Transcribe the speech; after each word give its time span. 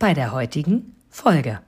bei 0.00 0.14
der 0.14 0.32
heutigen 0.32 0.96
Folge. 1.10 1.60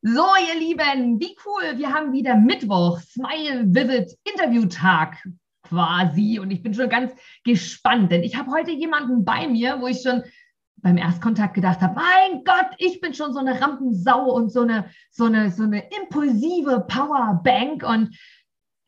So, 0.00 0.24
ihr 0.48 0.58
Lieben, 0.58 1.18
wie 1.18 1.36
cool. 1.44 1.76
Wir 1.78 1.92
haben 1.92 2.12
wieder 2.12 2.36
Mittwoch, 2.36 3.00
Smile 3.00 3.64
Vivid 3.66 4.16
Interviewtag 4.22 5.16
quasi. 5.64 6.38
Und 6.38 6.52
ich 6.52 6.62
bin 6.62 6.74
schon 6.74 6.88
ganz 6.88 7.12
gespannt, 7.44 8.12
denn 8.12 8.22
ich 8.22 8.36
habe 8.36 8.52
heute 8.52 8.70
jemanden 8.70 9.24
bei 9.24 9.48
mir, 9.48 9.80
wo 9.80 9.88
ich 9.88 10.00
schon 10.00 10.22
beim 10.76 10.96
Erstkontakt 10.96 11.54
gedacht 11.54 11.80
habe, 11.80 11.96
mein 11.96 12.44
Gott, 12.44 12.70
ich 12.78 13.00
bin 13.00 13.12
schon 13.14 13.32
so 13.32 13.40
eine 13.40 13.60
Rampensau 13.60 14.30
und 14.30 14.52
so 14.52 14.60
eine, 14.60 14.88
so 15.10 15.24
eine, 15.24 15.50
so 15.50 15.64
eine 15.64 15.90
impulsive 16.00 16.86
Powerbank. 16.86 17.82
Und 17.82 18.16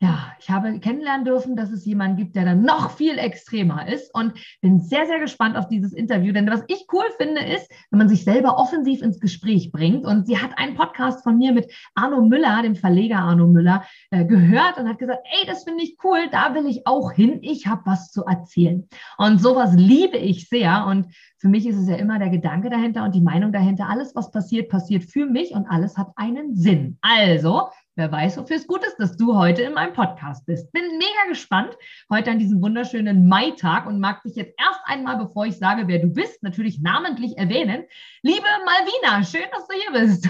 ja, 0.01 0.33
ich 0.39 0.49
habe 0.49 0.79
kennenlernen 0.79 1.25
dürfen, 1.25 1.55
dass 1.55 1.69
es 1.69 1.85
jemanden 1.85 2.17
gibt, 2.17 2.35
der 2.35 2.43
dann 2.43 2.63
noch 2.63 2.89
viel 2.89 3.19
extremer 3.19 3.87
ist 3.87 4.11
und 4.15 4.33
bin 4.59 4.79
sehr, 4.79 5.05
sehr 5.05 5.19
gespannt 5.19 5.55
auf 5.55 5.67
dieses 5.67 5.93
Interview. 5.93 6.33
Denn 6.33 6.49
was 6.49 6.63
ich 6.69 6.87
cool 6.91 7.05
finde, 7.19 7.41
ist, 7.41 7.71
wenn 7.91 7.99
man 7.99 8.09
sich 8.09 8.23
selber 8.23 8.57
offensiv 8.57 9.03
ins 9.03 9.19
Gespräch 9.19 9.71
bringt. 9.71 10.03
Und 10.03 10.25
sie 10.25 10.39
hat 10.39 10.57
einen 10.57 10.73
Podcast 10.73 11.21
von 11.21 11.37
mir 11.37 11.51
mit 11.51 11.71
Arno 11.93 12.21
Müller, 12.21 12.63
dem 12.63 12.75
Verleger 12.75 13.19
Arno 13.19 13.45
Müller, 13.45 13.83
äh, 14.09 14.25
gehört 14.25 14.79
und 14.79 14.89
hat 14.89 14.97
gesagt, 14.97 15.21
ey, 15.39 15.45
das 15.45 15.65
finde 15.65 15.83
ich 15.83 15.95
cool, 16.03 16.27
da 16.31 16.55
will 16.55 16.65
ich 16.65 16.87
auch 16.87 17.11
hin. 17.11 17.37
Ich 17.43 17.67
habe 17.67 17.83
was 17.85 18.11
zu 18.11 18.25
erzählen. 18.25 18.87
Und 19.19 19.39
sowas 19.39 19.75
liebe 19.75 20.17
ich 20.17 20.49
sehr. 20.49 20.87
Und 20.87 21.13
für 21.37 21.47
mich 21.47 21.67
ist 21.67 21.77
es 21.77 21.87
ja 21.87 21.97
immer 21.97 22.17
der 22.17 22.29
Gedanke 22.29 22.71
dahinter 22.71 23.03
und 23.03 23.13
die 23.13 23.21
Meinung 23.21 23.51
dahinter. 23.51 23.87
Alles, 23.87 24.15
was 24.15 24.31
passiert, 24.31 24.69
passiert 24.69 25.03
für 25.03 25.27
mich 25.27 25.51
und 25.51 25.67
alles 25.67 25.95
hat 25.95 26.07
einen 26.15 26.55
Sinn. 26.55 26.97
Also, 27.01 27.69
Wer 27.97 28.09
weiß, 28.09 28.37
wofür 28.37 28.55
es 28.55 28.67
gut 28.67 28.85
ist, 28.85 28.95
dass 28.99 29.17
du 29.17 29.35
heute 29.35 29.63
in 29.63 29.73
meinem 29.73 29.91
Podcast 29.91 30.45
bist. 30.45 30.71
Bin 30.71 30.97
mega 30.97 31.27
gespannt 31.27 31.75
heute 32.09 32.31
an 32.31 32.39
diesem 32.39 32.61
wunderschönen 32.61 33.27
Mai-Tag 33.27 33.85
und 33.85 33.99
mag 33.99 34.23
dich 34.23 34.35
jetzt 34.35 34.57
erst 34.57 34.79
einmal, 34.85 35.17
bevor 35.17 35.45
ich 35.45 35.57
sage, 35.57 35.89
wer 35.89 35.99
du 35.99 36.07
bist, 36.07 36.41
natürlich 36.41 36.79
namentlich 36.79 37.37
erwähnen. 37.37 37.83
Liebe 38.23 38.45
Malvina, 38.65 39.23
schön, 39.25 39.49
dass 39.51 39.67
du 39.67 39.75
hier 39.75 39.91
bist. 39.91 40.29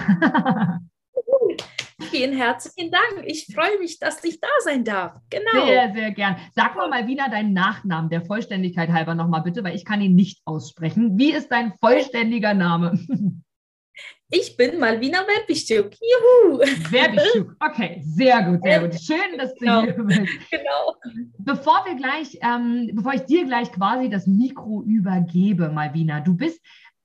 Vielen 2.09 2.35
herzlichen 2.35 2.91
Dank. 2.91 3.25
Ich 3.25 3.53
freue 3.53 3.77
mich, 3.77 3.99
dass 3.99 4.23
ich 4.23 4.41
da 4.41 4.47
sein 4.63 4.83
darf. 4.83 5.19
Genau. 5.29 5.65
Sehr, 5.65 5.93
sehr 5.93 6.11
gern. 6.11 6.37
Sag 6.55 6.75
mal 6.75 6.89
Malvina 6.89 7.29
deinen 7.29 7.53
Nachnamen 7.53 8.09
der 8.09 8.25
Vollständigkeit 8.25 8.89
halber 8.89 9.13
nochmal 9.13 9.43
bitte, 9.43 9.63
weil 9.63 9.75
ich 9.75 9.85
kann 9.85 10.01
ihn 10.01 10.15
nicht 10.15 10.41
aussprechen. 10.45 11.19
Wie 11.19 11.31
ist 11.31 11.49
dein 11.49 11.73
vollständiger 11.79 12.55
Name? 12.55 12.99
Ich 14.29 14.55
bin 14.55 14.79
Malvina 14.79 15.19
Werbischuk. 15.19 15.91
Juhu! 15.93 16.59
Werbischuk. 16.89 17.55
Okay, 17.59 18.01
sehr 18.05 18.41
gut, 18.43 18.63
sehr 18.63 18.79
gut. 18.79 18.99
Schön, 18.99 19.37
dass 19.37 19.53
du 19.55 19.59
genau. 19.59 19.81
hier 19.81 19.93
bist. 19.93 20.51
Genau. 20.51 20.95
Bevor 21.37 21.83
wir 21.85 21.95
gleich, 21.95 22.39
ähm, 22.41 22.91
bevor 22.93 23.13
ich 23.13 23.23
dir 23.23 23.45
gleich 23.45 23.71
quasi 23.73 24.09
das 24.09 24.27
Mikro 24.27 24.83
übergebe, 24.83 25.69
Malvina, 25.69 26.21
du 26.21 26.35
bist 26.35 26.61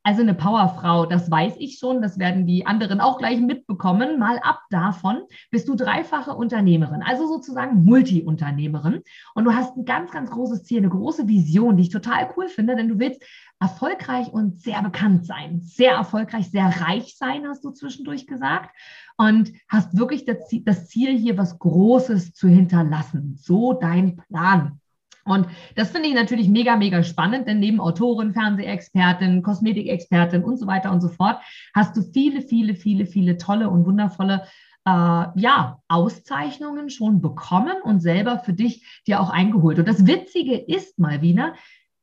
also 0.07 0.23
eine 0.23 0.34
Powerfrau, 0.34 1.05
das 1.05 1.29
weiß 1.29 1.55
ich 1.59 1.81
schon, 1.81 2.01
das 2.01 2.17
werden 2.17 2.47
die 2.47 2.64
anderen 2.64 3.01
auch 3.01 3.19
gleich 3.19 3.41
mitbekommen. 3.41 4.20
Mal 4.20 4.39
ab 4.39 4.61
davon 4.70 5.23
bist 5.51 5.67
du 5.67 5.75
dreifache 5.75 6.33
Unternehmerin, 6.33 7.03
also 7.03 7.27
sozusagen 7.27 7.83
Multi-Unternehmerin. 7.83 9.03
Und 9.35 9.45
du 9.45 9.53
hast 9.53 9.77
ein 9.77 9.85
ganz, 9.85 10.13
ganz 10.13 10.30
großes 10.30 10.63
Ziel, 10.63 10.79
eine 10.79 10.91
große 10.91 11.27
Vision, 11.27 11.77
die 11.77 11.83
ich 11.83 11.91
total 11.91 12.33
cool 12.36 12.47
finde, 12.47 12.77
denn 12.77 12.86
du 12.86 13.01
willst 13.01 13.20
erfolgreich 13.61 14.28
und 14.28 14.61
sehr 14.61 14.83
bekannt 14.83 15.27
sein. 15.27 15.61
Sehr 15.62 15.92
erfolgreich, 15.92 16.50
sehr 16.50 16.68
reich 16.80 17.17
sein, 17.17 17.46
hast 17.46 17.64
du 17.64 17.70
zwischendurch 17.70 18.27
gesagt. 18.27 18.74
Und 19.17 19.52
hast 19.68 19.96
wirklich 19.96 20.24
das 20.27 20.89
Ziel, 20.89 21.17
hier 21.17 21.39
was 21.39 21.58
Großes 21.58 22.34
zu 22.34 22.48
hinterlassen. 22.48 23.36
So 23.39 23.72
dein 23.72 24.17
Plan. 24.17 24.80
Und 25.24 25.48
das 25.74 25.90
finde 25.90 26.08
ich 26.08 26.14
natürlich 26.14 26.48
mega, 26.48 26.77
mega 26.77 27.02
spannend, 27.02 27.48
denn 27.48 27.58
neben 27.58 27.80
Autorin, 27.80 28.33
Fernsehexpertin, 28.33 29.42
Kosmetikexpertin 29.42 30.44
und 30.44 30.56
so 30.56 30.68
weiter 30.68 30.92
und 30.92 31.00
so 31.00 31.08
fort 31.08 31.40
hast 31.74 31.96
du 31.96 32.02
viele, 32.02 32.42
viele, 32.42 32.77
viele, 32.77 33.06
viele 33.06 33.36
tolle 33.36 33.68
und 33.68 33.86
wundervolle 33.86 34.46
äh, 34.84 34.90
ja, 35.34 35.80
Auszeichnungen 35.88 36.90
schon 36.90 37.20
bekommen 37.20 37.74
und 37.83 38.00
selber 38.00 38.38
für 38.38 38.52
dich 38.52 39.02
dir 39.08 39.20
auch 39.20 39.30
eingeholt. 39.30 39.80
Und 39.80 39.88
das 39.88 40.06
Witzige 40.06 40.56
ist 40.56 41.00
mal 41.00 41.23
wieder, 41.23 41.55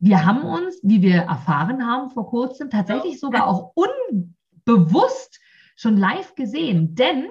wir 0.04 0.26
haben 0.26 0.44
uns, 0.44 0.80
wie 0.84 1.02
wir 1.02 1.16
erfahren 1.16 1.88
haben 1.88 2.10
vor 2.10 2.28
kurzem, 2.28 2.70
tatsächlich 2.70 3.22
sogar 3.22 3.48
auch 3.48 3.72
unbewusst 3.74 5.40
schon 5.78 5.96
live 5.96 6.36
gesehen, 6.36 6.94
denn 6.94 7.30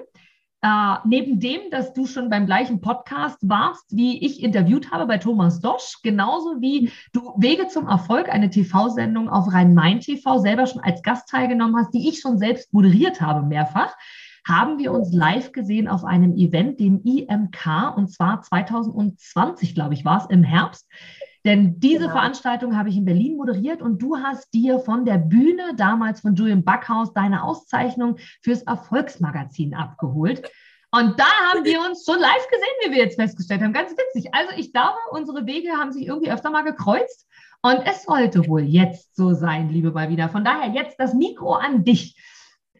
äh, 0.63 0.95
neben 1.05 1.39
dem, 1.39 1.69
dass 1.69 1.93
du 1.93 2.07
schon 2.07 2.31
beim 2.31 2.47
gleichen 2.47 2.81
Podcast 2.81 3.37
warst, 3.47 3.95
wie 3.95 4.25
ich 4.25 4.41
interviewt 4.41 4.91
habe 4.91 5.05
bei 5.05 5.19
Thomas 5.19 5.59
Dosch, 5.59 5.99
genauso 6.01 6.61
wie 6.61 6.91
du 7.11 7.35
Wege 7.37 7.67
zum 7.67 7.87
Erfolg, 7.87 8.27
eine 8.27 8.49
TV-Sendung 8.49 9.29
auf 9.29 9.53
Rhein-Main-TV 9.53 10.39
selber 10.39 10.65
schon 10.65 10.81
als 10.81 11.03
Gast 11.03 11.29
teilgenommen 11.29 11.75
hast, 11.77 11.93
die 11.93 12.09
ich 12.09 12.21
schon 12.21 12.39
selbst 12.39 12.73
moderiert 12.73 13.21
habe 13.21 13.45
mehrfach, 13.45 13.93
haben 14.47 14.79
wir 14.79 14.93
uns 14.93 15.13
live 15.13 15.51
gesehen 15.51 15.87
auf 15.87 16.03
einem 16.03 16.35
Event, 16.35 16.79
dem 16.79 17.03
IMK, 17.03 17.95
und 17.95 18.11
zwar 18.11 18.41
2020, 18.41 19.75
glaube 19.75 19.93
ich, 19.93 20.05
war 20.05 20.23
es 20.23 20.29
im 20.31 20.43
Herbst. 20.43 20.89
Denn 21.45 21.79
diese 21.79 22.01
genau. 22.01 22.13
Veranstaltung 22.13 22.77
habe 22.77 22.89
ich 22.89 22.97
in 22.97 23.05
Berlin 23.05 23.35
moderiert 23.35 23.81
und 23.81 24.01
du 24.01 24.17
hast 24.17 24.53
dir 24.53 24.79
von 24.79 25.03
der 25.03 25.17
Bühne 25.17 25.75
damals 25.75 26.21
von 26.21 26.35
Julian 26.35 26.63
Backhaus 26.63 27.13
deine 27.13 27.43
Auszeichnung 27.43 28.17
fürs 28.41 28.63
Erfolgsmagazin 28.63 29.73
abgeholt. 29.73 30.49
Und 30.91 31.19
da 31.19 31.25
haben 31.49 31.65
wir 31.65 31.81
uns 31.81 32.05
schon 32.05 32.19
live 32.19 32.47
gesehen, 32.49 32.75
wie 32.85 32.91
wir 32.91 33.03
jetzt 33.03 33.19
festgestellt 33.19 33.61
haben. 33.61 33.73
Ganz 33.73 33.91
witzig. 33.91 34.33
Also 34.33 34.53
ich 34.55 34.71
glaube, 34.71 34.97
unsere 35.11 35.45
Wege 35.45 35.71
haben 35.71 35.91
sich 35.91 36.05
irgendwie 36.05 36.31
öfter 36.31 36.51
mal 36.51 36.61
gekreuzt. 36.61 37.27
Und 37.63 37.79
es 37.85 38.03
sollte 38.03 38.47
wohl 38.47 38.61
jetzt 38.61 39.15
so 39.15 39.33
sein, 39.33 39.69
liebe 39.69 39.91
Balbina. 39.91 40.29
Von 40.29 40.43
daher 40.43 40.69
jetzt 40.71 40.99
das 40.99 41.13
Mikro 41.13 41.53
an 41.53 41.83
dich. 41.83 42.15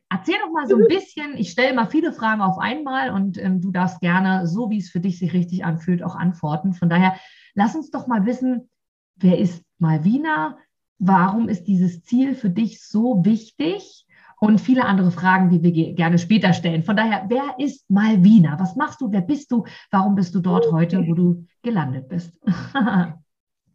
Erzähl 0.10 0.36
doch 0.44 0.52
mal 0.52 0.68
so 0.68 0.76
ein 0.76 0.88
bisschen, 0.88 1.38
ich 1.38 1.50
stelle 1.50 1.74
mal 1.74 1.88
viele 1.88 2.14
Fragen 2.14 2.42
auf 2.42 2.60
einmal 2.60 3.10
und 3.10 3.38
ähm, 3.40 3.62
du 3.62 3.72
darfst 3.72 4.00
gerne, 4.00 4.46
so 4.46 4.70
wie 4.70 4.78
es 4.78 4.92
für 4.92 5.00
dich 5.00 5.18
sich 5.18 5.34
richtig 5.34 5.66
anfühlt, 5.66 6.04
auch 6.04 6.16
antworten. 6.16 6.74
Von 6.74 6.90
daher, 6.90 7.16
Lass 7.56 7.76
uns 7.76 7.92
doch 7.92 8.08
mal 8.08 8.26
wissen, 8.26 8.70
wer 9.16 9.38
ist 9.38 9.64
Malvina? 9.78 10.58
Warum 11.00 11.50
ist 11.50 11.66
dieses 11.66 12.04
Ziel 12.04 12.36
für 12.36 12.50
dich 12.50 12.84
so 12.84 13.24
wichtig? 13.26 14.06
Und 14.40 14.60
viele 14.60 14.86
andere 14.86 15.12
Fragen, 15.12 15.50
die 15.50 15.64
wir 15.64 15.94
gerne 15.94 16.18
später 16.18 16.52
stellen. 16.52 16.84
Von 16.84 16.98
daher, 16.98 17.26
wer 17.30 17.56
ist 17.60 17.90
Malvina? 17.90 18.60
Was 18.60 18.76
machst 18.76 19.00
du? 19.00 19.10
Wer 19.12 19.22
bist 19.22 19.52
du? 19.52 19.66
Warum 19.90 20.16
bist 20.16 20.36
du 20.36 20.42
dort 20.42 20.70
heute, 20.72 21.08
wo 21.08 21.14
du 21.14 21.46
gelandet 21.62 22.10
bist? 22.10 22.38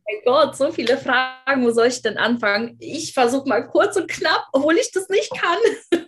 mein 0.08 0.22
Gott, 0.24 0.56
so 0.56 0.72
viele 0.72 0.96
Fragen, 0.96 1.64
wo 1.64 1.70
soll 1.70 1.88
ich 1.88 2.02
denn 2.02 2.16
anfangen? 2.16 2.76
Ich 2.80 3.12
versuche 3.12 3.48
mal 3.48 3.66
kurz 3.66 3.96
und 3.96 4.08
knapp, 4.08 4.46
obwohl 4.52 4.76
ich 4.76 4.90
das 4.92 5.08
nicht 5.08 5.30
kann. 5.38 5.58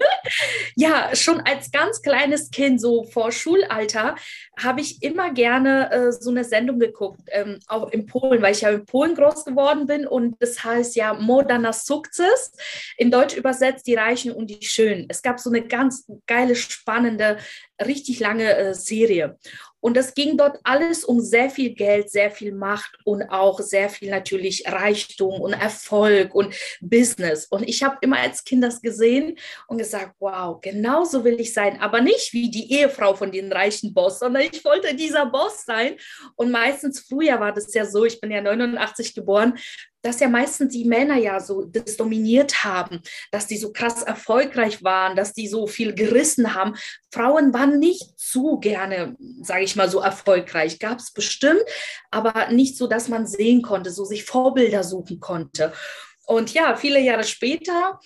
ja, 0.75 1.15
schon 1.15 1.41
als 1.41 1.71
ganz 1.71 2.01
kleines 2.01 2.51
Kind, 2.51 2.81
so 2.81 3.05
vor 3.05 3.31
Schulalter, 3.33 4.17
habe 4.59 4.81
ich 4.81 5.03
immer 5.03 5.33
gerne 5.33 5.91
äh, 5.91 6.13
so 6.13 6.31
eine 6.31 6.45
Sendung 6.45 6.79
geguckt, 6.79 7.21
ähm, 7.29 7.59
auch 7.67 7.91
in 7.91 8.07
Polen, 8.07 8.41
weil 8.43 8.53
ich 8.53 8.63
ja 8.63 8.71
in 8.71 8.87
Polen 8.87 9.15
groß 9.15 9.45
geworden 9.45 9.87
bin 9.87 10.07
und 10.07 10.37
das 10.41 10.63
heißt 10.65 10.97
ja 10.97 11.15
Moderner 11.15 11.73
Sukces, 11.73 12.53
in 12.97 13.11
Deutsch 13.11 13.37
übersetzt 13.37 13.87
die 13.87 13.95
Reichen 13.95 14.33
und 14.33 14.49
die 14.49 14.65
Schönen. 14.65 15.07
Es 15.09 15.23
gab 15.23 15.41
so 15.41 15.51
eine 15.51 15.67
ganz 15.67 16.07
geile, 16.27 16.57
spannende, 16.57 17.39
richtig 17.85 18.21
lange 18.21 18.55
äh, 18.57 18.75
Serie. 18.75 19.39
Und 19.81 19.97
es 19.97 20.15
ging 20.15 20.37
dort 20.37 20.59
alles 20.65 21.05
um 21.05 21.21
sehr 21.21 21.51
viel 21.51 21.75
Geld, 21.75 22.11
sehr 22.11 22.31
viel 22.31 22.53
Macht 22.53 22.99
und 23.05 23.23
auch 23.31 23.61
sehr 23.61 23.89
viel 23.89 24.11
natürlich 24.11 24.65
Reichtum 24.67 25.41
und 25.41 25.53
Erfolg 25.53 26.35
und 26.35 26.55
Business. 26.81 27.47
Und 27.47 27.69
ich 27.69 27.83
habe 27.83 27.97
immer 28.01 28.19
als 28.19 28.45
Kind 28.45 28.63
das 28.63 28.81
gesehen 28.81 29.37
und 29.69 29.79
gesagt, 29.79 30.15
wow, 30.19 30.61
genauso 30.61 31.25
will 31.25 31.41
ich 31.41 31.55
sein, 31.55 31.81
aber 31.81 32.01
nicht 32.01 32.33
wie 32.33 32.51
die 32.51 32.73
Ehefrau 32.73 33.15
von 33.15 33.33
den 33.33 33.53
reichen 33.53 33.95
Boss, 33.95 34.19
sondern 34.19 34.43
ich 34.43 34.65
wollte 34.65 34.95
dieser 34.95 35.27
Boss 35.27 35.65
sein. 35.65 35.97
Und 36.37 36.51
meistens 36.51 37.01
früher 37.01 37.41
war 37.41 37.53
das 37.53 37.73
ja 37.75 37.87
so, 37.87 38.05
ich 38.05 38.21
bin 38.21 38.31
ja 38.31 38.41
89 38.41 39.15
geboren, 39.15 39.59
dass 40.03 40.21
ja 40.21 40.29
meistens 40.29 40.73
die 40.73 40.85
Männer 40.85 41.17
ja 41.17 41.41
so 41.41 41.65
das 41.65 41.97
dominiert 41.97 42.65
haben, 42.65 43.03
dass 43.31 43.47
die 43.47 43.57
so 43.57 43.73
krass 43.73 44.03
erfolgreich 44.03 44.83
waren, 44.83 45.17
dass 45.17 45.33
die 45.33 45.49
so 45.49 45.67
viel 45.67 45.95
gerissen 45.95 46.55
haben. 46.55 46.75
Frauen 47.13 47.53
waren 47.53 47.79
nicht 47.79 48.19
zu 48.19 48.59
gerne, 48.59 49.17
sage 49.43 49.65
ich 49.65 49.77
mal, 49.77 49.91
so 49.91 50.01
erfolgreich. 50.01 50.79
Gab 50.79 50.99
es 50.99 51.13
bestimmt, 51.13 51.63
aber 52.11 52.51
nicht 52.51 52.77
so, 52.77 52.87
dass 52.87 53.09
man 53.09 53.27
sehen 53.27 53.63
konnte, 53.63 53.91
so 53.91 54.05
sich 54.05 54.25
Vorbilder 54.25 54.85
suchen 54.85 55.21
konnte. 55.21 55.73
Und 56.27 56.55
ja, 56.55 56.77
viele 56.77 57.01
Jahre 57.01 57.25
später 57.25 57.99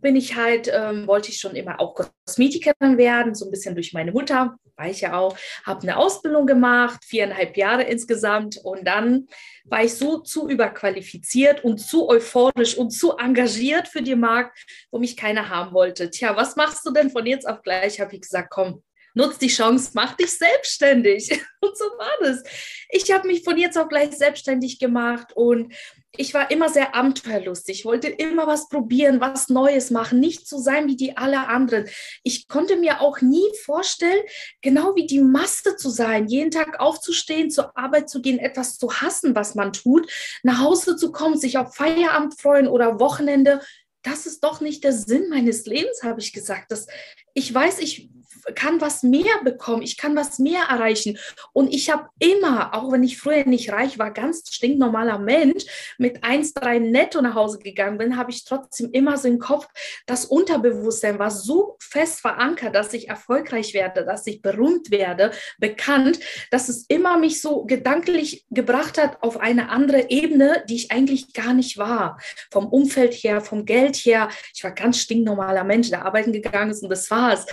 bin 0.00 0.16
ich 0.16 0.36
halt, 0.36 0.70
ähm, 0.72 1.06
wollte 1.06 1.30
ich 1.30 1.38
schon 1.38 1.56
immer 1.56 1.80
auch 1.80 1.94
Kosmetikerin 1.94 2.98
werden, 2.98 3.34
so 3.34 3.46
ein 3.46 3.50
bisschen 3.50 3.74
durch 3.74 3.92
meine 3.92 4.12
Mutter, 4.12 4.56
war 4.76 4.88
ich 4.88 5.02
ja 5.02 5.18
auch, 5.18 5.36
habe 5.64 5.82
eine 5.82 5.96
Ausbildung 5.96 6.46
gemacht, 6.46 7.04
viereinhalb 7.04 7.56
Jahre 7.56 7.84
insgesamt 7.84 8.58
und 8.62 8.84
dann 8.84 9.26
war 9.64 9.84
ich 9.84 9.94
so 9.94 10.18
zu 10.18 10.48
überqualifiziert 10.48 11.64
und 11.64 11.78
zu 11.78 12.08
euphorisch 12.08 12.76
und 12.76 12.90
zu 12.90 13.16
engagiert 13.16 13.88
für 13.88 14.02
den 14.02 14.20
Markt, 14.20 14.58
wo 14.90 14.98
mich 14.98 15.16
keiner 15.16 15.48
haben 15.48 15.72
wollte. 15.72 16.10
Tja, 16.10 16.36
was 16.36 16.56
machst 16.56 16.84
du 16.86 16.92
denn 16.92 17.10
von 17.10 17.26
jetzt 17.26 17.48
auf 17.48 17.62
gleich? 17.62 18.00
Habe 18.00 18.14
ich 18.14 18.22
gesagt, 18.22 18.50
komm, 18.50 18.82
nutz 19.14 19.38
die 19.38 19.48
Chance, 19.48 19.92
mach 19.94 20.14
dich 20.14 20.36
selbstständig. 20.36 21.30
Und 21.60 21.78
so 21.78 21.84
war 21.84 22.12
das. 22.20 22.42
Ich 22.90 23.10
habe 23.12 23.26
mich 23.26 23.42
von 23.42 23.56
jetzt 23.56 23.78
auf 23.78 23.88
gleich 23.88 24.12
selbstständig 24.12 24.78
gemacht 24.78 25.32
und 25.34 25.74
ich 26.16 26.32
war 26.32 26.50
immer 26.50 26.68
sehr 26.68 26.94
abenteuerlustig, 26.94 27.80
ich 27.80 27.84
wollte 27.84 28.08
immer 28.08 28.46
was 28.46 28.68
probieren, 28.68 29.20
was 29.20 29.48
Neues 29.48 29.90
machen, 29.90 30.20
nicht 30.20 30.48
so 30.48 30.58
sein 30.58 30.86
wie 30.86 30.94
die 30.94 31.16
alle 31.16 31.48
anderen. 31.48 31.88
Ich 32.22 32.46
konnte 32.46 32.76
mir 32.76 33.00
auch 33.00 33.20
nie 33.20 33.46
vorstellen, 33.64 34.22
genau 34.62 34.94
wie 34.94 35.06
die 35.06 35.20
Masse 35.20 35.76
zu 35.76 35.90
sein, 35.90 36.28
jeden 36.28 36.52
Tag 36.52 36.78
aufzustehen, 36.78 37.50
zur 37.50 37.76
Arbeit 37.76 38.08
zu 38.08 38.20
gehen, 38.20 38.38
etwas 38.38 38.78
zu 38.78 38.92
hassen, 38.92 39.34
was 39.34 39.54
man 39.54 39.72
tut, 39.72 40.08
nach 40.42 40.60
Hause 40.60 40.96
zu 40.96 41.10
kommen, 41.10 41.38
sich 41.38 41.58
auf 41.58 41.74
Feierabend 41.74 42.40
freuen 42.40 42.68
oder 42.68 43.00
Wochenende. 43.00 43.60
Das 44.02 44.26
ist 44.26 44.44
doch 44.44 44.60
nicht 44.60 44.84
der 44.84 44.92
Sinn 44.92 45.30
meines 45.30 45.66
Lebens, 45.66 46.02
habe 46.02 46.20
ich 46.20 46.32
gesagt. 46.32 46.70
Das, 46.70 46.86
ich 47.32 47.52
weiß, 47.52 47.80
ich 47.80 48.10
kann 48.54 48.80
was 48.80 49.02
mehr 49.02 49.42
bekommen, 49.44 49.82
ich 49.82 49.96
kann 49.96 50.16
was 50.16 50.38
mehr 50.38 50.64
erreichen. 50.70 51.18
Und 51.52 51.72
ich 51.72 51.90
habe 51.90 52.08
immer, 52.18 52.74
auch 52.74 52.92
wenn 52.92 53.02
ich 53.02 53.18
früher 53.18 53.44
nicht 53.44 53.72
reich 53.72 53.98
war, 53.98 54.10
ganz 54.10 54.42
stinknormaler 54.50 55.18
Mensch, 55.18 55.64
mit 55.98 56.24
1,3 56.24 56.80
netto 56.80 57.20
nach 57.22 57.34
Hause 57.34 57.58
gegangen 57.58 57.98
bin, 57.98 58.16
habe 58.16 58.30
ich 58.30 58.44
trotzdem 58.44 58.90
immer 58.92 59.16
so 59.16 59.28
im 59.28 59.38
Kopf, 59.38 59.66
das 60.06 60.24
Unterbewusstsein 60.26 61.18
war 61.18 61.30
so 61.30 61.76
fest 61.80 62.20
verankert, 62.20 62.74
dass 62.74 62.92
ich 62.92 63.08
erfolgreich 63.08 63.74
werde, 63.74 64.04
dass 64.04 64.26
ich 64.26 64.42
berühmt 64.42 64.90
werde, 64.90 65.30
bekannt, 65.58 66.20
dass 66.50 66.68
es 66.68 66.84
immer 66.88 67.18
mich 67.18 67.40
so 67.40 67.64
gedanklich 67.64 68.46
gebracht 68.50 68.98
hat 68.98 69.22
auf 69.22 69.38
eine 69.38 69.68
andere 69.70 70.10
Ebene, 70.10 70.64
die 70.68 70.76
ich 70.76 70.90
eigentlich 70.90 71.32
gar 71.32 71.54
nicht 71.54 71.78
war. 71.78 72.18
Vom 72.50 72.66
Umfeld 72.66 73.14
her, 73.14 73.40
vom 73.40 73.64
Geld 73.64 73.96
her. 73.96 74.28
Ich 74.54 74.64
war 74.64 74.72
ganz 74.72 74.98
stinknormaler 74.98 75.64
Mensch, 75.64 75.90
der 75.90 76.04
arbeiten 76.04 76.32
gegangen 76.32 76.70
ist 76.70 76.82
und 76.82 76.90
das 76.90 77.10
war's. 77.10 77.46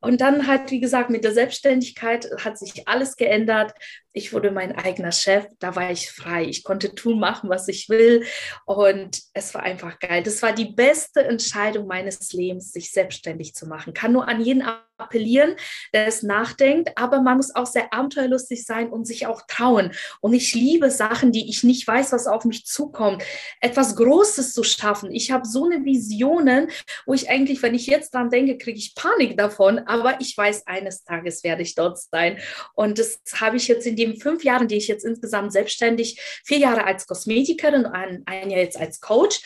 Und 0.00 0.20
dann 0.20 0.35
dann 0.36 0.46
halt, 0.46 0.70
wie 0.70 0.80
gesagt, 0.80 1.10
mit 1.10 1.24
der 1.24 1.32
Selbstständigkeit 1.32 2.28
hat 2.44 2.58
sich 2.58 2.86
alles 2.86 3.16
geändert. 3.16 3.72
Ich 4.12 4.32
wurde 4.32 4.50
mein 4.50 4.72
eigener 4.72 5.12
Chef, 5.12 5.46
da 5.58 5.76
war 5.76 5.90
ich 5.90 6.10
frei. 6.10 6.44
Ich 6.44 6.64
konnte 6.64 6.94
tun, 6.94 7.18
machen, 7.18 7.50
was 7.50 7.68
ich 7.68 7.88
will. 7.88 8.24
Und 8.64 9.20
es 9.34 9.54
war 9.54 9.62
einfach 9.62 9.98
geil. 9.98 10.22
Das 10.22 10.42
war 10.42 10.52
die 10.52 10.72
beste 10.72 11.24
Entscheidung 11.24 11.86
meines 11.86 12.32
Lebens, 12.32 12.72
sich 12.72 12.92
selbstständig 12.92 13.54
zu 13.54 13.66
machen. 13.66 13.94
Kann 13.94 14.12
nur 14.12 14.28
an 14.28 14.40
jeden 14.40 14.62
appellieren, 14.98 15.56
der 15.92 16.06
es 16.06 16.22
nachdenkt, 16.22 16.90
aber 16.96 17.20
man 17.20 17.36
muss 17.36 17.54
auch 17.54 17.66
sehr 17.66 17.92
abenteuerlustig 17.92 18.64
sein 18.64 18.90
und 18.90 19.06
sich 19.06 19.26
auch 19.26 19.42
trauen. 19.46 19.92
Und 20.20 20.34
ich 20.34 20.54
liebe 20.54 20.90
Sachen, 20.90 21.32
die 21.32 21.48
ich 21.48 21.64
nicht 21.64 21.86
weiß, 21.86 22.12
was 22.12 22.26
auf 22.26 22.44
mich 22.44 22.64
zukommt. 22.66 23.22
Etwas 23.60 23.96
Großes 23.96 24.52
zu 24.52 24.62
schaffen. 24.64 25.10
Ich 25.10 25.30
habe 25.30 25.46
so 25.46 25.64
eine 25.64 25.84
Visionen, 25.84 26.68
wo 27.04 27.14
ich 27.14 27.28
eigentlich, 27.28 27.62
wenn 27.62 27.74
ich 27.74 27.86
jetzt 27.86 28.14
dran 28.14 28.30
denke, 28.30 28.58
kriege 28.58 28.78
ich 28.78 28.94
Panik 28.94 29.36
davon, 29.36 29.78
aber 29.80 30.20
ich 30.20 30.36
weiß, 30.36 30.66
eines 30.66 31.04
Tages 31.04 31.44
werde 31.44 31.62
ich 31.62 31.74
dort 31.74 31.98
sein. 31.98 32.38
Und 32.74 32.98
das 32.98 33.20
habe 33.34 33.56
ich 33.56 33.68
jetzt 33.68 33.86
in 33.86 33.96
den 33.96 34.16
fünf 34.16 34.44
Jahren, 34.44 34.68
die 34.68 34.76
ich 34.76 34.88
jetzt 34.88 35.04
insgesamt 35.04 35.52
selbstständig, 35.52 36.20
vier 36.44 36.58
Jahre 36.58 36.84
als 36.84 37.06
Kosmetikerin, 37.06 37.86
ein, 37.86 38.22
ein 38.26 38.50
Jahr 38.50 38.60
jetzt 38.60 38.78
als 38.78 39.00
Coach 39.00 39.40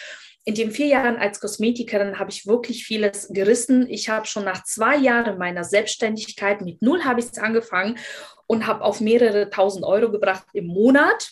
in 0.45 0.55
den 0.55 0.71
vier 0.71 0.87
Jahren 0.87 1.17
als 1.17 1.41
Kosmetikerin 1.41 2.19
habe 2.19 2.31
ich 2.31 2.47
wirklich 2.47 2.85
vieles 2.85 3.29
gerissen. 3.29 3.87
Ich 3.89 4.09
habe 4.09 4.27
schon 4.27 4.45
nach 4.45 4.65
zwei 4.65 4.97
Jahren 4.97 5.39
meiner 5.39 5.65
Selbstständigkeit 5.65 6.63
mit 6.63 6.81
null 6.83 7.05
habe 7.05 7.21
ich 7.21 7.41
angefangen 7.41 7.99
und 8.47 8.67
habe 8.67 8.83
auf 8.83 9.01
mehrere 9.01 9.51
tausend 9.51 9.85
Euro 9.85 10.11
gebracht 10.11 10.47
im 10.55 10.67
Monat 10.67 11.31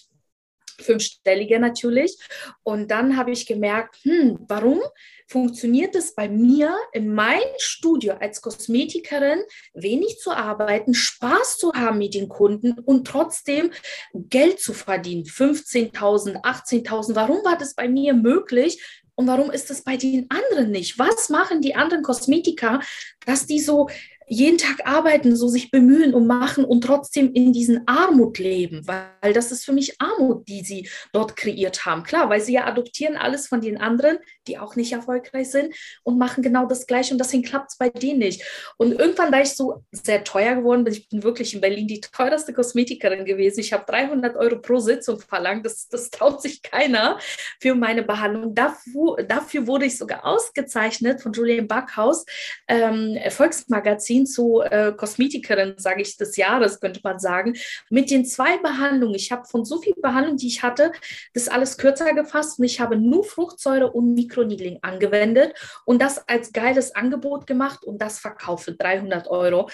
fünfstellige 0.81 1.59
natürlich. 1.59 2.17
Und 2.63 2.91
dann 2.91 3.17
habe 3.17 3.33
ich 3.33 3.47
gemerkt, 3.47 3.97
hm, 4.03 4.39
warum 4.49 4.81
funktioniert 5.27 5.95
es 5.95 6.15
bei 6.15 6.29
mir 6.29 6.75
in 6.93 7.15
meinem 7.15 7.43
Studio 7.59 8.15
als 8.15 8.41
Kosmetikerin, 8.41 9.43
wenig 9.75 10.19
zu 10.19 10.31
arbeiten, 10.31 10.95
Spaß 10.95 11.59
zu 11.59 11.73
haben 11.75 11.99
mit 11.99 12.15
den 12.15 12.29
Kunden 12.29 12.79
und 12.79 13.07
trotzdem 13.07 13.71
Geld 14.15 14.61
zu 14.61 14.73
verdienen. 14.73 15.25
15.000, 15.25 16.43
18.000. 16.43 17.15
Warum 17.15 17.45
war 17.45 17.59
das 17.59 17.75
bei 17.75 17.89
mir 17.89 18.15
möglich? 18.15 18.83
Und 19.19 19.27
warum 19.27 19.51
ist 19.51 19.69
das 19.69 19.83
bei 19.83 19.97
den 19.97 20.31
anderen 20.31 20.71
nicht? 20.71 20.97
Was 20.97 21.29
machen 21.29 21.61
die 21.61 21.75
anderen 21.75 22.05
Kosmetiker, 22.05 22.81
dass 23.27 23.47
die 23.47 23.59
so 23.59 23.89
jeden 24.29 24.59
Tag 24.59 24.87
arbeiten, 24.87 25.35
so 25.35 25.49
sich 25.49 25.73
bemühen 25.73 26.15
und 26.15 26.29
machen 26.29 26.65
und 26.65 26.83
trotzdem 26.83 27.33
in 27.33 27.53
diesen 27.53 27.89
Armut 27.89 28.39
leben, 28.39 28.87
weil 28.87 29.33
das 29.33 29.51
ist 29.51 29.65
für 29.65 29.73
mich 29.73 30.01
Armut, 30.01 30.47
die 30.47 30.63
sie 30.63 30.89
dort 31.13 31.35
kreiert 31.35 31.85
haben. 31.85 32.05
Klar, 32.05 32.29
weil 32.29 32.41
sie 32.41 32.53
ja 32.53 32.67
adoptieren 32.67 33.17
alles 33.17 33.49
von 33.49 33.61
den 33.61 33.79
anderen, 33.79 34.19
die 34.49 34.59
auch 34.59 34.77
nicht 34.77 34.93
erfolgreich 34.93 35.51
sind 35.51 35.75
und 36.03 36.19
machen 36.19 36.43
genau 36.43 36.67
das 36.67 36.87
Gleiche 36.87 37.13
und 37.13 37.19
deswegen 37.19 37.43
klappt 37.43 37.73
es 37.73 37.79
bei 37.79 37.91
denen 37.91 38.19
nicht. 38.19 38.43
Und 38.77 38.93
irgendwann, 38.93 39.31
da 39.31 39.41
ich 39.41 39.51
so 39.51 39.85
sehr 39.93 40.25
teuer 40.25 40.57
geworden 40.57 40.85
bin, 40.85 40.95
ich 40.95 41.09
bin 41.09 41.23
wirklich 41.23 41.55
in 41.55 41.61
Berlin 41.61 41.87
die 41.87 42.01
teuerste 42.01 42.53
Kosmetikerin 42.53 43.25
gewesen. 43.25 43.61
Ich 43.61 43.73
habe 43.73 43.85
300 43.87 44.37
Euro 44.37 44.59
pro 44.61 44.79
Sitzung 44.79 45.21
verlangt. 45.21 45.65
Das, 45.65 45.89
das 45.89 46.11
traut 46.11 46.43
sich 46.43 46.63
keiner 46.63 47.19
für 47.61 47.75
meine 47.75 48.03
Behandlung. 48.03 48.55
Dafür, 48.55 49.23
dafür 49.27 49.67
wurde 49.67 49.87
ich 49.87 49.99
sogar 49.99 50.25
ausgezeichnet 50.25 51.21
von 51.21 51.33
Julian 51.33 51.69
Backhaus, 51.69 52.25
ähm, 52.67 53.15
Erfolgsmagazin 53.17 54.27
zu 54.27 54.63
äh, 54.63 54.93
Kosmetikerin, 54.97 55.75
sage 55.79 56.03
ich, 56.03 56.17
des 56.17 56.37
Jahres, 56.37 56.81
könnte 56.81 57.01
man 57.03 57.19
sagen, 57.19 57.55
mit 57.91 58.11
den 58.11 58.25
zwei 58.25 58.59
Behandlungen. 58.59 59.15
Ich 59.15 59.31
habe 59.33 59.45
von 59.45 59.65
so 59.65 59.81
viel 59.81 59.95
Behandlungen, 60.01 60.39
die 60.39 60.49
ich 60.49 60.63
hatte, 60.63 60.93
das 61.35 61.49
alles 61.49 61.79
kürzer 61.79 62.13
gefasst 62.15 62.59
und 62.59 62.65
ich 62.65 62.81
habe 62.81 62.97
nur 62.97 63.25
Fruchtsäure 63.25 63.91
und 63.91 64.15
Mikroneedling 64.39 64.79
angewendet 64.83 65.55
und 65.85 66.01
das 66.01 66.27
als 66.29 66.53
geiles 66.53 66.95
Angebot 66.95 67.47
gemacht 67.47 67.85
und 67.85 68.01
das 68.01 68.19
verkaufe 68.19 68.73
300 68.73 69.29
Euro 69.29 69.69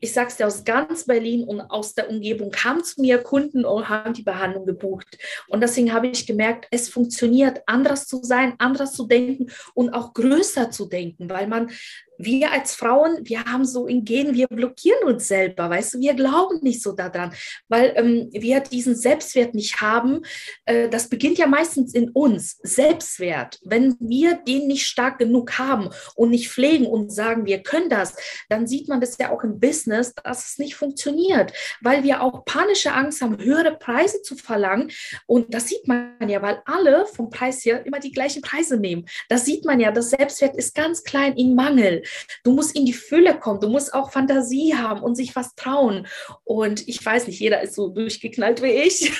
ich 0.00 0.12
sage 0.12 0.28
es 0.28 0.36
dir, 0.36 0.46
aus 0.46 0.64
ganz 0.64 1.06
Berlin 1.06 1.44
und 1.44 1.60
aus 1.60 1.94
der 1.94 2.10
Umgebung 2.10 2.50
kamen 2.50 2.82
zu 2.84 3.00
mir 3.00 3.18
Kunden 3.18 3.64
und 3.64 3.88
haben 3.88 4.12
die 4.12 4.24
Behandlung 4.24 4.66
gebucht. 4.66 5.06
Und 5.48 5.62
deswegen 5.62 5.92
habe 5.92 6.08
ich 6.08 6.26
gemerkt, 6.26 6.66
es 6.70 6.88
funktioniert, 6.88 7.62
anders 7.66 8.06
zu 8.06 8.20
sein, 8.22 8.54
anders 8.58 8.92
zu 8.92 9.06
denken 9.06 9.50
und 9.74 9.90
auch 9.94 10.12
größer 10.12 10.70
zu 10.70 10.86
denken, 10.86 11.30
weil 11.30 11.46
man 11.46 11.70
wir 12.18 12.52
als 12.52 12.74
Frauen, 12.74 13.18
wir 13.22 13.44
haben 13.44 13.64
so 13.64 13.86
in 13.86 14.04
Genen, 14.04 14.34
wir 14.34 14.46
blockieren 14.48 15.04
uns 15.04 15.28
selber, 15.28 15.70
weißt 15.70 15.94
du, 15.94 16.00
wir 16.00 16.14
glauben 16.14 16.60
nicht 16.62 16.82
so 16.82 16.92
daran, 16.92 17.32
weil 17.68 17.92
ähm, 17.96 18.28
wir 18.32 18.60
diesen 18.60 18.94
Selbstwert 18.94 19.54
nicht 19.54 19.80
haben. 19.80 20.22
Äh, 20.64 20.88
das 20.88 21.08
beginnt 21.08 21.38
ja 21.38 21.46
meistens 21.46 21.94
in 21.94 22.10
uns, 22.10 22.58
Selbstwert. 22.62 23.58
Wenn 23.64 23.96
wir 24.00 24.34
den 24.34 24.66
nicht 24.66 24.86
stark 24.86 25.18
genug 25.18 25.58
haben 25.58 25.90
und 26.14 26.30
nicht 26.30 26.50
pflegen 26.50 26.86
und 26.86 27.12
sagen, 27.12 27.46
wir 27.46 27.62
können 27.62 27.88
das, 27.88 28.14
dann 28.48 28.66
sieht 28.66 28.88
man 28.88 29.00
das 29.00 29.18
ja 29.18 29.30
auch 29.30 29.44
im 29.44 29.60
Business, 29.60 30.14
dass 30.14 30.50
es 30.50 30.58
nicht 30.58 30.74
funktioniert, 30.74 31.52
weil 31.80 32.02
wir 32.02 32.22
auch 32.22 32.44
panische 32.44 32.92
Angst 32.92 33.20
haben, 33.20 33.42
höhere 33.42 33.76
Preise 33.76 34.22
zu 34.22 34.36
verlangen. 34.36 34.90
Und 35.26 35.52
das 35.54 35.68
sieht 35.68 35.86
man 35.86 36.28
ja, 36.28 36.42
weil 36.42 36.62
alle 36.64 37.06
vom 37.06 37.30
Preis 37.30 37.64
her 37.64 37.84
immer 37.84 38.00
die 38.00 38.12
gleichen 38.12 38.42
Preise 38.42 38.76
nehmen. 38.76 39.06
Das 39.28 39.44
sieht 39.44 39.64
man 39.64 39.80
ja, 39.80 39.90
das 39.90 40.10
Selbstwert 40.10 40.56
ist 40.56 40.74
ganz 40.74 41.02
klein 41.02 41.36
in 41.36 41.54
Mangel. 41.54 42.02
Du 42.44 42.52
musst 42.52 42.76
in 42.76 42.86
die 42.86 42.92
Fülle 42.92 43.38
kommen, 43.38 43.60
du 43.60 43.68
musst 43.68 43.94
auch 43.94 44.12
Fantasie 44.12 44.74
haben 44.74 45.02
und 45.02 45.14
sich 45.14 45.36
was 45.36 45.54
trauen. 45.54 46.06
Und 46.44 46.86
ich 46.88 47.04
weiß 47.04 47.26
nicht, 47.26 47.40
jeder 47.40 47.62
ist 47.62 47.74
so 47.74 47.88
durchgeknallt 47.88 48.62
wie 48.62 48.72
ich. 48.72 49.12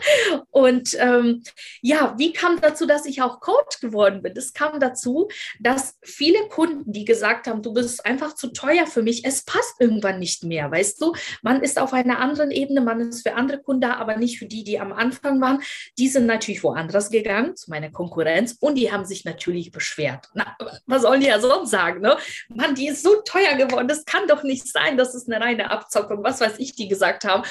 und 0.50 0.96
ähm, 0.98 1.42
ja, 1.80 2.14
wie 2.18 2.32
kam 2.32 2.60
dazu, 2.60 2.86
dass 2.86 3.06
ich 3.06 3.22
auch 3.22 3.40
Coach 3.40 3.80
geworden 3.80 4.22
bin? 4.22 4.34
Das 4.34 4.52
kam 4.52 4.80
dazu, 4.80 5.28
dass 5.60 5.98
viele 6.02 6.48
Kunden, 6.48 6.92
die 6.92 7.04
gesagt 7.04 7.46
haben, 7.46 7.62
du 7.62 7.72
bist 7.72 8.04
einfach 8.04 8.34
zu 8.34 8.48
teuer 8.48 8.86
für 8.86 9.02
mich, 9.02 9.24
es 9.24 9.44
passt 9.44 9.80
irgendwann 9.80 10.18
nicht 10.18 10.44
mehr, 10.44 10.70
weißt 10.70 11.00
du? 11.00 11.14
Man 11.42 11.62
ist 11.62 11.78
auf 11.78 11.92
einer 11.92 12.18
anderen 12.18 12.50
Ebene, 12.50 12.80
man 12.80 13.00
ist 13.00 13.22
für 13.22 13.34
andere 13.34 13.60
Kunden 13.60 13.82
da, 13.82 13.94
aber 13.94 14.16
nicht 14.16 14.38
für 14.38 14.46
die, 14.46 14.64
die 14.64 14.78
am 14.78 14.92
Anfang 14.92 15.40
waren. 15.40 15.62
Die 15.98 16.08
sind 16.08 16.26
natürlich 16.26 16.62
woanders 16.62 17.10
gegangen, 17.10 17.56
zu 17.56 17.70
meiner 17.70 17.90
Konkurrenz, 17.90 18.56
und 18.60 18.76
die 18.76 18.92
haben 18.92 19.04
sich 19.04 19.24
natürlich 19.24 19.72
beschwert. 19.72 20.28
Na, 20.34 20.56
was 20.86 21.02
sollen 21.02 21.20
die 21.20 21.26
ja 21.26 21.40
sonst 21.40 21.70
sagen? 21.70 22.00
Ne? 22.00 22.16
Mann, 22.48 22.74
die 22.74 22.88
ist 22.88 23.02
so 23.02 23.16
teuer 23.22 23.54
geworden, 23.56 23.88
das 23.88 24.04
kann 24.04 24.26
doch 24.26 24.42
nicht 24.42 24.66
sein, 24.66 24.96
das 24.96 25.14
ist 25.14 25.30
eine 25.30 25.44
reine 25.44 25.70
Abzockung, 25.70 26.22
was 26.22 26.40
weiß 26.40 26.58
ich, 26.58 26.74
die 26.74 26.88
gesagt 26.88 27.24
haben. 27.24 27.42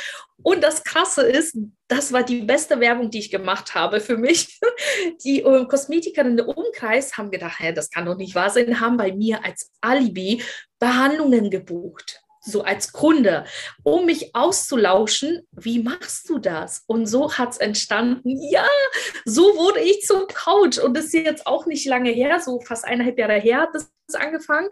Und 0.43 0.63
das 0.63 0.83
Krasse 0.83 1.23
ist, 1.23 1.57
das 1.87 2.11
war 2.11 2.23
die 2.23 2.41
beste 2.41 2.79
Werbung, 2.79 3.09
die 3.11 3.19
ich 3.19 3.31
gemacht 3.31 3.75
habe 3.75 3.99
für 3.99 4.17
mich. 4.17 4.59
Die 5.23 5.41
äh, 5.41 5.65
Kosmetikerinnen 5.65 6.39
im 6.39 6.47
Umkreis 6.47 7.17
haben 7.17 7.29
gedacht, 7.29 7.59
hey, 7.59 7.73
das 7.73 7.91
kann 7.91 8.05
doch 8.05 8.17
nicht 8.17 8.33
wahr 8.33 8.49
sein, 8.49 8.79
haben 8.79 8.97
bei 8.97 9.11
mir 9.11 9.43
als 9.45 9.71
Alibi 9.81 10.41
Behandlungen 10.79 11.51
gebucht 11.51 12.20
so 12.41 12.63
als 12.63 12.91
Kunde, 12.91 13.45
um 13.83 14.05
mich 14.05 14.35
auszulauschen, 14.35 15.47
wie 15.51 15.79
machst 15.79 16.29
du 16.29 16.39
das? 16.39 16.83
Und 16.87 17.05
so 17.05 17.33
hat 17.33 17.51
es 17.51 17.57
entstanden, 17.57 18.37
ja, 18.51 18.65
so 19.25 19.43
wurde 19.43 19.79
ich 19.81 20.01
zum 20.01 20.25
Coach. 20.27 20.79
Und 20.79 20.95
das 20.97 21.05
ist 21.05 21.13
jetzt 21.13 21.47
auch 21.47 21.65
nicht 21.65 21.85
lange 21.85 22.09
her, 22.11 22.39
so 22.39 22.59
fast 22.61 22.83
eineinhalb 22.85 23.17
Jahre 23.17 23.39
her 23.39 23.61
hat 23.61 23.69
das 23.73 23.91
angefangen. 24.15 24.69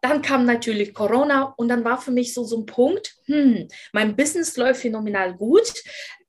Dann 0.00 0.20
kam 0.20 0.44
natürlich 0.44 0.92
Corona 0.92 1.54
und 1.56 1.68
dann 1.68 1.84
war 1.84 1.98
für 1.98 2.10
mich 2.10 2.34
so, 2.34 2.44
so 2.44 2.58
ein 2.58 2.66
Punkt, 2.66 3.14
hm, 3.24 3.68
mein 3.92 4.14
Business 4.14 4.56
läuft 4.56 4.82
phänomenal 4.82 5.34
gut, 5.34 5.72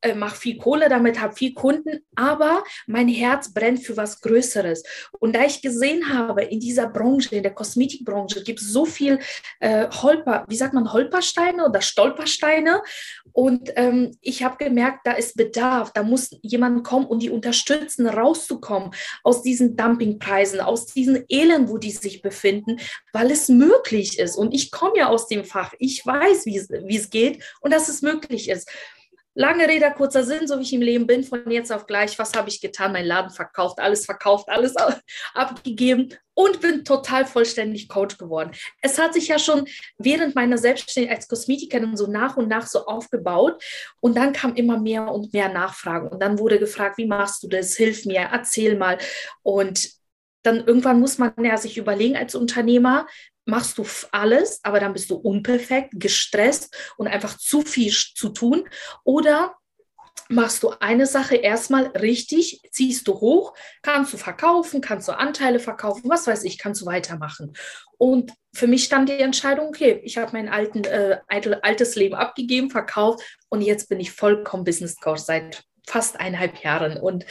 äh, 0.06 0.14
mache 0.14 0.38
viel 0.38 0.58
Kohle 0.58 0.88
damit, 0.88 1.20
habe 1.20 1.36
viel 1.36 1.54
Kunden, 1.54 2.06
aber 2.16 2.64
mein 2.86 3.08
Herz 3.08 3.52
brennt 3.52 3.84
für 3.84 3.98
was 3.98 4.22
Größeres. 4.22 4.84
Und 5.20 5.36
da 5.36 5.44
ich 5.44 5.64
gesehen 5.64 6.14
habe, 6.14 6.44
in 6.44 6.60
dieser 6.60 6.88
Branche, 6.88 7.36
in 7.36 7.44
der 7.44 7.54
Kosmetikbranche, 7.54 8.44
gibt 8.44 8.62
es 8.62 8.68
so 8.68 8.86
viel 8.86 9.20
äh, 9.60 9.88
Holper, 9.90 10.46
wie 10.48 10.56
sagt 10.56 10.74
man, 10.74 10.94
Holpersteine 10.94 11.66
oder 11.66 11.82
Stolpersteine. 11.82 12.84
Und 13.32 13.72
ähm, 13.76 14.16
ich 14.22 14.44
habe 14.44 14.64
gemerkt, 14.64 15.00
da 15.06 15.14
ist 15.14 15.36
Bedarf, 15.36 15.92
da 15.92 16.04
muss 16.04 16.30
jemand 16.42 16.84
kommen 16.84 17.08
und 17.08 17.24
die 17.24 17.32
unterstützen, 17.32 18.08
rauszukommen 18.08 18.92
aus 19.24 19.42
diesen 19.42 19.76
Dumpingpreisen, 19.76 20.60
aus 20.62 20.86
diesen 20.86 21.26
Elend, 21.30 21.70
wo 21.70 21.78
die 21.78 21.92
sich 21.92 22.22
befinden, 22.22 22.80
weil 23.12 23.32
es 23.32 23.50
möglich 23.50 24.20
ist. 24.20 24.38
Und 24.38 24.54
ich 24.54 24.70
komme 24.72 24.98
ja 24.98 25.08
aus 25.08 25.28
dem 25.28 25.44
Fach, 25.44 25.74
ich 25.80 26.06
weiß, 26.06 26.46
wie 26.46 26.96
es 26.96 27.10
geht 27.10 27.44
und 27.62 27.74
dass 27.74 27.90
es 27.90 28.04
möglich 28.04 28.50
ist. 28.50 28.70
Lange 29.38 29.68
Rede, 29.68 29.94
kurzer 29.96 30.24
Sinn, 30.24 30.48
so 30.48 30.58
wie 30.58 30.64
ich 30.64 30.72
im 30.72 30.82
Leben 30.82 31.06
bin, 31.06 31.26
von 31.26 31.52
jetzt 31.52 31.72
auf 31.72 31.86
gleich, 31.88 32.18
was 32.18 32.34
habe 32.36 32.48
ich 32.48 32.62
getan? 32.62 32.94
Mein 32.94 33.06
Laden 33.06 33.32
verkauft, 33.32 33.80
alles 33.80 34.06
verkauft, 34.06 34.48
alles 34.48 34.74
abgegeben 35.34 36.14
und 36.34 36.62
bin 36.62 36.86
total 36.86 37.26
vollständig 37.26 37.90
Coach 37.90 38.18
geworden. 38.18 38.52
Es 38.82 38.98
hat 38.98 39.14
sich 39.14 39.28
ja 39.28 39.38
schon 39.38 39.68
während 39.98 40.36
meiner 40.36 40.58
Selbstständigkeit 40.58 41.18
als 41.18 41.28
Kosmetikerin 41.28 41.98
so 41.98 42.08
nach 42.08 42.38
und 42.38 42.48
nach 42.48 42.66
so 42.66 42.86
aufgebaut 42.86 43.62
und 44.00 44.16
dann 44.16 44.32
kam 44.32 44.56
immer 44.56 44.80
mehr 44.80 45.12
und 45.12 45.34
mehr 45.34 45.50
Nachfragen 45.50 46.08
und 46.08 46.22
dann 46.22 46.40
wurde 46.40 46.58
gefragt, 46.58 46.98
wie 46.98 47.06
machst 47.06 47.44
du 47.44 47.50
das? 47.50 47.76
Hilf 47.76 48.06
mir, 48.06 48.30
erzähl 48.32 48.78
mal. 48.78 48.98
Und 49.44 49.90
dann 50.44 50.66
irgendwann 50.66 51.00
muss 51.00 51.18
man 51.18 51.34
ja 51.44 51.58
sich 51.58 51.78
überlegen 51.78 52.16
als 52.16 52.36
Unternehmer, 52.36 53.08
machst 53.46 53.78
du 53.78 53.86
alles, 54.12 54.60
aber 54.64 54.80
dann 54.80 54.94
bist 54.94 55.10
du 55.10 55.16
unperfekt, 55.16 55.94
gestresst 55.94 56.76
und 56.98 57.08
einfach 57.08 57.38
zu 57.38 57.62
viel 57.62 57.92
zu 57.92 58.30
tun. 58.30 58.68
Oder 59.04 59.56
machst 60.30 60.64
du 60.64 60.72
eine 60.80 61.06
Sache 61.06 61.36
erstmal 61.36 61.88
richtig, 61.88 62.62
ziehst 62.72 63.08
du 63.08 63.14
hoch, 63.14 63.54
kannst 63.84 64.14
du 64.14 64.18
verkaufen, 64.18 64.82
kannst 64.82 65.08
du 65.08 65.12
Anteile 65.12 65.60
verkaufen, 65.60 66.10
was 66.10 66.26
weiß 66.26 66.44
ich, 66.44 66.58
kannst 66.58 66.82
du 66.82 66.86
weitermachen. 66.86 67.54
Und 67.98 68.34
für 68.54 68.68
mich 68.68 68.86
stand 68.86 69.10
die 69.10 69.20
Entscheidung, 69.20 69.68
okay, 69.68 70.02
ich 70.04 70.18
habe 70.18 70.32
mein 70.34 70.50
alten, 70.50 70.84
äh, 70.86 71.20
altes 71.28 71.96
Leben 71.96 72.16
abgegeben, 72.16 72.72
verkauft 72.72 73.22
und 73.50 73.62
jetzt 73.62 73.90
bin 73.90 74.00
ich 74.00 74.12
vollkommen 74.12 74.64
Business 74.64 74.96
Coach 75.00 75.22
seit 75.22 75.64
fast 75.88 76.20
eineinhalb 76.20 76.64
Jahren. 76.64 76.98
Und 76.98 77.26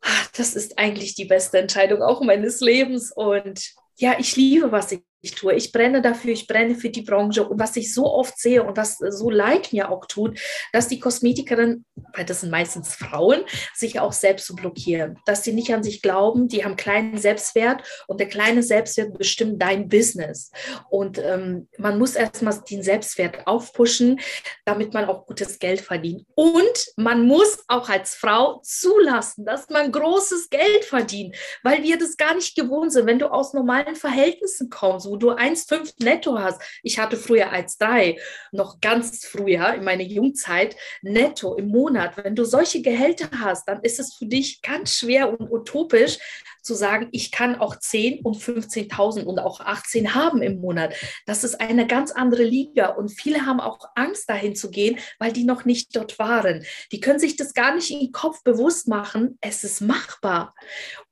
ach, 0.00 0.26
das 0.36 0.54
ist 0.54 0.78
eigentlich 0.78 1.14
die 1.14 1.24
beste 1.24 1.58
Entscheidung 1.58 2.02
auch 2.02 2.20
meines 2.20 2.60
Lebens. 2.60 3.12
Und 3.14 3.74
ja, 3.96 4.18
ich 4.18 4.36
liebe, 4.36 4.72
was 4.72 4.92
ich 4.92 5.02
ich 5.24 5.34
tue. 5.34 5.54
Ich 5.54 5.72
brenne 5.72 6.02
dafür, 6.02 6.32
ich 6.32 6.46
brenne 6.46 6.74
für 6.74 6.90
die 6.90 7.02
Branche. 7.02 7.48
Und 7.48 7.58
was 7.58 7.76
ich 7.76 7.94
so 7.94 8.04
oft 8.04 8.38
sehe 8.38 8.62
und 8.62 8.76
was 8.76 8.98
so 8.98 9.30
leid 9.30 9.72
mir 9.72 9.90
auch 9.90 10.06
tut, 10.06 10.38
dass 10.72 10.88
die 10.88 11.00
Kosmetikerinnen, 11.00 11.84
weil 12.14 12.26
das 12.26 12.42
sind 12.42 12.50
meistens 12.50 12.94
Frauen, 12.94 13.40
sich 13.74 14.00
auch 14.00 14.12
selbst 14.12 14.46
so 14.46 14.54
blockieren. 14.54 15.18
Dass 15.24 15.42
sie 15.42 15.54
nicht 15.54 15.72
an 15.72 15.82
sich 15.82 16.02
glauben, 16.02 16.48
die 16.48 16.64
haben 16.64 16.76
kleinen 16.76 17.16
Selbstwert 17.16 17.82
und 18.06 18.20
der 18.20 18.28
kleine 18.28 18.62
Selbstwert 18.62 19.16
bestimmt 19.16 19.62
dein 19.62 19.88
Business. 19.88 20.50
Und 20.90 21.18
ähm, 21.18 21.68
man 21.78 21.98
muss 21.98 22.16
erstmal 22.16 22.60
den 22.68 22.82
Selbstwert 22.82 23.46
aufpushen, 23.46 24.20
damit 24.66 24.92
man 24.92 25.06
auch 25.06 25.26
gutes 25.26 25.58
Geld 25.58 25.80
verdient. 25.80 26.26
Und 26.34 26.92
man 26.96 27.26
muss 27.26 27.64
auch 27.68 27.88
als 27.88 28.14
Frau 28.14 28.60
zulassen, 28.62 29.46
dass 29.46 29.70
man 29.70 29.90
großes 29.90 30.50
Geld 30.50 30.84
verdient, 30.84 31.34
weil 31.62 31.82
wir 31.82 31.98
das 31.98 32.18
gar 32.18 32.34
nicht 32.34 32.54
gewohnt 32.56 32.92
sind. 32.92 33.06
Wenn 33.06 33.18
du 33.18 33.28
aus 33.28 33.54
normalen 33.54 33.96
Verhältnissen 33.96 34.68
kommst, 34.68 35.13
du 35.16 35.30
1,5 35.30 36.04
netto 36.04 36.38
hast. 36.38 36.60
Ich 36.82 36.98
hatte 36.98 37.16
früher 37.16 37.52
1,3, 37.52 38.18
noch 38.52 38.80
ganz 38.80 39.24
früher 39.26 39.74
in 39.74 39.84
meiner 39.84 40.02
Jungzeit, 40.02 40.76
netto 41.02 41.54
im 41.54 41.68
Monat. 41.68 42.16
Wenn 42.16 42.34
du 42.34 42.44
solche 42.44 42.82
Gehälter 42.82 43.28
hast, 43.38 43.68
dann 43.68 43.82
ist 43.82 44.00
es 44.00 44.14
für 44.14 44.26
dich 44.26 44.62
ganz 44.62 44.96
schwer 44.96 45.28
und 45.38 45.50
utopisch 45.50 46.18
zu 46.64 46.74
sagen, 46.74 47.08
ich 47.12 47.30
kann 47.30 47.56
auch 47.56 47.76
10 47.76 48.20
und 48.24 48.36
15.000 48.36 49.24
und 49.24 49.38
auch 49.38 49.60
18 49.60 50.14
haben 50.14 50.42
im 50.42 50.60
Monat. 50.60 50.94
Das 51.26 51.44
ist 51.44 51.60
eine 51.60 51.86
ganz 51.86 52.10
andere 52.10 52.42
Liga 52.42 52.88
und 52.88 53.10
viele 53.10 53.46
haben 53.46 53.60
auch 53.60 53.78
Angst 53.94 54.28
dahin 54.28 54.56
zu 54.56 54.70
gehen, 54.70 54.98
weil 55.18 55.32
die 55.32 55.44
noch 55.44 55.64
nicht 55.64 55.94
dort 55.94 56.18
waren. 56.18 56.64
Die 56.90 57.00
können 57.00 57.18
sich 57.18 57.36
das 57.36 57.54
gar 57.54 57.74
nicht 57.74 57.90
in 57.90 58.00
den 58.00 58.12
Kopf 58.12 58.42
bewusst 58.42 58.88
machen. 58.88 59.38
Es 59.40 59.62
ist 59.64 59.80
machbar. 59.80 60.54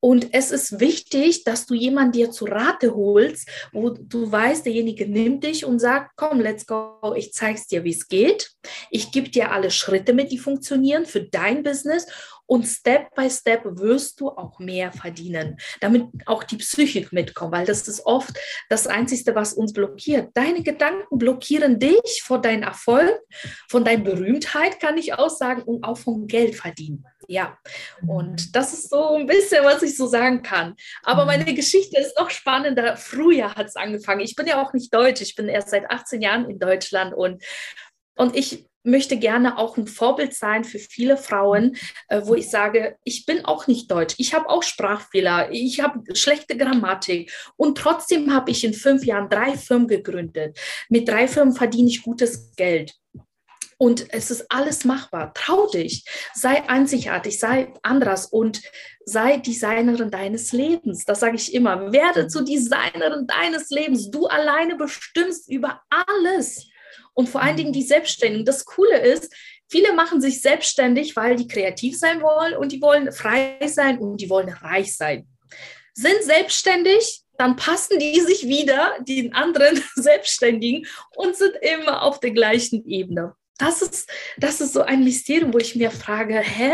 Und 0.00 0.32
es 0.32 0.50
ist 0.50 0.80
wichtig, 0.80 1.44
dass 1.44 1.66
du 1.66 1.74
jemanden 1.74 2.12
dir 2.12 2.30
zu 2.30 2.46
Rate 2.46 2.94
holst, 2.94 3.48
wo 3.72 3.90
du 3.90 4.32
weißt, 4.32 4.64
derjenige 4.64 5.06
nimmt 5.06 5.44
dich 5.44 5.64
und 5.64 5.78
sagt, 5.78 6.12
komm, 6.16 6.40
let's 6.40 6.66
go, 6.66 7.14
ich 7.14 7.32
zeig's 7.32 7.66
dir, 7.66 7.84
wie 7.84 7.92
es 7.92 8.08
geht. 8.08 8.52
Ich 8.90 9.12
gebe 9.12 9.28
dir 9.28 9.52
alle 9.52 9.70
Schritte 9.70 10.12
mit, 10.12 10.32
die 10.32 10.38
funktionieren 10.38 11.06
für 11.06 11.22
dein 11.22 11.62
Business 11.62 12.06
und 12.52 12.64
Step 12.64 13.14
by 13.14 13.30
Step 13.30 13.62
wirst 13.64 14.20
du 14.20 14.28
auch 14.28 14.58
mehr 14.58 14.92
verdienen, 14.92 15.56
damit 15.80 16.04
auch 16.26 16.44
die 16.44 16.58
Psychik 16.58 17.10
mitkommt, 17.10 17.52
weil 17.52 17.64
das 17.64 17.88
ist 17.88 18.04
oft 18.04 18.38
das 18.68 18.86
Einzige, 18.86 19.34
was 19.34 19.54
uns 19.54 19.72
blockiert. 19.72 20.28
Deine 20.34 20.62
Gedanken 20.62 21.16
blockieren 21.16 21.78
dich 21.78 22.22
vor 22.22 22.42
deinem 22.42 22.64
Erfolg, 22.64 23.18
von 23.70 23.86
deiner 23.86 24.04
Berühmtheit, 24.04 24.80
kann 24.80 24.98
ich 24.98 25.14
auch 25.14 25.30
sagen, 25.30 25.62
und 25.62 25.82
auch 25.82 25.96
vom 25.96 26.26
Geld 26.26 26.54
verdienen. 26.54 27.06
Ja, 27.26 27.56
und 28.06 28.54
das 28.54 28.74
ist 28.74 28.90
so 28.90 29.14
ein 29.14 29.26
bisschen, 29.26 29.64
was 29.64 29.82
ich 29.82 29.96
so 29.96 30.06
sagen 30.06 30.42
kann. 30.42 30.74
Aber 31.04 31.24
meine. 31.24 31.42
Geschichte 31.52 31.98
ist 32.00 32.18
noch 32.18 32.30
spannender. 32.30 32.96
Früher 32.96 33.54
hat 33.54 33.66
es 33.66 33.76
angefangen. 33.76 34.20
Ich 34.20 34.36
bin 34.36 34.46
ja 34.46 34.62
auch 34.62 34.72
nicht 34.72 34.92
deutsch. 34.92 35.20
Ich 35.20 35.34
bin 35.34 35.48
erst 35.48 35.70
seit 35.70 35.90
18 35.90 36.20
Jahren 36.20 36.48
in 36.48 36.58
Deutschland 36.58 37.14
und, 37.14 37.42
und 38.16 38.36
ich 38.36 38.66
möchte 38.84 39.16
gerne 39.16 39.58
auch 39.58 39.76
ein 39.76 39.86
Vorbild 39.86 40.34
sein 40.34 40.64
für 40.64 40.78
viele 40.78 41.16
Frauen, 41.16 41.76
äh, 42.08 42.22
wo 42.24 42.34
ich 42.34 42.50
sage, 42.50 42.96
ich 43.04 43.26
bin 43.26 43.44
auch 43.44 43.66
nicht 43.66 43.90
deutsch, 43.90 44.14
ich 44.18 44.34
habe 44.34 44.48
auch 44.48 44.62
Sprachfehler, 44.62 45.50
ich 45.52 45.80
habe 45.80 46.02
schlechte 46.14 46.56
Grammatik 46.56 47.32
und 47.56 47.78
trotzdem 47.78 48.32
habe 48.34 48.50
ich 48.50 48.64
in 48.64 48.74
fünf 48.74 49.04
Jahren 49.04 49.28
drei 49.28 49.56
Firmen 49.56 49.88
gegründet. 49.88 50.58
Mit 50.88 51.08
drei 51.08 51.28
Firmen 51.28 51.54
verdiene 51.54 51.88
ich 51.88 52.02
gutes 52.02 52.54
Geld. 52.56 52.94
Und 53.78 54.14
es 54.14 54.30
ist 54.30 54.46
alles 54.48 54.84
machbar. 54.84 55.34
Trau 55.34 55.66
dich. 55.66 56.04
Sei 56.34 56.68
einzigartig, 56.68 57.40
sei 57.40 57.72
anders 57.82 58.26
und 58.26 58.62
sei 59.04 59.38
Designerin 59.38 60.08
deines 60.08 60.52
Lebens. 60.52 61.04
Das 61.04 61.18
sage 61.18 61.34
ich 61.34 61.52
immer. 61.52 61.92
Werde 61.92 62.28
zur 62.28 62.44
Designerin 62.44 63.26
deines 63.26 63.70
Lebens. 63.70 64.08
Du 64.08 64.26
alleine 64.26 64.76
bestimmst 64.76 65.50
über 65.50 65.82
alles. 65.90 66.68
Und 67.14 67.28
vor 67.28 67.42
allen 67.42 67.56
Dingen 67.56 67.72
die 67.72 67.82
Selbstständigen. 67.82 68.44
Das 68.44 68.64
Coole 68.64 68.98
ist, 68.98 69.32
viele 69.70 69.92
machen 69.92 70.20
sich 70.20 70.40
selbstständig, 70.40 71.14
weil 71.16 71.36
die 71.36 71.46
kreativ 71.46 71.98
sein 71.98 72.22
wollen 72.22 72.56
und 72.56 72.72
die 72.72 72.80
wollen 72.80 73.12
frei 73.12 73.58
sein 73.66 73.98
und 73.98 74.20
die 74.20 74.30
wollen 74.30 74.48
reich 74.48 74.96
sein. 74.96 75.26
Sind 75.94 76.22
selbstständig, 76.22 77.22
dann 77.36 77.56
passen 77.56 77.98
die 77.98 78.20
sich 78.20 78.46
wieder 78.48 78.96
den 79.00 79.34
anderen 79.34 79.82
Selbstständigen 79.94 80.86
und 81.16 81.36
sind 81.36 81.54
immer 81.60 82.02
auf 82.02 82.20
der 82.20 82.30
gleichen 82.30 82.86
Ebene 82.86 83.34
das 83.62 83.82
ist, 83.82 84.10
das 84.38 84.60
ist 84.60 84.72
so 84.72 84.82
ein 84.82 85.04
Mysterium, 85.04 85.52
wo 85.52 85.58
ich 85.58 85.76
mir 85.76 85.90
frage, 85.90 86.38
hä? 86.40 86.72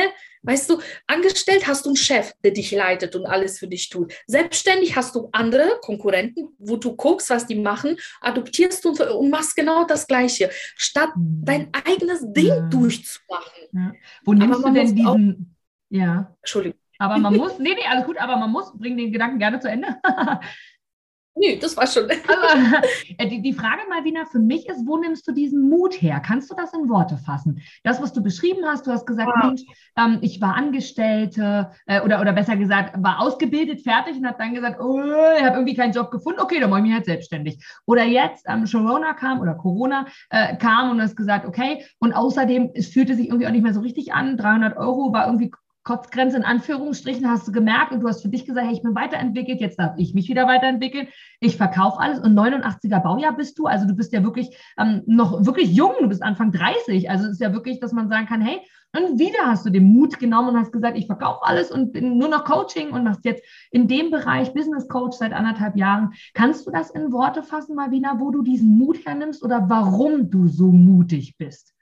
Weißt 0.49 0.71
du, 0.71 0.81
angestellt 1.07 1.67
hast 1.67 1.85
du 1.85 1.90
einen 1.90 1.97
Chef, 1.97 2.33
der 2.43 2.52
dich 2.52 2.73
leitet 2.73 3.14
und 3.14 3.26
alles 3.26 3.59
für 3.59 3.69
dich 3.69 3.90
tut. 3.90 4.14
Selbstständig 4.26 4.97
hast 4.97 5.14
du 5.14 5.28
andere 5.33 5.78
Konkurrenten, 5.83 6.49
wo 6.59 6.76
du 6.76 6.97
guckst, 6.97 7.28
was 7.28 7.47
die 7.47 7.55
machen, 7.55 7.99
adoptierst 8.23 8.83
du 8.83 8.93
und 9.19 9.28
machst 9.28 9.57
genau 9.57 9.85
das 9.85 10.07
Gleiche, 10.07 10.49
statt 10.75 11.11
mhm. 11.17 11.45
dein 11.45 11.69
eigenes 11.75 12.25
Ding 12.33 12.47
ja. 12.47 12.61
durchzumachen. 12.61 13.62
Ja. 13.73 13.93
Wo 14.25 14.33
nimmst 14.33 14.64
du 14.64 14.73
denn 14.73 14.97
diesen... 14.97 15.57
ja. 15.90 16.35
Entschuldigung. 16.40 16.78
Aber 16.99 17.19
man 17.19 17.37
muss, 17.37 17.59
nee, 17.59 17.75
nee, 17.75 17.87
alles 17.87 18.07
gut, 18.07 18.17
aber 18.17 18.38
man 18.38 18.50
muss, 18.50 18.73
bring 18.75 18.97
den 18.97 19.12
Gedanken 19.12 19.38
gerne 19.38 19.61
zu 19.61 19.69
Ende. 19.69 19.97
Nee, 21.35 21.58
das 21.58 21.76
war 21.76 21.87
schon. 21.87 22.04
Aber 22.26 22.82
äh, 23.16 23.28
die, 23.28 23.40
die 23.40 23.52
Frage, 23.52 23.82
Malvina, 23.88 24.25
für 24.25 24.38
mich 24.40 24.68
ist, 24.68 24.87
wo 24.87 24.97
nimmst 24.97 25.26
du 25.28 25.32
diesen 25.32 25.68
Mut 25.68 25.94
her? 26.00 26.20
Kannst 26.20 26.50
du 26.50 26.54
das 26.54 26.73
in 26.73 26.88
Worte 26.88 27.16
fassen? 27.16 27.62
Das, 27.85 28.02
was 28.02 28.12
du 28.12 28.23
beschrieben 28.23 28.64
hast, 28.64 28.87
du 28.87 28.90
hast 28.90 29.06
gesagt, 29.06 29.30
ja. 29.37 29.47
Mensch, 29.47 29.62
ähm, 29.97 30.18
ich 30.20 30.40
war 30.40 30.56
Angestellte 30.56 31.70
äh, 31.87 32.00
oder, 32.00 32.20
oder 32.20 32.32
besser 32.32 32.56
gesagt, 32.56 33.02
war 33.02 33.20
ausgebildet, 33.20 33.82
fertig 33.82 34.16
und 34.16 34.26
habe 34.26 34.38
dann 34.38 34.54
gesagt, 34.54 34.80
oh, 34.80 35.00
ich 35.00 35.44
habe 35.44 35.56
irgendwie 35.56 35.76
keinen 35.76 35.92
Job 35.92 36.11
gefunden, 36.11 36.40
okay, 36.40 36.58
dann 36.61 36.70
mache 36.70 36.80
ich 36.80 36.87
mich 36.87 36.94
halt 36.94 37.06
selbstständig. 37.06 37.64
Oder 37.87 38.04
jetzt 38.04 38.44
ähm, 38.49 38.64
Corona 38.64 39.12
kam 39.14 39.40
oder 39.40 39.54
Corona 39.54 40.06
äh, 40.30 40.56
kam 40.56 40.90
und 40.90 40.99
du 40.99 41.04
hast 41.04 41.16
gesagt, 41.16 41.47
okay, 41.47 41.85
und 41.99 42.12
außerdem, 42.12 42.70
es 42.75 42.88
fühlte 42.88 43.14
sich 43.14 43.28
irgendwie 43.28 43.47
auch 43.47 43.52
nicht 43.52 43.62
mehr 43.62 43.75
so 43.75 43.80
richtig 43.80 44.12
an, 44.12 44.37
300 44.37 44.76
Euro 44.76 45.12
war 45.12 45.26
irgendwie 45.26 45.52
Kotzgrenze 45.88 46.37
in 46.37 46.45
Anführungsstrichen 46.45 47.30
hast 47.30 47.49
du 47.49 47.52
gemerkt 47.52 47.92
und 47.92 48.00
du 48.00 48.09
hast 48.09 48.21
für 48.21 48.28
dich 48.28 48.45
gesagt, 48.45 48.66
hey, 48.66 48.75
ich 48.75 48.83
bin 48.83 48.95
weiterentwickelt, 48.95 49.59
jetzt 49.59 49.78
darf 49.78 49.95
ich 49.97 50.12
mich 50.12 50.28
wieder 50.28 50.47
weiterentwickeln. 50.47 51.09
Ich 51.40 51.57
verkaufe 51.57 51.99
alles 51.99 52.18
und 52.18 52.38
89er 52.38 53.02
Baujahr 53.02 53.35
bist 53.35 53.59
du, 53.59 53.64
also 53.64 53.87
du 53.87 53.95
bist 53.95 54.12
ja 54.12 54.23
wirklich 54.23 54.54
ähm, 54.76 55.02
noch 55.07 55.47
wirklich 55.47 55.73
jung, 55.73 55.92
du 55.99 56.07
bist 56.07 56.23
Anfang 56.23 56.52
30, 56.52 57.09
also 57.09 57.25
es 57.25 57.33
ist 57.33 57.40
ja 57.40 57.54
wirklich, 57.54 57.80
dass 57.80 57.92
man 57.92 58.11
sagen 58.11 58.26
kann, 58.26 58.42
hey, 58.42 58.61
und 58.95 59.18
wieder 59.18 59.47
hast 59.47 59.64
du 59.64 59.71
den 59.71 59.85
Mut 59.85 60.18
genommen 60.18 60.50
und 60.50 60.59
hast 60.59 60.73
gesagt, 60.73 60.99
ich 60.99 61.07
verkaufe 61.07 61.40
alles 61.42 61.71
und 61.71 61.92
bin 61.95 62.18
nur 62.18 62.28
noch 62.28 62.45
Coaching 62.45 62.90
und 62.90 63.04
machst 63.04 63.25
jetzt 63.25 63.42
in 63.71 63.88
dem 63.88 64.11
Bereich 64.11 64.52
Business 64.52 64.88
Coach 64.88 65.16
seit 65.16 65.33
anderthalb 65.33 65.75
Jahren. 65.76 66.12
Kannst 66.35 66.66
du 66.66 66.71
das 66.71 66.90
in 66.90 67.12
Worte 67.12 67.42
fassen, 67.42 67.75
Marvina, 67.75 68.21
wo 68.21 68.30
du 68.30 68.42
diesen 68.42 68.76
Mut 68.76 69.07
hernimmst 69.07 69.42
oder 69.42 69.71
warum 69.71 70.28
du 70.28 70.49
so 70.49 70.71
mutig 70.71 71.38
bist? 71.38 71.73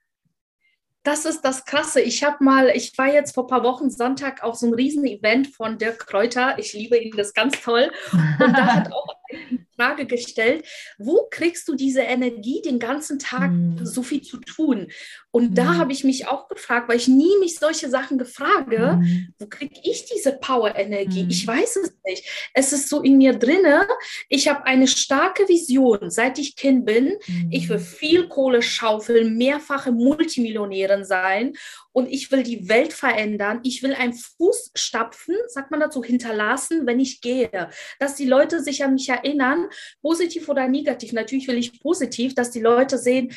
Das 1.07 1.25
ist 1.25 1.43
das 1.43 1.65
Krasse. 1.65 2.01
Ich 2.01 2.25
habe 2.25 2.43
mal, 2.43 2.69
ich 2.75 2.97
war 2.99 3.07
jetzt 3.07 3.35
vor 3.35 3.45
ein 3.45 3.49
paar 3.49 3.63
Wochen 3.63 3.91
Sonntag 3.91 4.43
auf 4.43 4.57
so 4.57 4.67
einem 4.67 4.75
Riesen-Event 4.75 5.49
von 5.49 5.79
Dirk 5.79 6.07
Kräuter. 6.07 6.59
Ich 6.59 6.73
liebe 6.73 6.97
ihn, 6.97 7.17
das 7.17 7.29
ist 7.29 7.35
ganz 7.35 7.61
toll. 7.61 7.93
Und 8.13 8.53
da 8.53 8.67
hat 8.67 8.93
auch 8.93 9.07
die 9.30 9.61
Frage 9.76 10.06
gestellt, 10.06 10.66
wo 10.99 11.28
kriegst 11.30 11.68
du 11.68 11.75
diese 11.75 12.00
Energie, 12.00 12.62
den 12.62 12.78
ganzen 12.78 13.18
Tag 13.18 13.50
mm. 13.50 13.85
so 13.85 14.02
viel 14.02 14.23
zu 14.23 14.38
tun? 14.38 14.88
Und 15.30 15.52
mm. 15.52 15.54
da 15.54 15.73
hm. 15.73 15.78
habe 15.78 15.92
ich 15.92 16.04
mich 16.04 16.26
auch 16.28 16.49
gefragt, 16.49 16.88
weil 16.88 16.97
ich 16.97 17.09
nie 17.09 17.38
mich 17.40 17.59
solche 17.59 17.90
Sachen 17.90 18.18
gefrage, 18.18 18.99
mm. 19.00 19.35
wo 19.38 19.47
kriege 19.47 19.78
ich 19.83 20.06
diese 20.06 20.33
Power-Energie? 20.33 21.26
Ich 21.28 21.47
weiß 21.47 21.76
es 21.76 21.92
nicht. 22.04 22.50
Es 22.54 22.73
ist 22.73 22.88
so 22.88 23.02
in 23.02 23.18
mir 23.18 23.35
drinne. 23.35 23.87
Ich 24.28 24.49
habe 24.49 24.64
eine 24.64 24.88
starke 24.88 25.49
Vision, 25.49 26.11
seit 26.11 26.38
ich 26.38 26.56
Kind 26.56 26.87
bin. 26.87 27.16
Ich 27.50 27.68
will 27.68 27.78
viel 27.78 28.28
Kohle 28.28 28.62
schaufeln, 28.62 29.37
mehrfache 29.37 29.92
Multimillionärin 29.92 31.04
sein 31.04 31.52
und 31.97 32.12
ich 32.12 32.31
will 32.31 32.43
die 32.43 32.69
Welt 32.69 32.93
verändern. 32.93 33.61
Ich 33.62 33.83
will 33.83 33.95
einen 33.95 34.12
Fußstapfen, 34.12 35.35
sagt 35.49 35.71
man 35.71 35.81
dazu, 35.81 36.05
hinterlassen, 36.05 36.87
wenn 36.87 37.00
ich 37.00 37.23
gehe. 37.23 37.71
Dass 37.99 38.17
die 38.17 38.26
Leute 38.26 38.62
sich 38.62 38.85
an 38.85 38.93
mich 38.93 39.09
erinnern, 39.09 39.71
positiv 40.03 40.47
oder 40.50 40.69
negativ. 40.69 41.15
Natürlich 41.15 41.49
will 41.49 41.57
ich 41.57 41.81
positiv, 41.81 42.35
dass 42.35 42.50
die 42.50 42.61
Leute 42.61 42.99
sehen, 42.99 43.33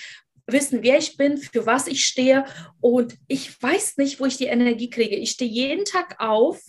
wissen, 0.45 0.83
wer 0.83 0.97
ich 0.97 1.15
bin, 1.15 1.37
für 1.37 1.65
was 1.65 1.87
ich 1.87 2.03
stehe. 2.03 2.43
Und 2.81 3.15
ich 3.29 3.63
weiß 3.63 3.95
nicht, 3.95 4.19
wo 4.19 4.25
ich 4.25 4.35
die 4.35 4.47
Energie 4.47 4.89
kriege. 4.89 5.15
Ich 5.15 5.31
stehe 5.31 5.49
jeden 5.49 5.85
Tag 5.85 6.19
auf 6.19 6.61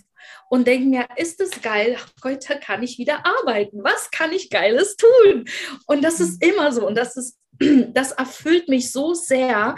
und 0.49 0.69
denke 0.69 0.87
mir, 0.87 1.09
ist 1.17 1.41
es 1.41 1.61
geil, 1.61 1.97
heute 2.23 2.61
kann 2.61 2.85
ich 2.85 2.99
wieder 2.99 3.27
arbeiten. 3.27 3.83
Was 3.83 4.13
kann 4.13 4.33
ich 4.33 4.49
Geiles 4.49 4.95
tun? 4.95 5.45
Und 5.87 6.05
das 6.05 6.21
ist 6.21 6.41
immer 6.41 6.71
so. 6.71 6.87
Und 6.87 6.95
das 6.95 7.17
ist, 7.17 7.37
das 7.59 8.13
erfüllt 8.13 8.69
mich 8.69 8.93
so 8.93 9.13
sehr, 9.13 9.75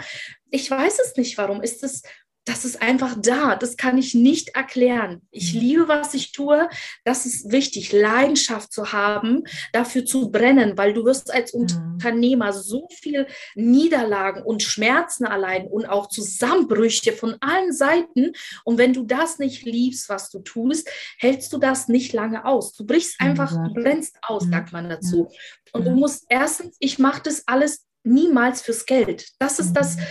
ich 0.53 0.69
weiß 0.69 0.99
es 0.99 1.17
nicht, 1.17 1.37
warum. 1.39 1.63
Ist 1.63 1.83
es, 1.83 2.03
das 2.45 2.63
ist 2.63 2.79
einfach 2.79 3.15
da. 3.19 3.55
Das 3.55 3.75
kann 3.75 3.97
ich 3.97 4.13
nicht 4.13 4.49
erklären. 4.49 5.23
Ich 5.31 5.55
mhm. 5.55 5.59
liebe, 5.61 5.87
was 5.87 6.13
ich 6.13 6.31
tue. 6.31 6.69
Das 7.03 7.25
ist 7.25 7.51
wichtig, 7.51 7.91
Leidenschaft 7.91 8.71
zu 8.71 8.93
haben, 8.93 9.45
dafür 9.71 10.05
zu 10.05 10.29
brennen, 10.29 10.77
weil 10.77 10.93
du 10.93 11.05
wirst 11.05 11.33
als 11.33 11.55
mhm. 11.55 11.61
Unternehmer 11.61 12.53
so 12.53 12.87
viel 12.91 13.25
Niederlagen 13.55 14.43
und 14.43 14.61
Schmerzen 14.61 15.25
allein 15.25 15.65
und 15.65 15.87
auch 15.87 16.07
Zusammenbrüche 16.07 17.13
von 17.13 17.35
allen 17.41 17.73
Seiten. 17.73 18.33
Und 18.63 18.77
wenn 18.77 18.93
du 18.93 19.05
das 19.05 19.39
nicht 19.39 19.63
liebst, 19.63 20.07
was 20.07 20.29
du 20.29 20.37
tust, 20.39 20.87
hältst 21.17 21.51
du 21.51 21.57
das 21.57 21.87
nicht 21.87 22.13
lange 22.13 22.45
aus. 22.45 22.73
Du 22.73 22.85
brichst 22.85 23.19
einfach, 23.19 23.51
du 23.51 23.73
brennst 23.73 24.17
aus, 24.21 24.43
sagt 24.43 24.71
man 24.71 24.87
dazu. 24.87 25.31
Und 25.71 25.85
du 25.85 25.91
musst 25.91 26.25
erstens, 26.29 26.75
ich 26.79 26.99
mache 26.99 27.23
das 27.23 27.47
alles 27.47 27.87
niemals 28.03 28.61
fürs 28.61 28.85
Geld. 28.85 29.29
Das 29.39 29.59
ist 29.59 29.73
das, 29.73 29.95
mhm. 29.95 30.03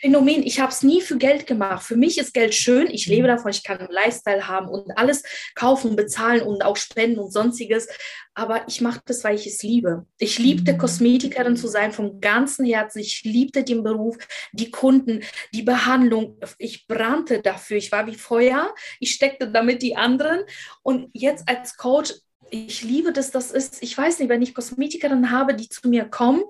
Phänomen. 0.00 0.42
Ich 0.42 0.60
habe 0.60 0.72
es 0.72 0.82
nie 0.82 1.02
für 1.02 1.18
Geld 1.18 1.46
gemacht. 1.46 1.84
Für 1.84 1.96
mich 1.96 2.16
ist 2.16 2.32
Geld 2.32 2.54
schön. 2.54 2.88
Ich 2.90 3.06
lebe 3.06 3.24
mhm. 3.24 3.36
davon. 3.36 3.50
Ich 3.50 3.62
kann 3.62 3.78
einen 3.78 3.92
Lifestyle 3.92 4.48
haben 4.48 4.68
und 4.68 4.96
alles 4.96 5.22
kaufen, 5.54 5.94
bezahlen 5.94 6.42
und 6.42 6.64
auch 6.64 6.76
spenden 6.76 7.18
und 7.18 7.32
sonstiges. 7.32 7.86
Aber 8.34 8.66
ich 8.66 8.80
mache 8.80 9.00
das, 9.04 9.22
weil 9.24 9.34
ich 9.34 9.46
es 9.46 9.62
liebe. 9.62 10.06
Ich 10.18 10.38
liebte 10.38 10.72
mhm. 10.72 10.78
Kosmetikerin 10.78 11.56
zu 11.56 11.68
sein 11.68 11.92
vom 11.92 12.20
ganzen 12.20 12.64
Herzen. 12.64 13.00
Ich 13.00 13.22
liebte 13.24 13.62
den 13.62 13.82
Beruf, 13.82 14.16
die 14.52 14.70
Kunden, 14.70 15.22
die 15.52 15.62
Behandlung. 15.62 16.38
Ich 16.56 16.86
brannte 16.86 17.42
dafür. 17.42 17.76
Ich 17.76 17.92
war 17.92 18.06
wie 18.06 18.14
Feuer. 18.14 18.74
Ich 19.00 19.12
steckte 19.12 19.50
damit 19.50 19.82
die 19.82 19.96
anderen. 19.96 20.44
Und 20.82 21.10
jetzt 21.12 21.46
als 21.46 21.76
Coach 21.76 22.14
ich 22.50 22.82
liebe 22.82 23.12
das, 23.12 23.30
das 23.30 23.50
ist, 23.50 23.82
ich 23.82 23.96
weiß 23.96 24.18
nicht, 24.18 24.28
wenn 24.28 24.42
ich 24.42 24.54
Kosmetikerinnen 24.54 25.30
habe, 25.30 25.54
die 25.54 25.68
zu 25.68 25.88
mir 25.88 26.04
kommen 26.04 26.42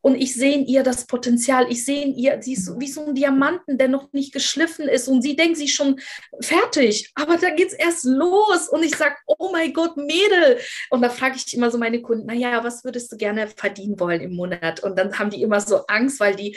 und 0.00 0.14
ich 0.14 0.34
sehe 0.34 0.54
in 0.54 0.66
ihr 0.66 0.82
das 0.82 1.06
Potenzial, 1.06 1.66
ich 1.70 1.84
sehe 1.84 2.02
in 2.02 2.14
ihr, 2.14 2.40
sie 2.42 2.52
ist 2.52 2.78
wie 2.78 2.88
so 2.88 3.06
ein 3.06 3.14
Diamanten, 3.14 3.78
der 3.78 3.88
noch 3.88 4.12
nicht 4.12 4.32
geschliffen 4.32 4.88
ist 4.88 5.08
und 5.08 5.22
sie 5.22 5.36
denkt, 5.36 5.56
sie 5.56 5.64
ist 5.64 5.74
schon 5.74 6.00
fertig, 6.40 7.10
aber 7.14 7.36
da 7.36 7.50
geht 7.50 7.68
es 7.68 7.74
erst 7.74 8.04
los 8.04 8.68
und 8.68 8.82
ich 8.82 8.96
sage, 8.96 9.16
oh 9.26 9.50
mein 9.52 9.72
Gott, 9.72 9.96
Mädel. 9.96 10.58
Und 10.90 11.02
da 11.02 11.10
frage 11.10 11.36
ich 11.36 11.54
immer 11.54 11.70
so 11.70 11.78
meine 11.78 12.02
Kunden, 12.02 12.26
naja, 12.26 12.62
was 12.62 12.84
würdest 12.84 13.10
du 13.12 13.16
gerne 13.16 13.48
verdienen 13.48 13.98
wollen 13.98 14.20
im 14.20 14.34
Monat? 14.34 14.80
Und 14.80 14.98
dann 14.98 15.18
haben 15.18 15.30
die 15.30 15.42
immer 15.42 15.60
so 15.60 15.86
Angst, 15.86 16.20
weil 16.20 16.36
die 16.36 16.56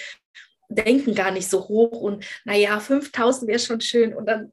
denken 0.69 1.15
gar 1.15 1.31
nicht 1.31 1.49
so 1.49 1.67
hoch 1.67 1.99
und 2.01 2.23
naja, 2.45 2.79
5000 2.79 3.49
wäre 3.49 3.59
schon 3.59 3.81
schön 3.81 4.13
und 4.13 4.27
dann 4.27 4.49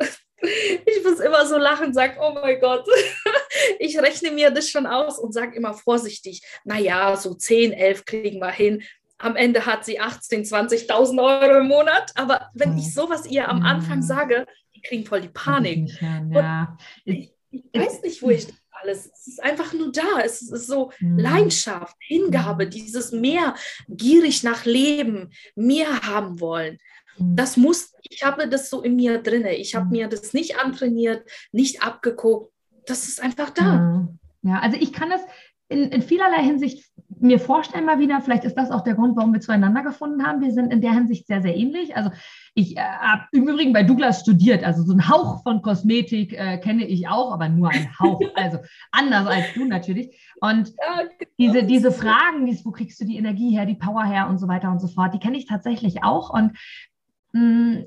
ich 0.46 1.04
muss 1.04 1.20
immer 1.20 1.46
so 1.46 1.56
lachen, 1.56 1.92
sage, 1.92 2.16
oh 2.20 2.32
mein 2.32 2.60
Gott, 2.60 2.86
ich 3.78 3.98
rechne 3.98 4.30
mir 4.30 4.50
das 4.50 4.70
schon 4.70 4.86
aus 4.86 5.18
und 5.18 5.32
sage 5.32 5.56
immer 5.56 5.74
vorsichtig, 5.74 6.42
naja, 6.64 7.16
so 7.16 7.34
10, 7.34 7.72
11 7.72 8.04
kriegen 8.04 8.40
wir 8.40 8.50
hin. 8.50 8.82
Am 9.18 9.34
Ende 9.36 9.64
hat 9.64 9.84
sie 9.84 10.00
18.000, 10.00 10.88
20.000 10.88 11.42
Euro 11.42 11.58
im 11.60 11.68
Monat. 11.68 12.12
Aber 12.16 12.50
wenn 12.52 12.76
ich 12.76 12.92
sowas 12.92 13.26
ihr 13.26 13.48
am 13.48 13.62
Anfang 13.62 14.02
sage, 14.02 14.46
die 14.74 14.82
kriegen 14.82 15.06
voll 15.06 15.22
die 15.22 15.28
Panik. 15.28 15.90
Ja. 16.00 16.76
Ich, 17.06 17.32
ich, 17.50 17.62
weiß 17.72 18.02
nicht, 18.02 18.20
wo 18.20 18.28
ich 18.28 18.46
alles. 18.82 19.10
Es 19.12 19.26
ist 19.26 19.42
einfach 19.42 19.72
nur 19.72 19.90
da. 19.90 20.20
Es 20.22 20.42
ist 20.42 20.66
so 20.66 20.92
mhm. 21.00 21.18
Leidenschaft, 21.18 21.96
Hingabe, 21.98 22.66
dieses 22.66 23.12
mehr 23.12 23.54
gierig 23.88 24.42
nach 24.42 24.66
Leben, 24.66 25.30
mehr 25.54 26.02
haben 26.02 26.40
wollen. 26.40 26.78
Mhm. 27.18 27.36
Das 27.36 27.56
muss, 27.56 27.92
ich 28.02 28.24
habe 28.24 28.48
das 28.48 28.70
so 28.70 28.82
in 28.82 28.96
mir 28.96 29.18
drinne. 29.18 29.54
Ich 29.54 29.74
habe 29.74 29.86
mhm. 29.86 29.92
mir 29.92 30.08
das 30.08 30.32
nicht 30.32 30.58
antrainiert, 30.58 31.28
nicht 31.52 31.82
abgeguckt. 31.82 32.52
Das 32.86 33.08
ist 33.08 33.22
einfach 33.22 33.50
da. 33.50 34.08
Ja, 34.42 34.60
also 34.60 34.76
ich 34.80 34.92
kann 34.92 35.10
das 35.10 35.22
in, 35.68 35.84
in 35.90 36.02
vielerlei 36.02 36.42
Hinsicht 36.42 36.86
mir 37.18 37.40
vorstellen 37.40 37.86
mal 37.86 37.98
wieder, 37.98 38.20
vielleicht 38.20 38.44
ist 38.44 38.56
das 38.56 38.70
auch 38.70 38.82
der 38.82 38.94
Grund, 38.94 39.16
warum 39.16 39.32
wir 39.32 39.40
zueinander 39.40 39.82
gefunden 39.82 40.24
haben. 40.24 40.40
Wir 40.40 40.52
sind 40.52 40.72
in 40.72 40.80
der 40.80 40.92
Hinsicht 40.92 41.26
sehr, 41.26 41.42
sehr 41.42 41.56
ähnlich. 41.56 41.96
Also 41.96 42.10
ich 42.54 42.76
äh, 42.76 42.80
habe 42.80 43.22
im 43.32 43.48
Übrigen 43.48 43.72
bei 43.72 43.82
Douglas 43.82 44.20
studiert, 44.20 44.62
also 44.62 44.82
so 44.82 44.92
ein 44.92 45.08
Hauch 45.08 45.42
von 45.42 45.62
Kosmetik 45.62 46.34
äh, 46.34 46.58
kenne 46.58 46.86
ich 46.86 47.08
auch, 47.08 47.32
aber 47.32 47.48
nur 47.48 47.70
ein 47.70 47.88
Hauch, 47.98 48.20
also 48.34 48.58
anders 48.92 49.26
als 49.26 49.46
du 49.54 49.64
natürlich. 49.64 50.16
Und 50.40 50.68
ja, 50.68 51.02
genau. 51.18 51.30
diese, 51.38 51.64
diese 51.64 51.90
Fragen, 51.90 52.46
dieses, 52.46 52.64
wo 52.66 52.70
kriegst 52.70 53.00
du 53.00 53.04
die 53.04 53.16
Energie 53.16 53.50
her, 53.50 53.66
die 53.66 53.74
Power 53.74 54.04
her 54.04 54.28
und 54.28 54.38
so 54.38 54.48
weiter 54.48 54.70
und 54.70 54.80
so 54.80 54.88
fort, 54.88 55.14
die 55.14 55.18
kenne 55.18 55.38
ich 55.38 55.46
tatsächlich 55.46 56.04
auch. 56.04 56.30
Und 56.30 56.52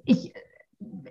ich, 0.06 0.34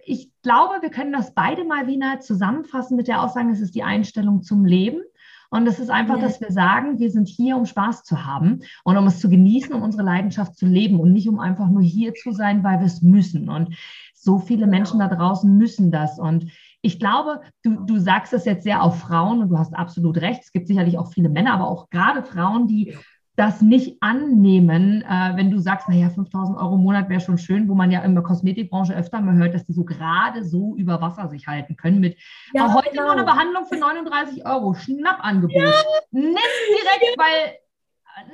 ich 0.04 0.30
glaube, 0.42 0.80
wir 0.80 0.90
können 0.90 1.12
das 1.12 1.34
beide 1.34 1.64
mal 1.64 1.86
wieder 1.86 2.20
zusammenfassen 2.20 2.96
mit 2.96 3.08
der 3.08 3.22
Aussage, 3.22 3.50
es 3.50 3.60
ist 3.60 3.74
die 3.74 3.82
Einstellung 3.82 4.42
zum 4.42 4.64
Leben. 4.64 5.02
Und 5.50 5.66
es 5.66 5.78
ist 5.78 5.88
einfach, 5.88 6.16
ja. 6.16 6.22
dass 6.22 6.40
wir 6.42 6.50
sagen, 6.52 6.98
wir 6.98 7.10
sind 7.10 7.26
hier, 7.26 7.56
um 7.56 7.64
Spaß 7.64 8.04
zu 8.04 8.26
haben 8.26 8.60
und 8.84 8.98
um 8.98 9.06
es 9.06 9.18
zu 9.18 9.30
genießen, 9.30 9.74
um 9.74 9.82
unsere 9.82 10.02
Leidenschaft 10.02 10.56
zu 10.56 10.66
leben 10.66 11.00
und 11.00 11.12
nicht 11.12 11.26
um 11.26 11.40
einfach 11.40 11.68
nur 11.68 11.80
hier 11.80 12.12
zu 12.12 12.32
sein, 12.32 12.62
weil 12.64 12.80
wir 12.80 12.86
es 12.86 13.00
müssen. 13.00 13.48
Und 13.48 13.74
so 14.12 14.38
viele 14.38 14.66
genau. 14.66 14.76
Menschen 14.76 14.98
da 14.98 15.08
draußen 15.08 15.56
müssen 15.56 15.90
das. 15.90 16.18
Und 16.18 16.50
ich 16.82 17.00
glaube, 17.00 17.40
du, 17.62 17.76
du 17.86 17.98
sagst 17.98 18.34
es 18.34 18.44
jetzt 18.44 18.62
sehr 18.62 18.82
auf 18.82 19.00
Frauen 19.00 19.40
und 19.40 19.48
du 19.48 19.58
hast 19.58 19.74
absolut 19.74 20.18
recht. 20.18 20.42
Es 20.42 20.52
gibt 20.52 20.68
sicherlich 20.68 20.98
auch 20.98 21.12
viele 21.12 21.30
Männer, 21.30 21.54
aber 21.54 21.68
auch 21.68 21.88
gerade 21.88 22.22
Frauen, 22.22 22.66
die 22.66 22.94
das 23.38 23.62
nicht 23.62 24.02
annehmen, 24.02 25.02
äh, 25.02 25.36
wenn 25.36 25.52
du 25.52 25.60
sagst, 25.60 25.88
naja, 25.88 26.10
5000 26.10 26.58
Euro 26.58 26.74
im 26.74 26.82
Monat 26.82 27.08
wäre 27.08 27.20
schon 27.20 27.38
schön, 27.38 27.68
wo 27.68 27.74
man 27.74 27.92
ja 27.92 28.02
in 28.02 28.14
der 28.14 28.24
Kosmetikbranche 28.24 28.96
öfter 28.96 29.20
mal 29.20 29.36
hört, 29.36 29.54
dass 29.54 29.64
die 29.64 29.72
so 29.72 29.84
gerade 29.84 30.44
so 30.44 30.74
über 30.76 31.00
Wasser 31.00 31.28
sich 31.28 31.46
halten 31.46 31.76
können 31.76 32.00
mit 32.00 32.18
ja, 32.52 32.74
heute 32.74 32.90
genau. 32.90 33.04
nur 33.04 33.12
eine 33.12 33.24
Behandlung 33.24 33.64
für 33.66 33.76
39 33.76 34.44
Euro, 34.44 34.74
Schnappangebot. 34.74 35.52
Ja. 35.52 35.72
Nimm 36.10 36.34
direkt, 36.34 37.16
weil 37.16 37.54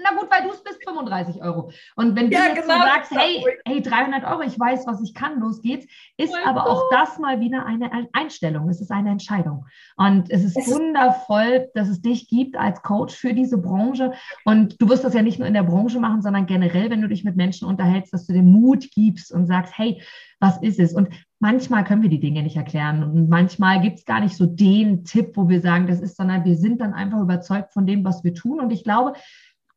na 0.02 0.18
gut, 0.18 0.30
weil 0.30 0.42
du 0.42 0.50
es 0.50 0.62
bist 0.62 0.82
35 0.84 1.42
Euro. 1.42 1.70
Und 1.96 2.16
wenn 2.16 2.30
du 2.30 2.36
ja, 2.36 2.46
jetzt 2.46 2.62
genau, 2.62 2.78
so 2.78 2.82
sagst, 2.82 3.10
hey, 3.12 3.44
hey, 3.66 3.82
300 3.82 4.24
Euro, 4.24 4.42
ich 4.42 4.58
weiß, 4.58 4.86
was 4.86 5.02
ich 5.02 5.14
kann, 5.14 5.40
los 5.40 5.60
geht's, 5.62 5.86
ist 6.16 6.32
oh 6.32 6.48
aber 6.48 6.68
auch 6.68 6.90
das 6.90 7.18
mal 7.18 7.40
wieder 7.40 7.66
eine 7.66 7.90
Einstellung. 8.12 8.68
Es 8.68 8.80
ist 8.80 8.90
eine 8.90 9.10
Entscheidung. 9.10 9.66
Und 9.96 10.30
es 10.30 10.44
ist 10.44 10.56
es 10.56 10.66
wundervoll, 10.68 11.70
dass 11.74 11.88
es 11.88 12.00
dich 12.00 12.28
gibt 12.28 12.56
als 12.56 12.82
Coach 12.82 13.14
für 13.14 13.34
diese 13.34 13.58
Branche. 13.58 14.12
Und 14.44 14.80
du 14.80 14.88
wirst 14.88 15.04
das 15.04 15.14
ja 15.14 15.22
nicht 15.22 15.38
nur 15.38 15.48
in 15.48 15.54
der 15.54 15.62
Branche 15.62 16.00
machen, 16.00 16.22
sondern 16.22 16.46
generell, 16.46 16.90
wenn 16.90 17.02
du 17.02 17.08
dich 17.08 17.24
mit 17.24 17.36
Menschen 17.36 17.68
unterhältst, 17.68 18.12
dass 18.12 18.26
du 18.26 18.32
den 18.32 18.50
Mut 18.50 18.90
gibst 18.92 19.32
und 19.32 19.46
sagst, 19.46 19.76
hey, 19.76 20.00
was 20.40 20.58
ist 20.58 20.78
es? 20.78 20.92
Und 20.92 21.08
manchmal 21.38 21.84
können 21.84 22.02
wir 22.02 22.10
die 22.10 22.20
Dinge 22.20 22.42
nicht 22.42 22.56
erklären. 22.56 23.02
Und 23.02 23.28
manchmal 23.28 23.80
gibt 23.80 23.98
es 23.98 24.04
gar 24.04 24.20
nicht 24.20 24.36
so 24.36 24.46
den 24.46 25.04
Tipp, 25.04 25.32
wo 25.34 25.48
wir 25.48 25.60
sagen, 25.60 25.86
das 25.86 26.00
ist, 26.00 26.16
sondern 26.16 26.44
wir 26.44 26.56
sind 26.56 26.80
dann 26.80 26.92
einfach 26.92 27.20
überzeugt 27.20 27.72
von 27.72 27.86
dem, 27.86 28.04
was 28.04 28.24
wir 28.24 28.34
tun. 28.34 28.60
Und 28.60 28.70
ich 28.70 28.84
glaube, 28.84 29.14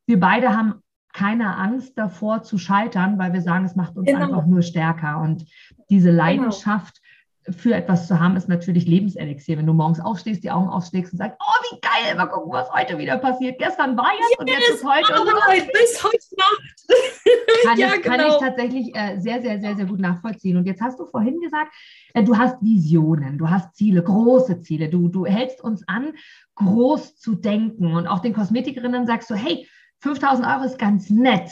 wir 0.07 0.19
beide 0.19 0.55
haben 0.55 0.81
keine 1.13 1.57
Angst 1.57 1.97
davor 1.97 2.43
zu 2.43 2.57
scheitern, 2.57 3.17
weil 3.17 3.33
wir 3.33 3.41
sagen, 3.41 3.65
es 3.65 3.75
macht 3.75 3.97
uns 3.97 4.07
genau. 4.07 4.21
einfach 4.21 4.45
nur 4.45 4.61
stärker. 4.61 5.19
Und 5.19 5.45
diese 5.89 6.09
genau. 6.09 6.23
Leidenschaft 6.23 7.01
für 7.49 7.73
etwas 7.73 8.07
zu 8.07 8.19
haben, 8.19 8.35
ist 8.35 8.49
natürlich 8.49 8.85
Lebenselixier. 8.85 9.57
Wenn 9.57 9.65
du 9.65 9.73
morgens 9.73 9.99
aufstehst, 9.99 10.43
die 10.43 10.51
Augen 10.51 10.67
aufschlägst 10.67 11.13
und 11.13 11.17
sagst, 11.17 11.37
oh, 11.39 11.63
wie 11.71 11.79
geil, 11.79 12.15
mal 12.15 12.25
gucken, 12.25 12.51
was 12.51 12.71
heute 12.71 12.97
wieder 12.97 13.17
passiert. 13.17 13.57
Gestern 13.57 13.97
war 13.97 14.11
jetzt 14.11 14.29
yes, 14.31 14.39
und 14.39 14.49
jetzt 14.49 14.69
ist 14.69 14.85
heute. 14.85 15.21
Und 15.21 15.47
heute 15.47 15.67
bis 15.67 16.03
heute 16.03 16.17
Nacht. 16.37 17.63
kann, 17.63 17.77
ja, 17.79 17.87
ich, 17.87 18.01
genau. 18.01 18.17
kann 18.17 18.27
ich 18.27 18.37
tatsächlich 18.37 18.95
äh, 18.95 19.19
sehr, 19.19 19.41
sehr, 19.41 19.59
sehr, 19.61 19.75
sehr 19.75 19.85
gut 19.85 19.99
nachvollziehen. 19.99 20.57
Und 20.57 20.65
jetzt 20.65 20.81
hast 20.81 20.99
du 20.99 21.05
vorhin 21.05 21.39
gesagt, 21.39 21.73
äh, 22.13 22.23
du 22.23 22.37
hast 22.37 22.61
Visionen, 22.61 23.37
du 23.37 23.49
hast 23.49 23.75
Ziele, 23.75 24.03
große 24.03 24.61
Ziele. 24.61 24.89
Du, 24.89 25.07
du 25.07 25.25
hältst 25.25 25.61
uns 25.61 25.87
an, 25.87 26.13
groß 26.55 27.15
zu 27.15 27.35
denken. 27.35 27.95
Und 27.95 28.07
auch 28.07 28.19
den 28.19 28.33
Kosmetikerinnen 28.33 29.07
sagst 29.07 29.29
du, 29.29 29.35
hey, 29.35 29.67
5000 29.99 30.47
Euro 30.47 30.63
ist 30.63 30.79
ganz 30.79 31.09
nett 31.09 31.51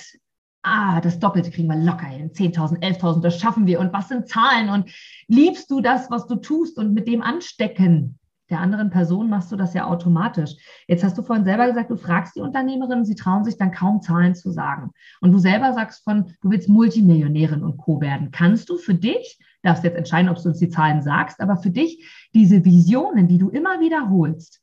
ah, 0.66 1.00
das 1.00 1.20
Doppelte 1.20 1.52
kriegen 1.52 1.70
wir 1.70 1.78
locker 1.78 2.08
hin, 2.08 2.32
10.000, 2.32 2.82
11.000, 2.82 3.22
das 3.22 3.40
schaffen 3.40 3.68
wir. 3.68 3.80
Und 3.80 3.94
was 3.94 4.10
sind 4.10 4.28
Zahlen? 4.28 4.70
Und 4.70 4.92
liebst 5.28 5.70
du 5.70 5.80
das, 5.80 6.10
was 6.10 6.28
du 6.28 6.36
tust 6.36 6.78
und 6.78 6.94
mit 6.94 7.08
dem 7.08 7.22
anstecken? 7.22 8.20
Der 8.50 8.60
anderen 8.60 8.92
Person 8.92 9.30
machst 9.30 9.52
du 9.52 9.56
das 9.56 9.74
ja 9.74 9.86
automatisch. 9.86 10.52
Jetzt 10.88 11.04
hast 11.04 11.18
du 11.18 11.24
vorhin 11.24 11.46
selber 11.46 11.68
gesagt, 11.68 11.90
du 11.90 11.98
fragst 11.98 12.36
die 12.36 12.42
Unternehmerinnen, 12.42 13.06
sie 13.06 13.16
trauen 13.16 13.44
sich 13.44 13.58
dann 13.58 13.72
kaum 13.72 14.02
Zahlen 14.02 14.36
zu 14.36 14.52
sagen. 14.52 14.92
Und 15.22 15.32
du 15.32 15.40
selber 15.40 15.74
sagst 15.74 16.04
von, 16.04 16.32
du 16.42 16.52
willst 16.52 16.70
Multimillionärin 16.70 17.64
und 17.64 17.78
Co. 17.78 18.02
werden. 18.02 18.30
Kannst 18.32 18.70
du 18.70 18.78
für 18.78 18.94
dich, 18.94 19.40
darfst 19.64 19.84
jetzt 19.84 19.98
entscheiden, 19.98 20.30
ob 20.30 20.42
du 20.42 20.50
uns 20.50 20.60
die 20.60 20.70
Zahlen 20.70 21.02
sagst, 21.02 21.42
aber 21.42 21.58
für 21.58 21.72
dich 21.72 22.06
diese 22.36 22.64
Visionen, 22.64 23.28
die 23.28 23.40
du 23.40 23.50
immer 23.50 23.80
wiederholst, 23.80 24.62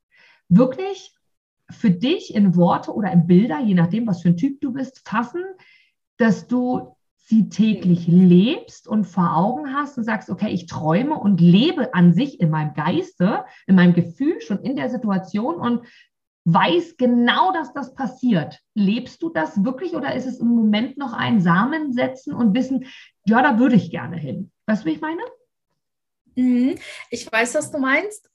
wirklich 0.49 1.12
für 1.73 1.91
dich 1.91 2.35
in 2.35 2.57
Worte 2.57 2.93
oder 2.95 3.11
in 3.11 3.27
Bilder, 3.27 3.61
je 3.61 3.75
nachdem, 3.75 4.07
was 4.07 4.23
für 4.23 4.29
ein 4.29 4.37
Typ 4.37 4.61
du 4.61 4.73
bist, 4.73 5.07
fassen, 5.09 5.43
dass 6.19 6.47
du 6.47 6.97
sie 7.17 7.49
täglich 7.49 8.07
lebst 8.07 8.87
und 8.87 9.05
vor 9.05 9.37
Augen 9.37 9.75
hast 9.75 9.97
und 9.97 10.05
sagst, 10.05 10.29
okay, 10.29 10.51
ich 10.51 10.67
träume 10.67 11.15
und 11.15 11.41
lebe 11.41 11.95
an 11.95 12.13
sich 12.13 12.41
in 12.41 12.51
meinem 12.51 12.75
Geiste, 12.75 13.45
in 13.67 13.75
meinem 13.75 13.95
Gefühl 13.95 14.41
schon 14.41 14.59
in 14.59 14.77
der 14.77 14.91
Situation 14.91 15.57
und 15.57 15.87
weiß 16.45 16.97
genau, 16.97 17.53
dass 17.53 17.73
das 17.73 17.95
passiert. 17.95 18.61
Lebst 18.75 19.23
du 19.23 19.31
das 19.31 19.65
wirklich 19.65 19.95
oder 19.95 20.15
ist 20.15 20.27
es 20.27 20.41
im 20.41 20.49
Moment 20.49 20.99
noch 20.99 21.13
ein 21.13 21.41
Samen 21.41 21.93
setzen 21.93 22.35
und 22.35 22.55
wissen, 22.55 22.87
ja, 23.25 23.41
da 23.41 23.59
würde 23.59 23.77
ich 23.77 23.91
gerne 23.91 24.17
hin? 24.17 24.51
Weißt 24.67 24.83
du, 24.83 24.87
wie 24.89 24.95
ich 24.95 25.01
meine? 25.01 25.23
Mhm. 26.35 26.75
Ich 27.11 27.31
weiß, 27.31 27.55
was 27.55 27.71
du 27.71 27.79
meinst 27.79 28.29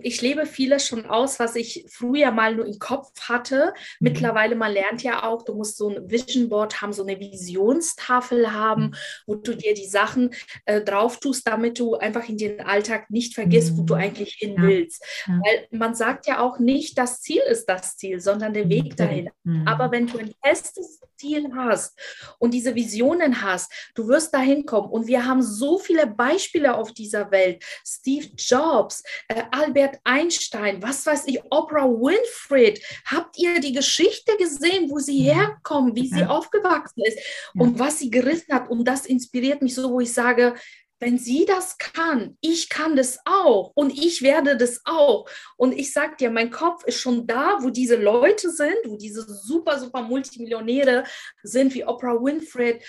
ich 0.00 0.20
lebe 0.20 0.44
vieles 0.44 0.86
schon 0.86 1.06
aus, 1.06 1.38
was 1.38 1.56
ich 1.56 1.86
früher 1.88 2.30
mal 2.30 2.54
nur 2.54 2.66
im 2.66 2.78
Kopf 2.78 3.10
hatte. 3.28 3.72
Mhm. 3.98 4.04
Mittlerweile, 4.08 4.56
man 4.56 4.72
lernt 4.72 5.02
ja 5.02 5.22
auch, 5.22 5.42
du 5.42 5.54
musst 5.54 5.78
so 5.78 5.88
ein 5.88 6.10
Vision 6.10 6.48
Board 6.48 6.82
haben, 6.82 6.92
so 6.92 7.02
eine 7.02 7.18
Visionstafel 7.18 8.52
haben, 8.52 8.82
mhm. 8.82 8.94
wo 9.26 9.34
du 9.36 9.56
dir 9.56 9.72
die 9.72 9.86
Sachen 9.86 10.34
äh, 10.66 10.82
drauf 10.82 11.18
tust, 11.18 11.46
damit 11.46 11.78
du 11.78 11.94
einfach 11.94 12.28
in 12.28 12.36
den 12.36 12.60
Alltag 12.60 13.10
nicht 13.10 13.34
vergisst, 13.34 13.76
wo 13.78 13.82
du 13.82 13.94
mhm. 13.94 14.00
eigentlich 14.00 14.34
hin 14.34 14.54
ja. 14.56 14.62
willst. 14.62 15.04
Ja. 15.26 15.40
Weil 15.44 15.78
man 15.78 15.94
sagt 15.94 16.26
ja 16.26 16.40
auch 16.40 16.58
nicht, 16.58 16.98
das 16.98 17.22
Ziel 17.22 17.42
ist 17.48 17.66
das 17.66 17.96
Ziel, 17.96 18.20
sondern 18.20 18.52
der 18.52 18.68
Weg 18.68 18.96
dahin. 18.96 19.30
Mhm. 19.44 19.66
Aber 19.66 19.90
wenn 19.90 20.06
du 20.06 20.18
ein 20.18 20.34
festes 20.44 21.00
Ziel 21.16 21.50
hast 21.56 21.98
und 22.38 22.52
diese 22.52 22.74
Visionen 22.74 23.42
hast, 23.42 23.72
du 23.94 24.08
wirst 24.08 24.32
dahin 24.34 24.66
kommen. 24.66 24.90
Und 24.90 25.06
wir 25.06 25.26
haben 25.26 25.42
so 25.42 25.78
viele 25.78 26.06
Beispiele 26.06 26.76
auf 26.76 26.92
dieser 26.92 27.30
Welt. 27.30 27.64
Steve 27.84 28.28
Jobs, 28.36 29.02
äh, 29.28 29.37
Albert 29.52 29.98
Einstein, 30.04 30.82
was 30.82 31.04
weiß 31.06 31.26
ich, 31.26 31.40
Oprah 31.50 31.88
Winfrey. 31.88 32.80
Habt 33.06 33.38
ihr 33.38 33.60
die 33.60 33.72
Geschichte 33.72 34.36
gesehen, 34.36 34.90
wo 34.90 34.98
sie 34.98 35.18
herkommen, 35.18 35.94
wie 35.94 36.08
sie 36.08 36.20
ja. 36.20 36.28
aufgewachsen 36.28 37.02
ist 37.04 37.18
und 37.54 37.78
was 37.78 37.98
sie 37.98 38.10
gerissen 38.10 38.54
hat? 38.54 38.70
Und 38.70 38.84
das 38.86 39.06
inspiriert 39.06 39.62
mich 39.62 39.74
so, 39.74 39.90
wo 39.90 40.00
ich 40.00 40.12
sage, 40.12 40.54
wenn 41.00 41.18
sie 41.18 41.44
das 41.44 41.78
kann, 41.78 42.36
ich 42.40 42.68
kann 42.68 42.96
das 42.96 43.18
auch 43.24 43.72
und 43.74 43.96
ich 43.96 44.22
werde 44.22 44.56
das 44.56 44.80
auch. 44.84 45.28
Und 45.56 45.72
ich 45.72 45.92
sage 45.92 46.16
dir, 46.16 46.30
mein 46.30 46.50
Kopf 46.50 46.84
ist 46.84 47.00
schon 47.00 47.26
da, 47.26 47.58
wo 47.60 47.70
diese 47.70 47.96
Leute 47.96 48.50
sind, 48.50 48.76
wo 48.84 48.96
diese 48.96 49.22
super, 49.22 49.78
super 49.78 50.02
Multimillionäre 50.02 51.04
sind, 51.42 51.74
wie 51.74 51.84
Oprah 51.84 52.20
Winfrey, 52.20 52.80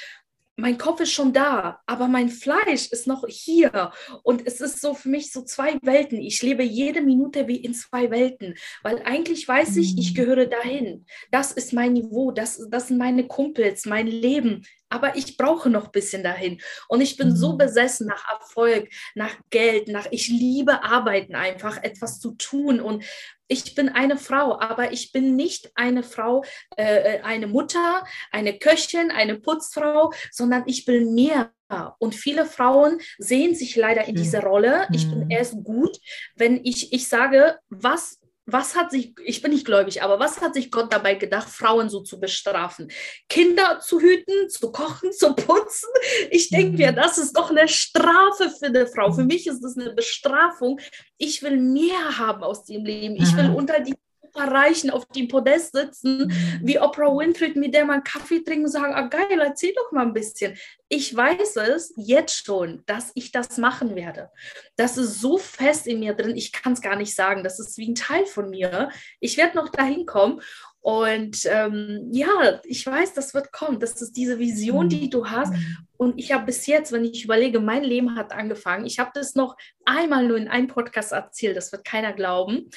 mein 0.60 0.78
Kopf 0.78 1.00
ist 1.00 1.12
schon 1.12 1.34
da, 1.34 1.80
aber 1.86 2.08
mein 2.08 2.30
Fleisch 2.30 2.92
ist 2.92 3.08
noch 3.08 3.26
hier. 3.28 3.92
Und 4.24 4.46
es 4.46 4.62
ist 4.62 4.82
so 4.82 4.94
für 4.94 5.10
mich 5.10 5.32
so 5.32 5.44
zwei 5.44 5.78
Welten. 5.82 6.20
Ich 6.20 6.42
lebe 6.42 6.64
jede 6.64 7.02
Minute 7.02 7.48
wie 7.48 7.58
in 7.58 7.74
zwei 7.74 8.12
Welten, 8.12 8.56
weil 8.84 9.02
eigentlich 9.04 9.48
weiß 9.48 9.78
ich, 9.78 9.98
ich 9.98 10.12
mhm. 10.12 10.16
gehöre 10.16 10.46
dahin. 10.46 11.06
Das 11.32 11.52
ist 11.52 11.74
mein 11.74 11.94
Niveau, 11.94 12.32
das, 12.32 12.68
das 12.70 12.90
sind 12.90 12.98
meine 12.98 13.28
Kumpels, 13.28 13.86
mein 13.86 14.08
Leben. 14.08 14.66
Aber 14.90 15.16
ich 15.16 15.38
brauche 15.38 15.70
noch 15.70 15.86
ein 15.86 15.92
bisschen 15.92 16.24
dahin. 16.24 16.60
Und 16.88 17.02
ich 17.02 17.16
bin 17.16 17.36
so 17.36 17.54
mhm. 17.54 17.60
besessen 17.60 18.08
nach 18.08 18.28
Erfolg, 18.30 18.90
nach 19.16 19.36
Geld, 19.52 19.88
nach, 19.88 20.08
ich 20.12 20.28
liebe 20.28 20.84
Arbeiten 20.84 21.36
einfach, 21.36 21.82
etwas 21.84 22.20
zu 22.20 22.32
tun. 22.32 22.80
Und 22.80 23.04
ich 23.50 23.76
bin 23.76 23.90
eine 23.90 24.16
Frau, 24.16 24.60
aber 24.60 24.94
ich 24.94 25.12
bin 25.12 25.36
nicht 25.36 25.72
eine 25.76 26.04
Frau, 26.04 26.44
äh, 26.78 27.18
äh, 27.18 27.22
eine 27.24 27.48
Mutter, 27.48 28.06
eine 28.32 28.58
Köchin, 28.58 29.12
eine 29.12 29.40
Putzfrau, 29.40 30.14
sondern 30.32 30.64
ich 30.68 30.86
bin 30.86 31.14
mehr. 31.14 31.52
Und 32.00 32.16
viele 32.16 32.48
Frauen 32.48 33.00
sehen 33.20 33.54
sich 33.54 33.76
leider 33.76 34.06
in 34.06 34.16
dieser 34.16 34.42
Rolle. 34.42 34.88
Ich 34.92 35.08
bin 35.08 35.26
mhm. 35.26 35.30
erst 35.30 35.64
gut, 35.64 36.00
wenn 36.36 36.60
ich, 36.64 36.94
ich 36.94 37.08
sage, 37.08 37.60
was 37.70 38.20
was 38.52 38.76
hat 38.76 38.92
sich, 38.92 39.14
ich 39.24 39.42
bin 39.42 39.52
nicht 39.52 39.66
gläubig, 39.66 40.02
aber 40.04 40.20
was 40.20 40.42
hat 40.42 40.54
sich 40.54 40.72
Gott 40.72 40.92
dabei 40.92 41.16
gedacht, 41.16 41.50
Frauen 41.50 41.90
so 41.90 42.02
zu 42.02 42.20
bestrafen? 42.20 42.92
Kinder 43.28 43.80
zu 43.80 44.00
hüten, 44.00 44.50
zu 44.50 44.72
kochen, 44.72 45.12
zu 45.18 45.34
putzen? 45.36 45.90
Ich 46.32 46.50
denke 46.50 46.78
mir, 46.78 46.92
mhm. 46.92 46.96
das 46.96 47.18
ist 47.18 47.38
doch 47.38 47.50
eine 47.50 47.68
Strafe 47.68 48.50
für 48.50 48.68
eine 48.68 48.88
Frau. 48.88 49.12
Für 49.12 49.24
mich 49.24 49.48
ist 49.48 49.62
das 49.62 49.78
eine 49.78 49.94
Bestrafung. 49.94 50.80
Ich 51.18 51.42
will 51.44 51.58
mehr 51.58 52.18
haben 52.18 52.44
aus 52.44 52.66
dem 52.66 52.86
Leben. 52.86 53.16
Ich 53.16 53.36
will 53.36 53.50
unter 53.50 53.80
die 53.80 53.96
Reichen 54.36 54.90
auf 54.90 55.06
dem 55.08 55.28
Podest 55.28 55.74
sitzen, 55.74 56.28
mhm. 56.28 56.60
wie 56.62 56.80
Oprah 56.80 57.16
Winfrey, 57.16 57.54
mit 57.56 57.74
der 57.74 57.86
man 57.86 58.04
Kaffee 58.04 58.44
trinken 58.44 58.66
und 58.66 58.72
sagen, 58.72 58.94
ah 58.94 59.08
geil, 59.08 59.40
erzähl 59.40 59.74
doch 59.74 59.92
mal 59.92 60.06
ein 60.06 60.14
bisschen. 60.14 60.58
Ich 60.88 61.16
weiß 61.16 61.56
es 61.58 61.94
jetzt 61.98 62.46
schon, 62.46 62.84
dass 62.86 63.12
ich 63.14 63.32
das 63.32 63.58
machen 63.58 63.96
werde. 63.96 64.30
Das 64.76 64.98
ist 64.98 65.20
so 65.22 65.38
fest 65.38 65.86
in 65.88 66.00
mir 66.00 66.14
drin, 66.14 66.36
ich 66.36 66.52
kann 66.52 66.74
es 66.74 66.82
gar 66.82 66.96
nicht 66.96 67.14
sagen. 67.14 67.44
Das 67.44 67.60
ist 67.60 67.78
wie 67.78 67.90
ein 67.90 67.96
Teil 67.96 68.26
von 68.26 68.50
mir. 68.50 68.90
Ich 69.20 69.38
werde 69.38 69.56
noch 69.56 69.70
dahin 69.70 70.06
kommen 70.06 70.42
und 70.82 71.46
ähm, 71.46 72.08
ja, 72.12 72.62
ich 72.64 72.86
weiß, 72.86 73.14
das 73.14 73.34
wird 73.34 73.52
kommen. 73.52 73.80
Das 73.80 74.02
ist 74.02 74.14
diese 74.14 74.40
Vision, 74.40 74.88
die 74.88 75.10
du 75.10 75.30
hast. 75.30 75.52
Mhm. 75.52 75.78
Und 75.98 76.18
ich 76.18 76.32
habe 76.32 76.46
bis 76.46 76.66
jetzt, 76.68 76.94
wenn 76.94 77.04
ich 77.04 77.26
überlege, 77.26 77.60
mein 77.60 77.84
Leben 77.84 78.16
hat 78.16 78.32
angefangen. 78.32 78.86
Ich 78.86 78.98
habe 78.98 79.12
das 79.14 79.36
noch 79.36 79.58
einmal 79.84 80.26
nur 80.26 80.38
in 80.38 80.48
einem 80.48 80.68
Podcast 80.68 81.12
erzählt. 81.12 81.58
Das 81.58 81.74
wird 81.74 81.84
keiner 81.84 82.14
glauben 82.14 82.70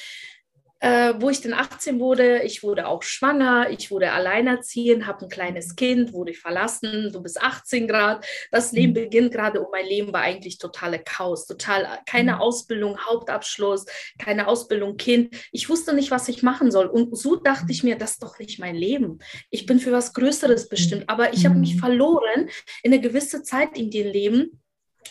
äh, 0.82 1.14
wo 1.18 1.30
ich 1.30 1.40
dann 1.40 1.52
18 1.52 2.00
wurde, 2.00 2.42
ich 2.42 2.64
wurde 2.64 2.88
auch 2.88 3.04
schwanger, 3.04 3.70
ich 3.70 3.92
wurde 3.92 4.10
alleinerziehend, 4.10 5.06
habe 5.06 5.24
ein 5.24 5.28
kleines 5.28 5.76
Kind, 5.76 6.12
wurde 6.12 6.34
verlassen, 6.34 7.10
du 7.12 7.22
bist 7.22 7.40
18 7.40 7.86
Grad. 7.86 8.26
Das 8.50 8.72
Leben 8.72 8.90
mhm. 8.90 8.94
beginnt 8.94 9.32
gerade 9.32 9.60
und 9.60 9.70
mein 9.70 9.86
Leben 9.86 10.12
war 10.12 10.22
eigentlich 10.22 10.58
totale 10.58 10.98
Chaos, 10.98 11.46
total 11.46 12.00
keine 12.04 12.34
mhm. 12.34 12.40
Ausbildung, 12.40 12.98
Hauptabschluss, 12.98 13.86
keine 14.18 14.48
Ausbildung, 14.48 14.96
Kind. 14.96 15.36
Ich 15.52 15.68
wusste 15.68 15.94
nicht, 15.94 16.10
was 16.10 16.28
ich 16.28 16.42
machen 16.42 16.72
soll. 16.72 16.86
Und 16.86 17.16
so 17.16 17.36
dachte 17.36 17.70
ich 17.70 17.84
mir, 17.84 17.96
das 17.96 18.12
ist 18.12 18.22
doch 18.24 18.40
nicht 18.40 18.58
mein 18.58 18.74
Leben. 18.74 19.20
Ich 19.50 19.66
bin 19.66 19.78
für 19.78 19.92
was 19.92 20.12
Größeres 20.12 20.68
bestimmt, 20.68 21.04
aber 21.06 21.32
ich 21.32 21.46
habe 21.46 21.54
mich 21.54 21.76
mhm. 21.76 21.78
verloren 21.78 22.48
in 22.82 22.92
eine 22.92 23.00
gewisse 23.00 23.44
Zeit 23.44 23.78
in 23.78 23.92
dem 23.92 24.08
Leben 24.08 24.62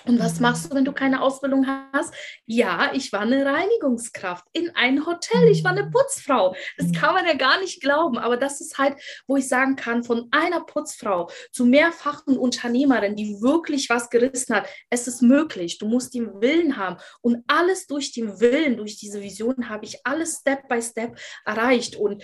und 0.06 0.20
was 0.20 0.40
machst 0.40 0.72
du, 0.72 0.76
wenn 0.76 0.86
du 0.86 0.94
keine 0.94 1.22
Ausbildung 1.22 1.68
hast? 1.94 2.14
Ja, 2.46 2.92
ich 2.94 3.12
war 3.12 3.22
eine 3.22 3.46
Reinigungskraft 3.46 4.46
in 4.54 4.72
ein 4.76 5.06
Hotel. 5.06 5.48
Ich 5.50 5.64
war 5.64 5.72
eine 5.72 5.90
Putzfrau. 5.90 6.56
Das 6.78 6.92
kann 6.92 7.14
man 7.14 7.26
ja 7.26 7.34
gar 7.36 7.60
nicht 7.60 7.82
glauben. 7.82 8.18
Aber 8.18 8.38
das 8.38 8.62
ist 8.62 8.78
halt, 8.78 8.96
wo 9.28 9.38
ich 9.38 9.48
sagen 9.48 9.76
kann, 9.76 10.04
von 10.04 10.28
einer 10.32 10.62
Putzfrau 10.62 11.30
zu 11.52 11.66
mehrfachen 11.66 12.38
Unternehmerin, 12.38 13.16
die 13.16 13.42
wirklich 13.42 13.90
was 13.90 14.10
gerissen 14.10 14.56
hat. 14.56 14.68
Es 14.90 15.08
ist 15.08 15.22
möglich. 15.22 15.78
Du 15.78 15.88
musst 15.88 16.14
den 16.14 16.42
Willen 16.42 16.78
haben. 16.78 16.98
Und 17.22 17.44
alles 17.48 17.86
durch 17.86 18.12
den 18.12 18.40
Willen, 18.40 18.78
durch 18.78 18.98
diese 18.98 19.22
Vision 19.22 19.70
habe 19.70 19.86
ich 19.86 20.00
alles 20.04 20.40
Step 20.40 20.68
by 20.68 20.82
Step 20.82 21.18
erreicht. 21.46 21.96
Und 21.96 22.24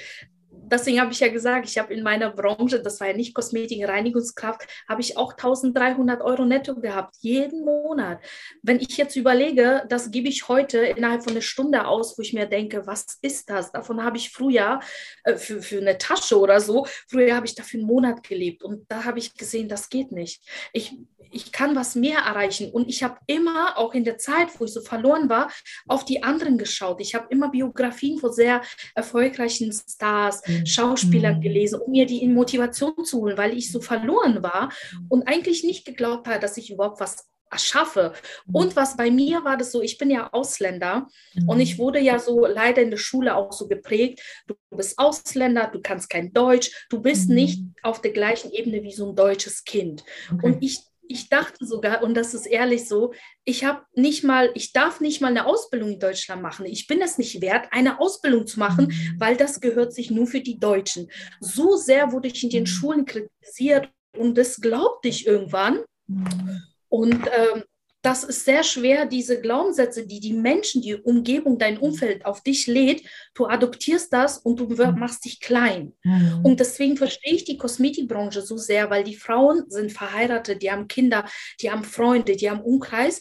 deswegen 0.71 0.99
habe 1.01 1.11
ich 1.11 1.19
ja 1.19 1.29
gesagt, 1.29 1.67
ich 1.67 1.77
habe 1.77 1.93
in 1.93 2.03
meiner 2.03 2.29
Branche, 2.29 2.81
das 2.81 2.99
war 2.99 3.07
ja 3.07 3.13
nicht 3.13 3.33
Kosmetik, 3.33 3.87
Reinigungskraft, 3.87 4.67
habe 4.87 5.01
ich 5.01 5.17
auch 5.17 5.31
1300 5.33 6.21
Euro 6.21 6.45
netto 6.45 6.75
gehabt, 6.75 7.15
jeden 7.19 7.65
Monat. 7.65 8.19
Wenn 8.61 8.79
ich 8.79 8.97
jetzt 8.97 9.15
überlege, 9.15 9.85
das 9.89 10.11
gebe 10.11 10.27
ich 10.27 10.47
heute 10.47 10.79
innerhalb 10.79 11.23
von 11.23 11.33
einer 11.33 11.41
Stunde 11.41 11.87
aus, 11.87 12.17
wo 12.17 12.21
ich 12.21 12.33
mir 12.33 12.45
denke, 12.45 12.85
was 12.85 13.17
ist 13.21 13.49
das? 13.49 13.71
Davon 13.71 14.03
habe 14.03 14.17
ich 14.17 14.31
früher 14.31 14.79
äh, 15.23 15.35
für, 15.35 15.61
für 15.61 15.79
eine 15.79 15.97
Tasche 15.97 16.39
oder 16.39 16.59
so, 16.59 16.85
früher 17.07 17.35
habe 17.35 17.45
ich 17.45 17.55
dafür 17.55 17.79
einen 17.79 17.87
Monat 17.87 18.23
gelebt 18.23 18.63
und 18.63 18.89
da 18.91 19.05
habe 19.05 19.19
ich 19.19 19.35
gesehen, 19.35 19.69
das 19.69 19.89
geht 19.89 20.11
nicht. 20.11 20.41
Ich, 20.73 20.95
ich 21.31 21.51
kann 21.51 21.75
was 21.75 21.95
mehr 21.95 22.19
erreichen 22.19 22.71
und 22.71 22.89
ich 22.89 23.03
habe 23.03 23.17
immer, 23.27 23.77
auch 23.77 23.93
in 23.93 24.03
der 24.03 24.17
Zeit, 24.17 24.47
wo 24.57 24.65
ich 24.65 24.73
so 24.73 24.81
verloren 24.81 25.29
war, 25.29 25.51
auf 25.87 26.05
die 26.05 26.23
anderen 26.23 26.57
geschaut. 26.57 27.01
Ich 27.01 27.15
habe 27.15 27.27
immer 27.29 27.49
Biografien 27.49 28.19
von 28.19 28.31
sehr 28.31 28.61
erfolgreichen 28.95 29.71
Stars, 29.71 30.41
mhm. 30.47 30.65
Schauspielern 30.65 31.37
mhm. 31.37 31.41
gelesen, 31.41 31.81
um 31.81 31.91
mir 31.91 32.05
die 32.05 32.23
in 32.23 32.33
Motivation 32.33 33.05
zu 33.05 33.19
holen, 33.19 33.37
weil 33.37 33.57
ich 33.57 33.71
so 33.71 33.81
verloren 33.81 34.43
war 34.43 34.71
mhm. 34.91 35.05
und 35.09 35.27
eigentlich 35.27 35.63
nicht 35.63 35.85
geglaubt 35.85 36.27
habe, 36.27 36.39
dass 36.39 36.57
ich 36.57 36.71
überhaupt 36.71 36.99
was 36.99 37.27
schaffe. 37.55 38.13
Und 38.51 38.75
was 38.75 38.97
bei 38.97 39.09
mir 39.09 39.45
war 39.45 39.57
das 39.57 39.71
so, 39.71 39.81
ich 39.81 39.97
bin 39.97 40.09
ja 40.09 40.29
Ausländer 40.33 41.07
mhm. 41.33 41.49
und 41.49 41.59
ich 41.59 41.77
wurde 41.77 41.99
ja 41.99 42.19
so 42.19 42.45
leider 42.45 42.81
in 42.81 42.91
der 42.91 42.97
Schule 42.97 43.35
auch 43.35 43.51
so 43.53 43.67
geprägt, 43.67 44.21
du 44.47 44.55
bist 44.75 44.99
Ausländer, 44.99 45.69
du 45.71 45.81
kannst 45.81 46.09
kein 46.09 46.33
Deutsch, 46.33 46.87
du 46.89 47.01
bist 47.01 47.29
mhm. 47.29 47.35
nicht 47.35 47.63
auf 47.83 48.01
der 48.01 48.11
gleichen 48.11 48.51
Ebene 48.51 48.83
wie 48.83 48.91
so 48.91 49.09
ein 49.09 49.15
deutsches 49.15 49.63
Kind. 49.63 50.03
Okay. 50.31 50.45
Und 50.45 50.63
ich 50.63 50.81
ich 51.09 51.29
dachte 51.29 51.65
sogar, 51.65 52.03
und 52.03 52.13
das 52.15 52.33
ist 52.33 52.45
ehrlich 52.45 52.87
so, 52.87 53.13
ich 53.43 53.63
habe 53.63 53.81
nicht 53.93 54.23
mal, 54.23 54.51
ich 54.55 54.73
darf 54.73 54.99
nicht 54.99 55.21
mal 55.21 55.29
eine 55.29 55.45
Ausbildung 55.45 55.93
in 55.93 55.99
Deutschland 55.99 56.41
machen. 56.41 56.65
Ich 56.65 56.87
bin 56.87 57.01
es 57.01 57.17
nicht 57.17 57.41
wert, 57.41 57.67
eine 57.71 57.99
Ausbildung 57.99 58.47
zu 58.47 58.59
machen, 58.59 58.87
mhm. 58.87 59.15
weil 59.19 59.37
das 59.37 59.59
gehört 59.61 59.93
sich 59.93 60.11
nur 60.11 60.27
für 60.27 60.41
die 60.41 60.59
Deutschen. 60.59 61.09
So 61.39 61.75
sehr 61.75 62.11
wurde 62.11 62.27
ich 62.27 62.43
in 62.43 62.49
den 62.49 62.63
mhm. 62.63 62.67
Schulen 62.67 63.05
kritisiert 63.05 63.89
und 64.17 64.37
das 64.37 64.57
glaubte 64.57 65.07
ich 65.07 65.25
irgendwann. 65.25 65.79
Mhm. 66.07 66.63
Und 66.89 67.13
ähm, 67.13 67.63
das 68.07 68.23
ist 68.23 68.45
sehr 68.45 68.63
schwer, 68.63 69.05
diese 69.05 69.41
Glaubenssätze, 69.41 70.07
die 70.07 70.21
die 70.21 70.31
Menschen, 70.31 70.81
die 70.81 70.95
Umgebung, 70.95 71.59
dein 71.59 71.77
Umfeld 71.77 72.25
auf 72.25 72.41
dich 72.41 72.65
lädt, 72.65 73.01
du 73.33 73.47
adoptierst 73.47 74.13
das 74.13 74.37
und 74.37 74.61
du 74.61 74.67
mhm. 74.67 74.97
machst 74.97 75.25
dich 75.25 75.41
klein. 75.41 75.91
Mhm. 76.03 76.39
Und 76.41 76.61
deswegen 76.61 76.95
verstehe 76.95 77.33
ich 77.33 77.43
die 77.43 77.57
Kosmetikbranche 77.57 78.41
so 78.41 78.55
sehr, 78.55 78.89
weil 78.89 79.03
die 79.03 79.17
Frauen 79.17 79.65
sind 79.67 79.91
verheiratet, 79.91 80.61
die 80.61 80.71
haben 80.71 80.87
Kinder, 80.87 81.25
die 81.59 81.69
haben 81.69 81.83
Freunde, 81.83 82.37
die 82.37 82.49
haben 82.49 82.61
Umkreis. 82.61 83.19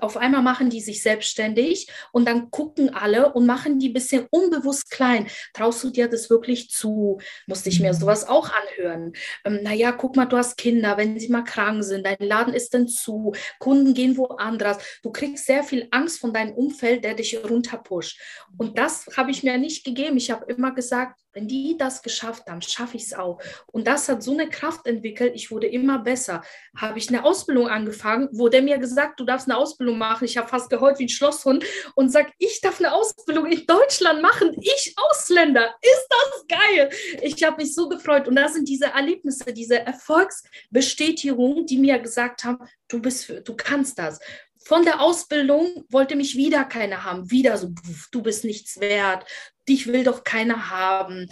Auf 0.00 0.18
einmal 0.18 0.42
machen 0.42 0.68
die 0.68 0.80
sich 0.80 1.02
selbstständig 1.02 1.88
und 2.12 2.26
dann 2.26 2.50
gucken 2.50 2.92
alle 2.92 3.32
und 3.32 3.46
machen 3.46 3.78
die 3.78 3.88
ein 3.88 3.94
bisschen 3.94 4.26
unbewusst 4.30 4.90
klein. 4.90 5.28
Traust 5.54 5.82
du 5.82 5.90
dir 5.90 6.08
das 6.08 6.28
wirklich 6.28 6.68
zu? 6.68 7.20
Musste 7.46 7.70
ich 7.70 7.80
mir 7.80 7.92
mhm. 7.94 7.96
sowas 7.96 8.28
auch 8.28 8.50
anhören. 8.50 9.12
Ähm, 9.46 9.60
naja, 9.62 9.92
guck 9.92 10.16
mal, 10.16 10.26
du 10.26 10.36
hast 10.36 10.58
Kinder, 10.58 10.98
wenn 10.98 11.18
sie 11.18 11.28
mal 11.28 11.44
krank 11.44 11.84
sind, 11.84 12.04
dein 12.04 12.16
Laden 12.18 12.52
ist 12.52 12.74
dann 12.74 12.86
zu, 12.86 13.32
Kunden 13.60 13.94
gehen 13.94 14.16
wo 14.16 14.25
anderes. 14.30 14.78
Du 15.02 15.10
kriegst 15.10 15.46
sehr 15.46 15.62
viel 15.62 15.88
Angst 15.90 16.20
von 16.20 16.32
deinem 16.32 16.54
Umfeld, 16.54 17.04
der 17.04 17.14
dich 17.14 17.38
runterpusht. 17.44 18.20
Und 18.56 18.78
das 18.78 19.06
habe 19.16 19.30
ich 19.30 19.42
mir 19.42 19.58
nicht 19.58 19.84
gegeben. 19.84 20.16
Ich 20.16 20.30
habe 20.30 20.44
immer 20.52 20.72
gesagt, 20.72 21.20
wenn 21.36 21.46
die 21.46 21.76
das 21.76 22.02
geschafft 22.02 22.46
haben, 22.48 22.62
schaffe 22.62 22.96
ich 22.96 23.04
es 23.04 23.12
auch. 23.12 23.38
Und 23.66 23.86
das 23.86 24.08
hat 24.08 24.22
so 24.22 24.32
eine 24.32 24.48
Kraft 24.48 24.86
entwickelt. 24.86 25.32
Ich 25.34 25.50
wurde 25.50 25.66
immer 25.66 25.98
besser. 25.98 26.42
Habe 26.74 26.98
ich 26.98 27.10
eine 27.10 27.24
Ausbildung 27.24 27.68
angefangen, 27.68 28.28
wurde 28.32 28.62
mir 28.62 28.78
gesagt, 28.78 29.20
du 29.20 29.24
darfst 29.24 29.46
eine 29.46 29.58
Ausbildung 29.58 29.98
machen. 29.98 30.24
Ich 30.24 30.38
habe 30.38 30.48
fast 30.48 30.70
geheult 30.70 30.98
wie 30.98 31.04
ein 31.04 31.10
Schlosshund 31.10 31.62
und 31.94 32.08
sage, 32.08 32.32
ich 32.38 32.62
darf 32.62 32.78
eine 32.80 32.94
Ausbildung 32.94 33.44
in 33.46 33.66
Deutschland 33.66 34.22
machen. 34.22 34.56
Ich 34.60 34.94
Ausländer. 34.96 35.74
Ist 35.82 36.08
das 36.08 36.58
geil? 36.58 36.90
Ich 37.20 37.44
habe 37.44 37.62
mich 37.62 37.74
so 37.74 37.86
gefreut. 37.90 38.28
Und 38.28 38.36
da 38.36 38.48
sind 38.48 38.66
diese 38.66 38.86
Erlebnisse, 38.86 39.52
diese 39.52 39.80
Erfolgsbestätigungen, 39.80 41.66
die 41.66 41.76
mir 41.76 41.98
gesagt 41.98 42.44
haben, 42.44 42.66
du 42.88 43.02
bist, 43.02 43.30
du 43.44 43.54
kannst 43.54 43.98
das 43.98 44.20
von 44.66 44.84
der 44.84 45.00
Ausbildung 45.00 45.84
wollte 45.90 46.16
mich 46.16 46.36
wieder 46.36 46.64
keiner 46.64 47.04
haben. 47.04 47.30
Wieder 47.30 47.56
so, 47.56 47.72
du 48.10 48.20
bist 48.20 48.44
nichts 48.44 48.80
wert, 48.80 49.24
dich 49.68 49.86
will 49.86 50.04
doch 50.04 50.24
keiner 50.24 50.70
haben. 50.70 51.28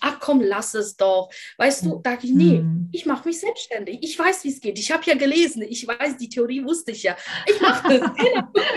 Ach 0.00 0.20
komm, 0.20 0.40
lass 0.40 0.74
es 0.74 0.96
doch. 0.96 1.30
Weißt 1.56 1.84
du, 1.84 2.00
dachte 2.02 2.26
ich, 2.26 2.32
nee, 2.32 2.62
ich 2.92 3.06
mache 3.06 3.28
mich 3.28 3.40
selbstständig. 3.40 3.98
Ich 4.02 4.18
weiß, 4.18 4.44
wie 4.44 4.50
es 4.50 4.60
geht. 4.60 4.78
Ich 4.78 4.90
habe 4.92 5.04
ja 5.06 5.14
gelesen. 5.14 5.62
Ich 5.62 5.86
weiß, 5.86 6.16
die 6.16 6.28
Theorie 6.28 6.64
wusste 6.64 6.90
ich 6.90 7.04
ja. 7.04 7.16
Ich 7.46 7.60
mache 7.60 7.98
das. 7.98 8.10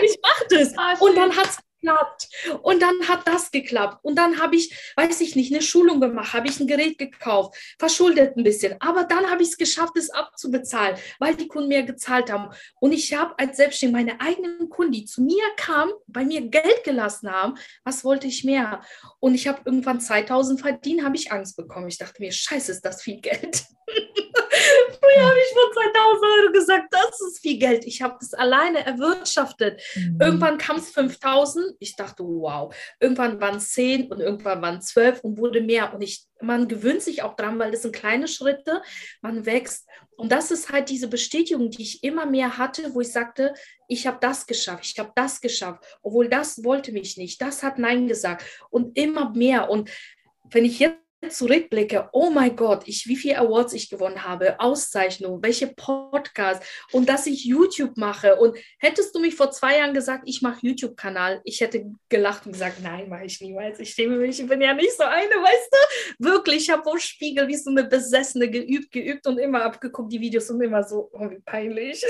ich 0.02 0.18
mache 0.22 0.46
das. 0.50 1.00
Und 1.00 1.16
dann 1.16 1.36
hat 1.36 1.46
es 1.46 1.58
geklappt. 1.80 2.28
Und 2.62 2.82
dann 2.82 3.08
hat 3.08 3.26
das 3.26 3.50
geklappt. 3.50 3.98
Und 4.02 4.16
dann 4.16 4.40
habe 4.40 4.56
ich, 4.56 4.92
weiß 4.96 5.20
ich 5.20 5.36
nicht, 5.36 5.52
eine 5.52 5.62
Schulung 5.62 6.00
gemacht, 6.00 6.32
habe 6.32 6.48
ich 6.48 6.60
ein 6.60 6.66
Gerät 6.66 6.98
gekauft, 6.98 7.56
verschuldet 7.78 8.36
ein 8.36 8.44
bisschen. 8.44 8.76
Aber 8.80 9.04
dann 9.04 9.30
habe 9.30 9.42
ich 9.42 9.50
es 9.50 9.56
geschafft, 9.56 9.96
es 9.96 10.10
abzubezahlen, 10.10 10.96
weil 11.18 11.34
die 11.34 11.48
Kunden 11.48 11.68
mir 11.68 11.82
gezahlt 11.82 12.30
haben. 12.30 12.50
Und 12.80 12.92
ich 12.92 13.14
habe 13.14 13.38
als 13.38 13.56
Selbstständige 13.56 13.98
meine 13.98 14.20
eigenen 14.20 14.68
Kunden, 14.68 14.92
die 14.92 15.04
zu 15.04 15.22
mir 15.22 15.44
kamen, 15.56 15.92
bei 16.06 16.24
mir 16.24 16.42
Geld 16.42 16.84
gelassen 16.84 17.30
haben, 17.30 17.54
was 17.84 18.04
wollte 18.04 18.26
ich 18.26 18.44
mehr? 18.44 18.82
Und 19.20 19.34
ich 19.34 19.48
habe 19.48 19.60
irgendwann 19.64 20.00
2000 20.00 20.60
verdient, 20.60 21.04
habe 21.04 21.16
ich 21.16 21.32
Angst 21.32 21.56
bekommen. 21.56 21.88
Ich 21.88 21.98
dachte 21.98 22.20
mir, 22.22 22.32
scheiße, 22.32 22.72
ist 22.72 22.84
das 22.84 23.02
viel 23.02 23.20
Geld. 23.20 23.64
Früher 25.00 25.26
habe 25.26 25.38
ich 25.38 25.52
vor 25.52 25.72
2000 25.72 26.24
Euro 26.24 26.52
gesagt, 26.52 26.88
das 26.90 27.20
ist 27.20 27.40
viel 27.40 27.58
Geld. 27.58 27.84
Ich 27.86 28.02
habe 28.02 28.16
das 28.20 28.34
alleine 28.34 28.84
erwirtschaftet. 28.84 29.80
Mhm. 29.94 30.18
Irgendwann 30.20 30.58
kam 30.58 30.76
es 30.76 30.90
5000. 30.90 31.67
Ich 31.78 31.96
dachte, 31.96 32.24
wow. 32.24 32.74
Irgendwann 33.00 33.40
waren 33.40 33.56
es 33.56 33.72
10 33.72 34.10
und 34.10 34.20
irgendwann 34.20 34.62
waren 34.62 34.78
es 34.78 34.86
12 34.86 35.20
und 35.20 35.38
wurde 35.38 35.60
mehr. 35.60 35.92
Und 35.94 36.02
ich, 36.02 36.26
man 36.40 36.68
gewöhnt 36.68 37.02
sich 37.02 37.22
auch 37.22 37.36
dran, 37.36 37.58
weil 37.58 37.70
das 37.70 37.82
sind 37.82 37.94
kleine 37.94 38.28
Schritte. 38.28 38.82
Man 39.22 39.46
wächst. 39.46 39.88
Und 40.16 40.32
das 40.32 40.50
ist 40.50 40.70
halt 40.70 40.88
diese 40.88 41.08
Bestätigung, 41.08 41.70
die 41.70 41.82
ich 41.82 42.02
immer 42.02 42.26
mehr 42.26 42.58
hatte, 42.58 42.94
wo 42.94 43.00
ich 43.00 43.12
sagte, 43.12 43.54
ich 43.86 44.06
habe 44.06 44.18
das 44.20 44.46
geschafft, 44.46 44.84
ich 44.84 44.98
habe 44.98 45.12
das 45.14 45.40
geschafft, 45.40 45.84
obwohl 46.02 46.28
das 46.28 46.64
wollte 46.64 46.92
mich 46.92 47.16
nicht, 47.16 47.40
das 47.40 47.62
hat 47.62 47.78
Nein 47.78 48.08
gesagt 48.08 48.44
und 48.70 48.98
immer 48.98 49.30
mehr. 49.30 49.70
Und 49.70 49.90
wenn 50.50 50.64
ich 50.64 50.78
jetzt 50.80 51.07
zurückblicke, 51.28 52.08
oh 52.12 52.30
mein 52.30 52.54
Gott, 52.54 52.82
ich, 52.86 53.06
wie 53.06 53.16
viele 53.16 53.38
Awards 53.38 53.72
ich 53.72 53.90
gewonnen 53.90 54.24
habe, 54.24 54.58
Auszeichnungen, 54.60 55.42
welche 55.42 55.66
Podcasts 55.66 56.66
und 56.92 57.08
dass 57.08 57.26
ich 57.26 57.44
YouTube 57.44 57.96
mache. 57.96 58.36
Und 58.36 58.56
hättest 58.78 59.14
du 59.14 59.20
mich 59.20 59.34
vor 59.34 59.50
zwei 59.50 59.78
Jahren 59.78 59.94
gesagt, 59.94 60.24
ich 60.26 60.42
mache 60.42 60.60
YouTube-Kanal, 60.62 61.40
ich 61.44 61.60
hätte 61.60 61.86
gelacht 62.08 62.46
und 62.46 62.52
gesagt, 62.52 62.80
nein, 62.82 63.08
mache 63.08 63.24
ich 63.24 63.40
niemals. 63.40 63.80
Ich 63.80 63.90
stehe 63.90 64.08
mich, 64.08 64.40
ich 64.40 64.46
bin 64.46 64.60
ja 64.60 64.72
nicht 64.74 64.96
so 64.96 65.02
eine, 65.02 65.30
weißt 65.30 65.70
du? 65.72 66.24
Wirklich, 66.24 66.62
ich 66.62 66.70
habe 66.70 66.84
vor 66.84 66.98
Spiegel 66.98 67.48
wie 67.48 67.56
so 67.56 67.70
eine 67.70 67.84
Besessene 67.84 68.48
geübt, 68.48 68.92
geübt 68.92 69.26
und 69.26 69.38
immer 69.38 69.62
abgeguckt, 69.64 70.12
die 70.12 70.20
Videos 70.20 70.50
und 70.50 70.62
immer 70.62 70.84
so, 70.84 71.10
oh, 71.12 71.30
wie 71.30 71.40
peinlich. 71.40 72.04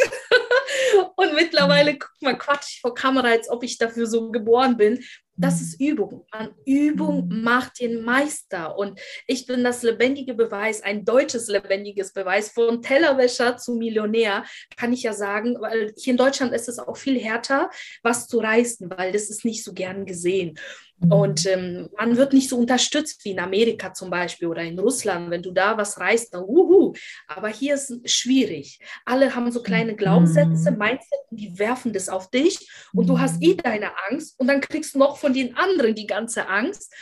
und 1.17 1.35
mittlerweile, 1.35 1.97
guck 1.99 2.11
mal, 2.21 2.37
quatsch 2.37 2.81
vor 2.81 2.95
Kamera, 2.95 3.29
als 3.29 3.49
ob 3.49 3.65
ich 3.65 3.79
dafür 3.79 4.07
so 4.07 4.31
geboren 4.31 4.77
bin. 4.77 5.03
Das 5.39 5.61
ist 5.61 5.81
Übung. 5.81 6.27
Man, 6.33 6.51
Übung 6.67 7.29
macht 7.29 7.81
den 7.81 8.03
Meister. 8.03 8.77
Und 8.77 9.01
ich 9.27 9.47
bin 9.47 9.63
das 9.63 9.83
lebendige 9.85 10.35
Beweis, 10.35 10.83
ein 10.83 11.05
deutsches 11.05 11.47
lebendiges 11.47 12.13
Beweis. 12.13 12.51
Von 12.51 12.83
Tellerwäscher 12.83 13.57
zu 13.57 13.75
Millionär 13.75 14.45
kann 14.77 14.93
ich 14.93 15.05
ja 15.05 15.13
sagen, 15.13 15.57
weil 15.61 15.95
hier 15.97 16.11
in 16.13 16.17
Deutschland 16.17 16.53
ist 16.53 16.69
es 16.69 16.81
auch 16.81 16.97
viel 16.97 17.21
härter, 17.21 17.71
was 18.03 18.27
zu 18.27 18.39
reißen, 18.39 18.91
weil 18.91 19.13
das 19.13 19.31
ist 19.31 19.45
nicht 19.45 19.63
so 19.63 19.73
gern 19.73 20.07
gesehen. 20.07 20.59
Mhm. 21.01 21.13
Und 21.13 21.47
ähm, 21.47 21.89
man 21.97 22.17
wird 22.17 22.33
nicht 22.33 22.49
so 22.49 22.59
unterstützt 22.59 23.25
wie 23.25 23.31
in 23.31 23.41
Amerika 23.41 23.93
zum 23.93 24.11
Beispiel 24.11 24.49
oder 24.49 24.63
in 24.63 24.79
Russland. 24.79 25.31
Wenn 25.31 25.43
du 25.43 25.53
da 25.53 25.77
was 25.77 25.99
reißt, 25.99 26.35
dann 26.35 26.45
uhu. 26.45 26.93
Aber 27.27 27.49
hier 27.49 27.75
ist 27.75 27.91
es 27.91 28.13
schwierig. 28.13 28.81
Alle 29.05 29.35
haben 29.35 29.51
so 29.53 29.63
kleine 29.63 29.95
Glaubenssätze, 29.95 30.71
mhm. 30.71 30.79
Mindset, 30.79 31.21
die 31.31 31.59
werfen 31.59 31.93
das 31.93 32.09
auf 32.09 32.31
dich 32.31 32.69
und 32.93 33.09
du 33.09 33.19
hast 33.19 33.43
eh 33.43 33.55
mhm. 33.55 33.59
deine 33.59 33.91
Angst 34.11 34.39
und 34.39 34.49
dann 34.49 34.61
kriegst 34.61 34.95
du 34.95 34.99
noch 34.99 35.17
von 35.19 35.28
den 35.33 35.57
anderen 35.57 35.95
die 35.95 36.07
ganze 36.07 36.49
Angst. 36.49 36.93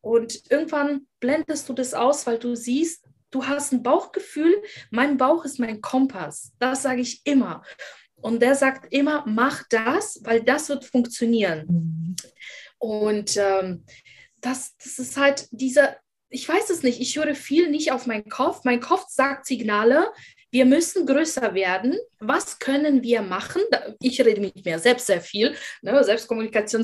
Und 0.00 0.42
irgendwann 0.50 1.06
blendest 1.20 1.68
du 1.68 1.72
das 1.72 1.94
aus, 1.94 2.26
weil 2.26 2.38
du 2.38 2.54
siehst, 2.54 3.04
du 3.30 3.46
hast 3.46 3.72
ein 3.72 3.82
Bauchgefühl. 3.82 4.62
Mein 4.90 5.16
Bauch 5.16 5.44
ist 5.44 5.58
mein 5.58 5.80
Kompass. 5.80 6.52
Das 6.58 6.82
sage 6.82 7.00
ich 7.00 7.22
immer. 7.24 7.62
Und 8.16 8.40
der 8.40 8.54
sagt 8.54 8.92
immer, 8.92 9.24
mach 9.26 9.64
das, 9.68 10.20
weil 10.22 10.42
das 10.42 10.68
wird 10.68 10.84
funktionieren. 10.84 12.16
Und 12.78 13.36
ähm, 13.36 13.84
das, 14.40 14.76
das 14.76 14.98
ist 14.98 15.16
halt 15.16 15.48
dieser, 15.50 15.96
ich 16.28 16.48
weiß 16.48 16.70
es 16.70 16.82
nicht, 16.82 17.00
ich 17.00 17.16
höre 17.16 17.34
viel 17.34 17.70
nicht 17.70 17.92
auf 17.92 18.06
meinen 18.06 18.28
Kopf. 18.28 18.64
Mein 18.64 18.80
Kopf 18.80 19.06
sagt 19.08 19.46
Signale, 19.46 20.12
wir 20.56 20.64
müssen 20.64 21.04
größer 21.04 21.52
werden. 21.52 21.98
Was 22.18 22.58
können 22.58 23.02
wir 23.02 23.20
machen? 23.20 23.60
Ich 24.00 24.18
rede 24.24 24.40
mit 24.40 24.64
mir 24.64 24.78
selbst 24.78 25.06
sehr 25.06 25.20
viel, 25.20 25.54
ne? 25.82 26.02
Selbstkommunikation. 26.02 26.82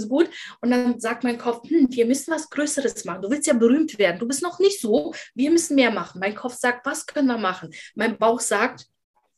Und 0.61 0.71
dann 0.71 1.01
sagt 1.01 1.25
mein 1.25 1.39
Kopf, 1.39 1.67
hm, 1.71 1.87
wir 1.91 2.05
müssen 2.05 2.35
was 2.35 2.51
Größeres 2.51 3.07
machen. 3.07 3.23
Du 3.23 3.31
willst 3.31 3.47
ja 3.47 3.55
berühmt 3.55 3.99
werden. 3.99 4.19
Du 4.19 4.29
bist 4.29 4.43
noch 4.43 4.59
nicht 4.59 4.79
so. 4.79 5.15
Wir 5.35 5.51
müssen 5.51 5.75
mehr 5.77 5.91
machen. 5.91 6.21
Mein 6.21 6.35
Kopf 6.35 6.55
sagt, 6.55 6.85
was 6.85 7.07
können 7.07 7.29
wir 7.29 7.39
machen? 7.39 7.71
Mein 7.95 8.19
Bauch 8.19 8.41
sagt, 8.41 8.85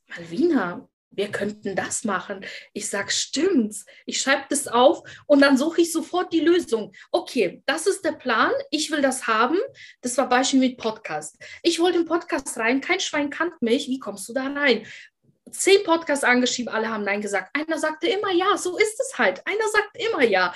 Malvina, 0.09 0.89
wir 1.17 1.31
könnten 1.31 1.77
das 1.77 2.05
machen. 2.05 2.45
Ich 2.73 2.89
sage, 2.89 3.11
stimmt's. 3.11 3.87
Ich 4.07 4.21
schreibe 4.21 4.45
das 4.49 4.69
auf 4.69 5.03
und 5.27 5.41
dann 5.41 5.57
suche 5.57 5.83
ich 5.83 5.93
sofort 5.93 6.33
die 6.33 6.41
Lösung. 6.41 6.93
Okay, 7.13 7.63
das 7.67 7.87
ist 7.87 8.05
der 8.05 8.13
Plan. 8.13 8.53
Ich 8.71 8.91
will 8.91 9.03
das 9.03 9.27
haben. 9.27 9.59
Das 10.01 10.17
war 10.19 10.29
Beispiel 10.29 10.61
mit 10.61 10.77
Podcast. 10.79 11.37
Ich 11.63 11.81
wollte 11.81 11.99
im 11.99 12.05
Podcast 12.05 12.57
rein. 12.59 12.81
Kein 12.81 13.01
Schwein 13.01 13.31
kannt 13.31 13.61
mich. 13.63 13.89
Wie 13.89 13.99
kommst 13.99 14.29
du 14.29 14.33
da 14.33 14.47
rein? 14.47 14.87
Zehn 15.51 15.85
Podcasts 15.85 16.25
angeschrieben, 16.25 16.73
alle 16.73 16.89
haben 16.89 17.05
Nein 17.05 17.21
gesagt. 17.21 17.55
Einer 17.55 17.79
sagte 17.79 18.09
immer 18.09 18.33
Ja, 18.33 18.57
so 18.57 18.77
ist 18.79 18.99
es 18.99 19.19
halt. 19.19 19.47
Einer 19.47 19.69
sagt 19.73 19.97
immer 19.97 20.25
Ja 20.25 20.55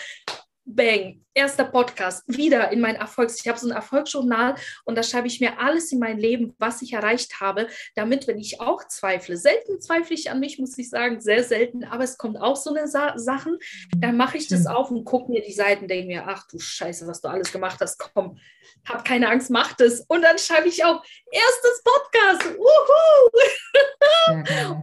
bang, 0.69 1.25
erster 1.33 1.65
Podcast, 1.65 2.23
wieder 2.27 2.71
in 2.71 2.81
mein 2.81 2.97
Erfolgs. 2.97 3.41
Ich 3.41 3.49
habe 3.49 3.59
so 3.59 3.69
ein 3.69 3.75
Erfolgsjournal 3.75 4.55
und 4.85 4.99
da 4.99 5.03
schreibe 5.03 5.27
ich 5.27 5.41
mir 5.41 5.59
alles 5.59 5.91
in 5.93 5.99
mein 5.99 6.19
Leben, 6.19 6.55
was 6.59 6.83
ich 6.83 6.93
erreicht 6.93 7.41
habe, 7.41 7.69
damit, 7.95 8.27
wenn 8.27 8.39
ich 8.39 8.61
auch 8.61 8.87
zweifle, 8.87 9.37
selten 9.37 9.81
zweifle 9.81 10.15
ich 10.15 10.31
an 10.31 10.41
mich, 10.41 10.59
muss 10.59 10.77
ich 10.77 10.91
sagen, 10.91 11.21
sehr 11.21 11.43
selten, 11.43 11.85
aber 11.85 12.05
es 12.05 12.19
kommt 12.19 12.39
auch 12.41 12.57
so 12.57 12.75
eine 12.75 12.87
Sa 12.87 13.17
Sachen, 13.17 13.59
dann 13.97 14.17
mache 14.17 14.37
ich 14.37 14.49
das 14.49 14.67
auf 14.67 14.91
und 14.91 15.05
gucke 15.05 15.33
mir 15.33 15.41
die 15.41 15.53
Seiten, 15.53 15.89
denke 15.89 16.07
mir, 16.07 16.25
ach 16.27 16.47
du 16.49 16.59
Scheiße, 16.59 17.07
was 17.07 17.23
du 17.23 17.29
alles 17.29 17.51
gemacht 17.51 17.79
hast, 17.81 17.99
komm, 17.99 18.39
hab 18.87 19.05
keine 19.05 19.31
Angst, 19.31 19.51
mach 19.51 19.73
das. 19.75 20.01
Und 20.09 20.23
dann 20.23 20.39
schreibe 20.39 20.69
ich 20.69 20.85
auch, 20.85 21.03
erstes 21.31 21.83
Podcast, 21.83 22.59
wuhu! 22.59 23.31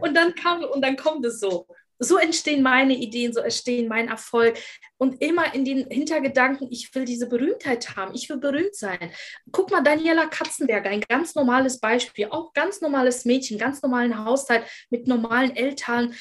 und 0.00 0.14
dann 0.14 0.34
kam, 0.34 0.64
und 0.64 0.82
dann 0.82 0.96
kommt 0.96 1.24
es 1.24 1.38
so. 1.38 1.68
So 1.98 2.18
entstehen 2.18 2.62
meine 2.62 2.94
Ideen, 2.94 3.32
so 3.32 3.40
entstehen 3.40 3.88
mein 3.88 4.08
Erfolg. 4.08 4.58
Und 4.98 5.20
immer 5.22 5.54
in 5.54 5.64
den 5.64 5.88
Hintergedanken, 5.88 6.68
ich 6.70 6.94
will 6.94 7.04
diese 7.04 7.28
Berühmtheit 7.28 7.96
haben, 7.96 8.14
ich 8.14 8.28
will 8.28 8.38
berühmt 8.38 8.74
sein. 8.74 9.10
Guck 9.52 9.70
mal, 9.70 9.82
Daniela 9.82 10.26
Katzenberger, 10.26 10.90
ein 10.90 11.02
ganz 11.02 11.34
normales 11.34 11.80
Beispiel, 11.80 12.28
auch 12.30 12.52
ganz 12.52 12.80
normales 12.80 13.24
Mädchen, 13.24 13.58
ganz 13.58 13.82
normalen 13.82 14.24
Haushalt 14.24 14.64
mit 14.90 15.06
normalen 15.06 15.54
Eltern, 15.54 16.14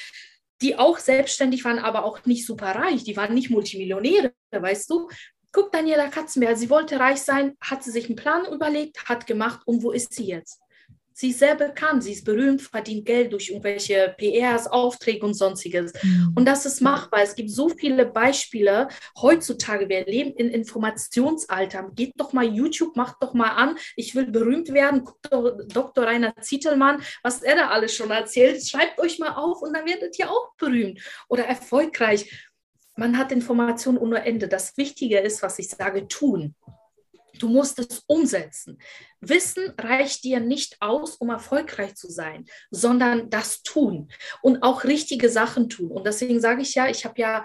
die 0.61 0.77
auch 0.77 0.97
selbstständig 0.97 1.63
waren, 1.65 1.79
aber 1.79 2.05
auch 2.05 2.25
nicht 2.25 2.45
super 2.45 2.75
reich. 2.75 3.03
Die 3.03 3.17
waren 3.17 3.33
nicht 3.33 3.49
Multimillionäre, 3.49 4.33
weißt 4.51 4.89
du. 4.89 5.09
Guck, 5.51 5.71
Daniela 5.71 6.09
Katzenberger, 6.09 6.57
sie 6.57 6.69
wollte 6.69 6.99
reich 6.99 7.21
sein, 7.21 7.55
hat 7.61 7.83
sie 7.83 7.91
sich 7.91 8.07
einen 8.07 8.17
Plan 8.17 8.45
überlegt, 8.51 9.05
hat 9.07 9.25
gemacht 9.25 9.61
und 9.65 9.83
wo 9.83 9.91
ist 9.91 10.13
sie 10.13 10.25
jetzt? 10.25 10.59
Sie 11.17 11.29
ist 11.29 11.39
sehr 11.39 11.55
bekannt, 11.55 12.03
sie 12.03 12.11
ist 12.11 12.25
berühmt, 12.25 12.61
verdient 12.61 13.05
Geld 13.05 13.31
durch 13.31 13.49
irgendwelche 13.49 14.13
PRs, 14.17 14.67
Aufträge 14.67 15.25
und 15.25 15.33
sonstiges. 15.33 15.93
Mhm. 16.03 16.33
Und 16.35 16.45
das 16.45 16.65
ist 16.65 16.81
machbar. 16.81 17.21
Es 17.23 17.35
gibt 17.35 17.51
so 17.51 17.69
viele 17.69 18.05
Beispiele 18.05 18.89
heutzutage. 19.21 19.87
Wir 19.87 20.05
leben 20.05 20.33
in 20.33 20.49
Informationsalter. 20.49 21.89
Geht 21.95 22.15
doch 22.17 22.33
mal 22.33 22.43
YouTube, 22.43 22.97
macht 22.97 23.15
doch 23.21 23.33
mal 23.33 23.51
an. 23.51 23.77
Ich 23.95 24.13
will 24.13 24.25
berühmt 24.25 24.73
werden. 24.73 25.05
Guckt 25.05 25.31
doch 25.31 25.57
Dr. 25.69 26.05
Rainer 26.05 26.35
Zietelmann, 26.41 27.01
was 27.23 27.41
er 27.41 27.55
da 27.55 27.69
alles 27.69 27.95
schon 27.95 28.11
erzählt. 28.11 28.67
Schreibt 28.67 28.99
euch 28.99 29.17
mal 29.17 29.35
auf 29.35 29.61
und 29.61 29.73
dann 29.73 29.85
werdet 29.85 30.19
ihr 30.19 30.29
auch 30.29 30.53
berühmt 30.57 30.99
oder 31.29 31.45
erfolgreich. 31.45 32.45
Man 32.97 33.17
hat 33.17 33.31
Informationen 33.31 33.99
ohne 33.99 34.25
Ende. 34.25 34.49
Das 34.49 34.75
Wichtige 34.75 35.19
ist, 35.19 35.41
was 35.41 35.59
ich 35.59 35.69
sage, 35.69 36.09
tun. 36.09 36.55
Du 37.39 37.47
musst 37.47 37.79
es 37.79 38.03
umsetzen. 38.07 38.79
Wissen 39.21 39.73
reicht 39.79 40.23
dir 40.23 40.39
nicht 40.39 40.77
aus, 40.81 41.15
um 41.15 41.29
erfolgreich 41.29 41.95
zu 41.95 42.09
sein, 42.09 42.45
sondern 42.71 43.29
das 43.29 43.63
tun 43.63 44.09
und 44.41 44.63
auch 44.63 44.83
richtige 44.83 45.29
Sachen 45.29 45.69
tun. 45.69 45.91
Und 45.91 46.05
deswegen 46.05 46.39
sage 46.39 46.61
ich 46.61 46.75
ja, 46.75 46.87
ich 46.87 47.05
habe 47.05 47.19
ja 47.19 47.43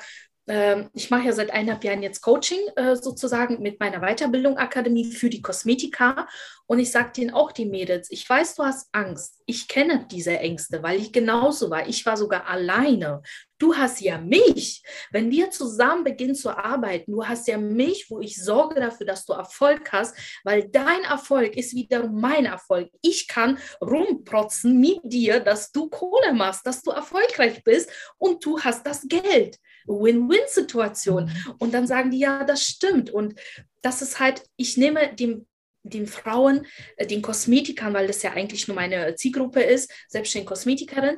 ähm, 0.50 0.90
ich 0.94 1.10
mache 1.10 1.26
ja 1.26 1.32
seit 1.32 1.52
eineinhalb 1.52 1.84
Jahren 1.84 2.02
jetzt 2.02 2.22
Coaching 2.22 2.58
äh, 2.74 2.96
sozusagen 2.96 3.62
mit 3.62 3.78
meiner 3.78 4.00
Weiterbildung 4.00 4.58
Akademie 4.58 5.12
für 5.12 5.30
die 5.30 5.42
Kosmetika. 5.42 6.26
Und 6.66 6.80
ich 6.80 6.90
sage 6.90 7.12
denen 7.12 7.30
auch, 7.30 7.52
die 7.52 7.66
Mädels, 7.66 8.10
ich 8.10 8.28
weiß, 8.28 8.56
du 8.56 8.64
hast 8.64 8.88
Angst. 8.90 9.40
Ich 9.46 9.68
kenne 9.68 10.06
diese 10.10 10.36
Ängste, 10.38 10.82
weil 10.82 10.98
ich 10.98 11.12
genauso 11.12 11.70
war. 11.70 11.88
Ich 11.88 12.04
war 12.04 12.16
sogar 12.16 12.46
alleine. 12.46 13.22
Du 13.60 13.76
hast 13.76 14.00
ja 14.00 14.18
mich. 14.18 14.82
Wenn 15.12 15.30
wir 15.30 15.50
zusammen 15.50 16.02
beginnen 16.02 16.34
zu 16.34 16.50
arbeiten, 16.50 17.12
du 17.12 17.26
hast 17.26 17.46
ja 17.46 17.58
mich, 17.58 18.06
wo 18.08 18.18
ich 18.18 18.42
sorge 18.42 18.80
dafür, 18.80 19.06
dass 19.06 19.26
du 19.26 19.34
Erfolg 19.34 19.92
hast, 19.92 20.16
weil 20.44 20.68
dein 20.68 21.04
Erfolg 21.04 21.56
ist 21.56 21.74
wiederum 21.74 22.18
mein 22.20 22.46
Erfolg. 22.46 22.90
Ich 23.02 23.28
kann 23.28 23.58
rumprotzen 23.82 24.80
mit 24.80 25.00
dir, 25.04 25.40
dass 25.40 25.72
du 25.72 25.90
Kohle 25.90 26.32
machst, 26.32 26.66
dass 26.66 26.82
du 26.82 26.90
erfolgreich 26.90 27.62
bist 27.62 27.90
und 28.16 28.44
du 28.44 28.58
hast 28.58 28.86
das 28.86 29.06
Geld. 29.06 29.58
Win-Win-Situation. 29.86 31.24
Mhm. 31.24 31.54
Und 31.58 31.74
dann 31.74 31.86
sagen 31.86 32.10
die, 32.10 32.20
ja, 32.20 32.44
das 32.44 32.64
stimmt. 32.64 33.10
Und 33.10 33.38
das 33.82 34.00
ist 34.00 34.20
halt, 34.20 34.42
ich 34.56 34.76
nehme 34.76 35.14
dem 35.14 35.46
den 35.82 36.06
Frauen, 36.06 36.66
äh, 36.96 37.06
den 37.06 37.22
Kosmetikern, 37.22 37.94
weil 37.94 38.06
das 38.06 38.22
ja 38.22 38.32
eigentlich 38.32 38.68
nur 38.68 38.74
meine 38.74 39.14
Zielgruppe 39.14 39.62
ist, 39.62 39.90
selbstständige 40.08 40.50
Kosmetikerin, 40.50 41.16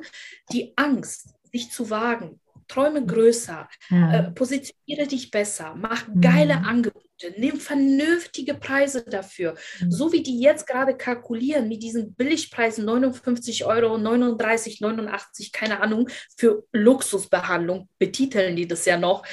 die 0.53 0.71
Angst, 0.77 1.33
sich 1.53 1.71
zu 1.71 1.89
wagen, 1.89 2.39
träume 2.67 3.05
größer, 3.05 3.69
ja. 3.89 4.13
äh, 4.13 4.31
positioniere 4.31 5.07
dich 5.07 5.29
besser, 5.31 5.75
mach 5.75 6.05
geile 6.19 6.57
mhm. 6.57 6.65
Angebote. 6.65 7.12
Nimm 7.37 7.59
vernünftige 7.59 8.53
Preise 8.55 9.03
dafür. 9.03 9.55
Mhm. 9.79 9.91
So 9.91 10.11
wie 10.11 10.23
die 10.23 10.39
jetzt 10.39 10.67
gerade 10.67 10.95
kalkulieren 10.95 11.67
mit 11.67 11.83
diesen 11.83 12.13
Billigpreisen 12.13 12.85
59 12.85 13.65
Euro, 13.65 13.97
39, 13.97 14.81
89, 14.81 15.51
keine 15.51 15.81
Ahnung, 15.81 16.09
für 16.35 16.63
Luxusbehandlung, 16.71 17.87
betiteln 17.99 18.55
die 18.55 18.67
das 18.67 18.85
ja 18.85 18.97
noch, 18.97 19.23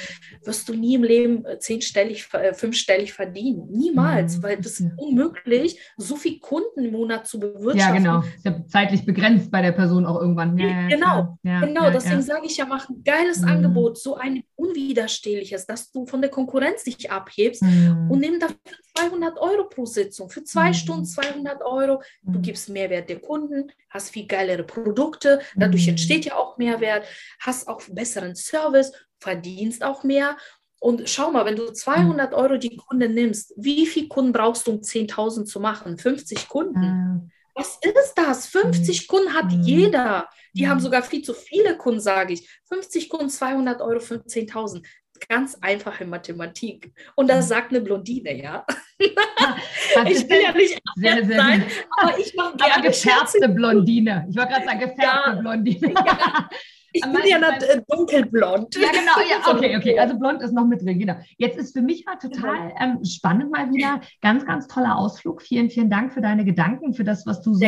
wirst 0.43 0.69
du 0.69 0.73
nie 0.73 0.95
im 0.95 1.03
Leben 1.03 1.45
äh, 1.45 1.59
zehnstellig, 1.59 2.27
äh, 2.33 2.53
fünfstellig 2.53 3.13
verdienen. 3.13 3.67
Niemals, 3.71 4.37
mhm. 4.37 4.43
weil 4.43 4.57
das 4.57 4.79
ist 4.79 4.91
unmöglich, 4.97 5.79
so 5.97 6.15
viel 6.15 6.39
Kunden 6.39 6.85
im 6.85 6.91
Monat 6.91 7.27
zu 7.27 7.39
bewirtschaften. 7.39 8.05
Ja, 8.05 8.19
genau. 8.19 8.19
Ist 8.19 8.45
ja 8.45 8.65
zeitlich 8.67 9.05
begrenzt 9.05 9.51
bei 9.51 9.61
der 9.61 9.71
Person 9.71 10.05
auch 10.05 10.19
irgendwann. 10.19 10.57
Ja, 10.57 10.87
genau, 10.87 11.37
ja, 11.43 11.59
genau. 11.59 11.83
Ja, 11.85 11.91
Deswegen 11.91 12.21
sage 12.21 12.45
ich 12.45 12.57
ja, 12.57 12.65
mach 12.65 12.89
ein 12.89 13.03
geiles 13.03 13.41
mhm. 13.41 13.49
Angebot, 13.49 13.97
so 13.97 14.15
ein 14.15 14.43
unwiderstehliches, 14.61 15.65
dass 15.65 15.91
du 15.91 16.05
von 16.05 16.21
der 16.21 16.29
Konkurrenz 16.29 16.83
dich 16.83 17.09
abhebst 17.09 17.63
mhm. 17.63 18.09
und 18.09 18.19
nimm 18.19 18.39
dafür 18.39 18.57
200 18.95 19.37
Euro 19.39 19.67
pro 19.67 19.85
Sitzung. 19.85 20.29
Für 20.29 20.43
zwei 20.43 20.69
mhm. 20.69 20.73
Stunden 20.73 21.05
200 21.05 21.61
Euro. 21.63 22.01
Du 22.21 22.37
mhm. 22.37 22.41
gibst 22.43 22.69
Mehrwert 22.69 23.09
der 23.09 23.19
Kunden, 23.19 23.71
hast 23.89 24.11
viel 24.11 24.27
geilere 24.27 24.63
Produkte, 24.63 25.41
dadurch 25.55 25.83
mhm. 25.83 25.89
entsteht 25.89 26.25
ja 26.25 26.35
auch 26.35 26.57
Mehrwert, 26.57 27.05
hast 27.39 27.67
auch 27.67 27.81
besseren 27.89 28.35
Service, 28.35 28.91
verdienst 29.19 29.83
auch 29.83 30.03
mehr. 30.03 30.37
Und 30.79 31.07
schau 31.09 31.31
mal, 31.31 31.45
wenn 31.45 31.55
du 31.55 31.71
200 31.71 32.33
Euro 32.33 32.57
die 32.57 32.75
Kunden 32.75 33.13
nimmst, 33.13 33.53
wie 33.55 33.85
viele 33.85 34.07
Kunden 34.07 34.31
brauchst 34.31 34.65
du, 34.65 34.71
um 34.71 34.79
10.000 34.79 35.45
zu 35.45 35.59
machen? 35.59 35.97
50 35.97 36.49
Kunden. 36.49 37.31
Was 37.55 37.79
ist 37.81 38.13
das? 38.15 38.47
50 38.47 39.07
Kunden 39.07 39.33
hat 39.33 39.51
jeder. 39.51 40.29
Die 40.53 40.67
haben 40.67 40.79
sogar 40.79 41.03
viel 41.03 41.21
zu 41.21 41.33
viele 41.33 41.77
Kunden, 41.77 41.99
sage 41.99 42.33
ich. 42.33 42.49
50 42.69 43.09
Kunden, 43.09 43.29
200 43.29 43.81
Euro, 43.81 43.99
15.000 43.99 44.83
ganz 45.27 45.57
einfache 45.61 46.05
Mathematik. 46.05 46.91
Und 47.15 47.29
das 47.29 47.47
sagt 47.47 47.71
eine 47.71 47.81
Blondine, 47.81 48.41
ja. 48.41 48.65
ich 48.99 50.29
will 50.29 50.41
ja 50.41 50.51
nicht 50.51 50.81
sehr, 50.95 51.25
sehr 51.25 51.37
sein, 51.37 51.65
aber 51.99 52.17
ich 52.17 52.33
mache 52.35 52.57
gerne 52.57 52.75
aber 52.75 52.87
gefärbte 52.87 53.49
Blondine. 53.49 54.27
Ich 54.29 54.35
wollte 54.35 54.53
gerade 54.53 54.65
sagen, 54.65 54.79
gefärbte 54.79 55.29
ja. 55.29 55.35
Blondine. 55.35 55.93
Ja. 55.93 56.49
Ich 56.93 57.01
bin 57.01 57.21
ja 57.25 57.39
noch 57.39 57.53
äh, 57.53 57.81
dunkelblond. 57.87 58.75
Ja, 58.75 58.89
genau. 58.89 59.29
Ja, 59.29 59.51
okay, 59.55 59.77
okay. 59.77 59.99
Also 59.99 60.17
blond 60.17 60.41
ist 60.41 60.53
noch 60.53 60.65
mit 60.65 60.81
drin, 60.81 60.99
genau. 60.99 61.15
Jetzt 61.37 61.57
ist 61.57 61.73
für 61.73 61.81
mich 61.81 62.05
mal 62.05 62.17
total 62.17 62.73
ähm, 62.79 63.03
spannend 63.05 63.51
mal 63.51 63.71
wieder. 63.71 64.01
Ganz, 64.21 64.45
ganz 64.45 64.67
toller 64.67 64.97
Ausflug. 64.97 65.41
Vielen, 65.41 65.69
vielen 65.69 65.89
Dank 65.89 66.13
für 66.13 66.21
deine 66.21 66.43
Gedanken, 66.43 66.93
für 66.93 67.03
das, 67.03 67.25
was 67.25 67.41
du 67.41 67.53
so, 67.53 67.65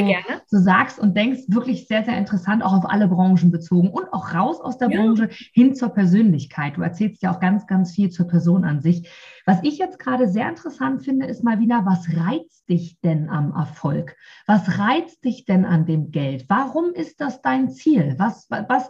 so 0.47 0.57
sagst 0.57 0.99
und 0.99 1.15
denkst. 1.15 1.43
Wirklich 1.47 1.88
sehr, 1.88 2.03
sehr 2.03 2.17
interessant, 2.17 2.63
auch 2.63 2.73
auf 2.73 2.89
alle 2.89 3.07
Branchen 3.07 3.51
bezogen 3.51 3.89
und 3.89 4.12
auch 4.12 4.33
raus 4.33 4.59
aus 4.59 4.77
der 4.77 4.89
ja. 4.89 5.01
Branche 5.01 5.29
hin 5.53 5.75
zur 5.75 5.89
Persönlichkeit. 5.89 6.77
Du 6.77 6.81
erzählst 6.81 7.21
ja 7.21 7.33
auch 7.33 7.39
ganz, 7.39 7.67
ganz 7.67 7.93
viel 7.93 8.09
zur 8.09 8.27
Person 8.27 8.63
an 8.65 8.81
sich. 8.81 9.09
Was 9.45 9.60
ich 9.63 9.77
jetzt 9.77 9.99
gerade 9.99 10.27
sehr 10.29 10.47
interessant 10.47 11.03
finde, 11.03 11.25
ist 11.25 11.43
mal 11.43 11.60
wieder, 11.60 11.86
was 11.86 12.08
reizt 12.15 12.69
dich 12.69 12.99
denn 13.01 13.29
am 13.29 13.53
Erfolg? 13.53 14.15
Was 14.47 14.79
reizt 14.79 15.25
dich 15.25 15.45
denn 15.45 15.65
an 15.65 15.86
dem 15.86 16.12
Geld? 16.12 16.45
Warum 16.47 16.93
ist 16.93 17.19
das 17.19 17.41
dein 17.41 17.69
Ziel? 17.69 18.15
Was, 18.17 18.47
was, 18.49 18.89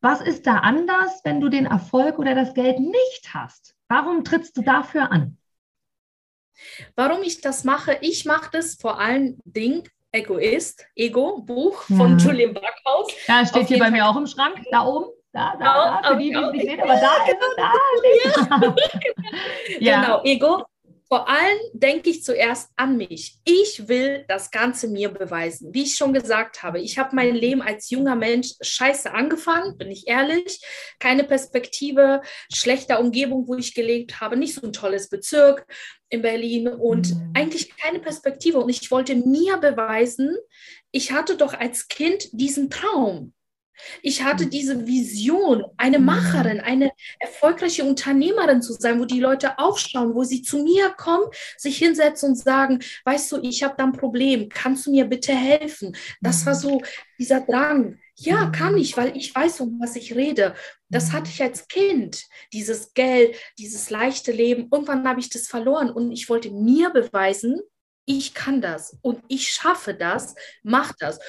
was 0.00 0.20
ist 0.20 0.46
da 0.46 0.58
anders, 0.58 1.20
wenn 1.24 1.40
du 1.40 1.48
den 1.48 1.66
Erfolg 1.66 2.18
oder 2.18 2.34
das 2.34 2.54
Geld 2.54 2.78
nicht 2.78 3.34
hast? 3.34 3.74
Warum 3.88 4.22
trittst 4.22 4.56
du 4.56 4.62
dafür 4.62 5.10
an? 5.10 5.36
Warum 6.94 7.22
ich 7.22 7.40
das 7.40 7.64
mache? 7.64 7.98
Ich 8.00 8.24
mache 8.24 8.50
das 8.52 8.74
vor 8.74 9.00
allen 9.00 9.40
Dingen 9.44 9.82
Egoist, 10.12 10.86
Ego, 10.96 11.40
Buch 11.42 11.88
ja. 11.88 11.96
von 11.96 12.18
Julian 12.18 12.54
Backhaus. 12.54 13.12
Ja, 13.26 13.46
steht 13.46 13.68
hier 13.68 13.78
bei 13.78 13.86
Fall. 13.86 13.92
mir 13.92 14.06
auch 14.06 14.16
im 14.16 14.26
Schrank, 14.26 14.60
da 14.70 14.84
oben. 14.84 15.10
Da, 15.32 15.54
da, 15.58 16.00
da, 16.02 16.08
für 16.08 16.16
die, 16.16 16.30
die 16.30 16.34
es 16.34 16.52
nicht 16.52 16.64
sehen, 16.66 16.80
aber 16.80 16.96
da 16.96 17.12
ist 17.24 18.36
es, 18.36 18.48
da. 18.48 18.74
ja. 19.78 20.00
Genau, 20.00 20.22
Ego. 20.24 20.64
Vor 21.12 21.28
allem 21.28 21.58
denke 21.72 22.08
ich 22.08 22.22
zuerst 22.22 22.70
an 22.76 22.96
mich. 22.96 23.40
Ich 23.44 23.88
will 23.88 24.24
das 24.28 24.52
Ganze 24.52 24.86
mir 24.86 25.08
beweisen. 25.08 25.74
Wie 25.74 25.82
ich 25.82 25.96
schon 25.96 26.12
gesagt 26.12 26.62
habe, 26.62 26.80
ich 26.80 26.98
habe 26.98 27.16
mein 27.16 27.34
Leben 27.34 27.62
als 27.62 27.90
junger 27.90 28.14
Mensch 28.14 28.54
scheiße 28.60 29.12
angefangen, 29.12 29.76
bin 29.76 29.90
ich 29.90 30.06
ehrlich. 30.06 30.60
Keine 31.00 31.24
Perspektive, 31.24 32.22
schlechter 32.52 33.00
Umgebung, 33.00 33.48
wo 33.48 33.56
ich 33.56 33.74
gelebt 33.74 34.20
habe, 34.20 34.36
nicht 34.36 34.54
so 34.54 34.64
ein 34.64 34.72
tolles 34.72 35.08
Bezirk 35.08 35.66
in 36.10 36.22
Berlin 36.22 36.68
und 36.68 37.12
mhm. 37.12 37.32
eigentlich 37.34 37.76
keine 37.76 37.98
Perspektive. 37.98 38.60
Und 38.60 38.68
ich 38.68 38.88
wollte 38.92 39.16
mir 39.16 39.56
beweisen, 39.56 40.36
ich 40.92 41.10
hatte 41.10 41.36
doch 41.36 41.54
als 41.54 41.88
Kind 41.88 42.28
diesen 42.32 42.70
Traum. 42.70 43.32
Ich 44.02 44.22
hatte 44.22 44.46
mhm. 44.46 44.50
diese 44.50 44.86
Vision, 44.86 45.64
eine 45.76 45.98
mhm. 45.98 46.06
Macherin, 46.06 46.60
eine 46.60 46.92
erfolgreiche 47.18 47.84
Unternehmerin 47.84 48.62
zu 48.62 48.72
sein, 48.74 49.00
wo 49.00 49.04
die 49.04 49.20
Leute 49.20 49.58
aufschauen, 49.58 50.14
wo 50.14 50.24
sie 50.24 50.42
zu 50.42 50.62
mir 50.62 50.90
kommen, 50.90 51.26
sich 51.56 51.78
hinsetzen 51.78 52.30
und 52.30 52.36
sagen, 52.36 52.80
weißt 53.04 53.32
du, 53.32 53.40
ich 53.42 53.62
habe 53.62 53.74
da 53.76 53.84
ein 53.84 53.92
Problem, 53.92 54.48
kannst 54.48 54.86
du 54.86 54.90
mir 54.90 55.04
bitte 55.04 55.34
helfen? 55.34 55.96
Das 56.20 56.46
war 56.46 56.54
mhm. 56.54 56.58
so 56.58 56.82
dieser 57.18 57.40
Drang. 57.40 57.98
Ja, 58.16 58.50
kann 58.50 58.76
ich, 58.76 58.98
weil 58.98 59.16
ich 59.16 59.34
weiß, 59.34 59.60
um 59.60 59.80
was 59.80 59.96
ich 59.96 60.14
rede. 60.14 60.54
Das 60.90 61.12
hatte 61.12 61.30
ich 61.32 61.42
als 61.42 61.68
Kind, 61.68 62.26
dieses 62.52 62.92
Geld, 62.92 63.34
dieses 63.58 63.88
leichte 63.88 64.30
Leben. 64.30 64.68
Irgendwann 64.70 65.08
habe 65.08 65.20
ich 65.20 65.30
das 65.30 65.46
verloren 65.46 65.90
und 65.90 66.12
ich 66.12 66.28
wollte 66.28 66.50
mir 66.50 66.90
beweisen, 66.90 67.60
ich 68.04 68.34
kann 68.34 68.60
das 68.60 68.96
und 69.02 69.22
ich 69.28 69.48
schaffe 69.48 69.94
das, 69.94 70.34
mach 70.62 70.92
das. 70.98 71.20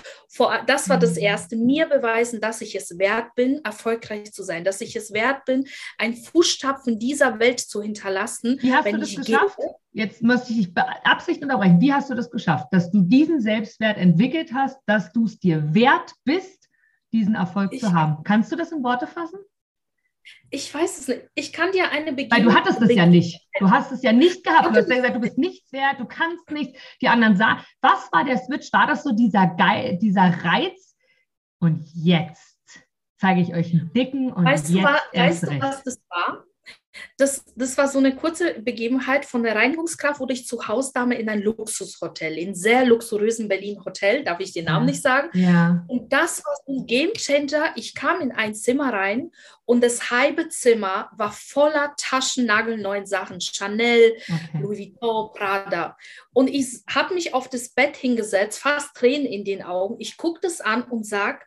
das 0.67 0.89
war 0.89 0.97
das 0.97 1.15
mhm. 1.15 1.21
Erste, 1.21 1.55
mir 1.55 1.87
beweisen, 1.87 2.41
dass 2.41 2.61
ich 2.61 2.75
es 2.75 2.97
wert 2.97 3.35
bin, 3.35 3.61
erfolgreich 3.63 4.31
zu 4.33 4.43
sein, 4.43 4.63
dass 4.63 4.81
ich 4.81 4.95
es 4.95 5.13
wert 5.13 5.45
bin, 5.45 5.67
einen 5.97 6.15
Fußstapfen 6.15 6.97
dieser 6.97 7.39
Welt 7.39 7.59
zu 7.59 7.81
hinterlassen. 7.81 8.57
Wie 8.61 8.73
hast 8.73 8.91
du 8.91 8.97
das 8.97 9.15
geschafft? 9.15 9.57
Gehe. 9.57 9.75
Jetzt 9.93 10.23
möchte 10.23 10.53
ich 10.53 10.73
dich 10.73 10.77
Absicht 11.03 11.43
unterbrechen. 11.43 11.81
Wie 11.81 11.93
hast 11.93 12.09
du 12.09 12.15
das 12.15 12.31
geschafft, 12.31 12.67
dass 12.71 12.89
du 12.91 13.01
diesen 13.01 13.41
Selbstwert 13.41 13.97
entwickelt 13.97 14.51
hast, 14.53 14.79
dass 14.85 15.11
du 15.11 15.25
es 15.25 15.39
dir 15.39 15.73
wert 15.73 16.13
bist, 16.23 16.69
diesen 17.11 17.35
Erfolg 17.35 17.73
ich, 17.73 17.81
zu 17.81 17.93
haben? 17.93 18.23
Kannst 18.23 18.51
du 18.51 18.55
das 18.55 18.71
in 18.71 18.83
Worte 18.83 19.05
fassen? 19.05 19.39
Ich 20.49 20.73
weiß 20.73 20.99
es 20.99 21.07
nicht. 21.07 21.21
Ich 21.35 21.53
kann 21.53 21.71
dir 21.71 21.91
eine 21.91 22.13
Begegnung. 22.13 22.39
Weil 22.39 22.43
du 22.45 22.53
hattest 22.53 22.81
es 22.81 22.93
ja 22.93 23.05
nicht. 23.05 23.39
Du 23.59 23.69
hast 23.69 23.91
es 23.91 24.03
ja 24.03 24.11
nicht 24.11 24.43
gehabt. 24.43 24.65
Du 24.65 24.79
hast 24.79 24.89
ja 24.89 24.95
gesagt, 24.95 25.15
du 25.15 25.19
bist 25.19 25.37
nichts 25.37 25.71
wert, 25.71 25.99
du 25.99 26.05
kannst 26.05 26.49
nichts. 26.51 26.79
Die 27.01 27.07
anderen 27.07 27.37
sagen, 27.37 27.61
was 27.81 28.11
war 28.11 28.25
der 28.25 28.37
Switch? 28.37 28.71
War 28.73 28.87
das 28.87 29.03
so 29.03 29.13
dieser 29.13 29.47
Geil, 29.47 29.97
dieser 30.01 30.43
Reiz? 30.43 30.95
Und 31.59 31.85
jetzt 31.93 32.57
zeige 33.17 33.41
ich 33.41 33.53
euch 33.53 33.71
einen 33.71 33.93
dicken 33.93 34.31
und 34.31 34.45
weißt 34.45 34.69
jetzt 34.69 34.83
du, 34.83 35.19
weißt 35.19 35.43
du, 35.43 35.61
was 35.61 35.83
das 35.83 36.01
war? 36.09 36.43
Das, 37.17 37.45
das 37.55 37.77
war 37.77 37.87
so 37.87 37.99
eine 37.99 38.15
kurze 38.15 38.59
Begebenheit 38.59 39.25
von 39.25 39.43
der 39.43 39.55
Reinigungskraft, 39.55 40.19
wurde 40.19 40.33
ich 40.33 40.47
zu 40.47 40.67
Hausdame 40.67 41.15
in 41.15 41.29
ein 41.29 41.41
Luxushotel, 41.41 42.37
in 42.37 42.55
sehr 42.55 42.85
luxuriösen 42.85 43.47
Berlin 43.47 43.83
Hotel, 43.85 44.23
darf 44.23 44.39
ich 44.39 44.53
den 44.53 44.65
Namen 44.65 44.87
ja. 44.87 44.91
nicht 44.91 45.01
sagen. 45.01 45.29
Ja. 45.33 45.85
Und 45.87 46.11
das 46.11 46.43
war 46.43 46.53
so 46.65 46.73
ein 46.73 46.85
Game 46.85 47.13
Changer. 47.13 47.73
Ich 47.75 47.95
kam 47.95 48.21
in 48.21 48.31
ein 48.31 48.53
Zimmer 48.53 48.93
rein 48.93 49.31
und 49.65 49.81
das 49.83 50.11
halbe 50.11 50.49
Zimmer 50.49 51.09
war 51.15 51.31
voller 51.31 51.93
taschennagelneuen 51.97 53.05
Sachen, 53.05 53.39
Chanel, 53.39 54.17
okay. 54.27 54.61
Louis 54.61 54.79
Vuitton, 54.79 55.31
Prada. 55.33 55.97
Und 56.33 56.49
ich 56.49 56.81
habe 56.89 57.13
mich 57.13 57.33
auf 57.33 57.49
das 57.49 57.69
Bett 57.69 57.95
hingesetzt, 57.95 58.59
fast 58.59 58.95
Tränen 58.95 59.27
in 59.27 59.45
den 59.45 59.63
Augen. 59.63 59.95
Ich 59.99 60.17
gucke 60.17 60.39
das 60.41 60.61
an 60.61 60.83
und 60.83 61.05
sage, 61.05 61.39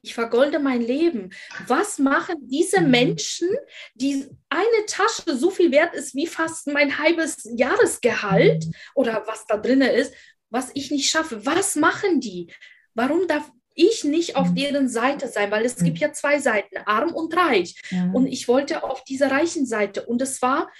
ich 0.00 0.14
vergolde 0.14 0.58
mein 0.58 0.80
Leben. 0.80 1.30
Was 1.66 1.98
machen 1.98 2.36
diese 2.40 2.80
mhm. 2.80 2.90
Menschen, 2.90 3.48
die 3.94 4.26
eine 4.48 4.86
Tasche 4.86 5.36
so 5.36 5.50
viel 5.50 5.70
wert 5.70 5.94
ist 5.94 6.14
wie 6.14 6.26
fast 6.26 6.66
mein 6.68 6.98
halbes 6.98 7.48
Jahresgehalt 7.56 8.66
mhm. 8.66 8.72
oder 8.94 9.24
was 9.26 9.46
da 9.46 9.56
drin 9.56 9.82
ist, 9.82 10.14
was 10.50 10.70
ich 10.74 10.90
nicht 10.90 11.10
schaffe? 11.10 11.44
Was 11.44 11.76
machen 11.76 12.20
die? 12.20 12.52
Warum 12.94 13.26
darf 13.26 13.50
ich 13.74 14.04
nicht 14.04 14.36
auf 14.36 14.50
mhm. 14.50 14.54
deren 14.54 14.88
Seite 14.88 15.28
sein, 15.28 15.50
weil 15.50 15.64
es 15.64 15.76
gibt 15.76 15.98
ja 15.98 16.12
zwei 16.12 16.38
Seiten, 16.38 16.76
arm 16.84 17.14
und 17.14 17.34
reich. 17.34 17.80
Ja. 17.90 18.10
Und 18.12 18.26
ich 18.26 18.48
wollte 18.48 18.84
auf 18.84 19.02
dieser 19.04 19.30
reichen 19.30 19.66
Seite. 19.66 20.04
Und 20.04 20.20
es 20.20 20.42
war 20.42 20.70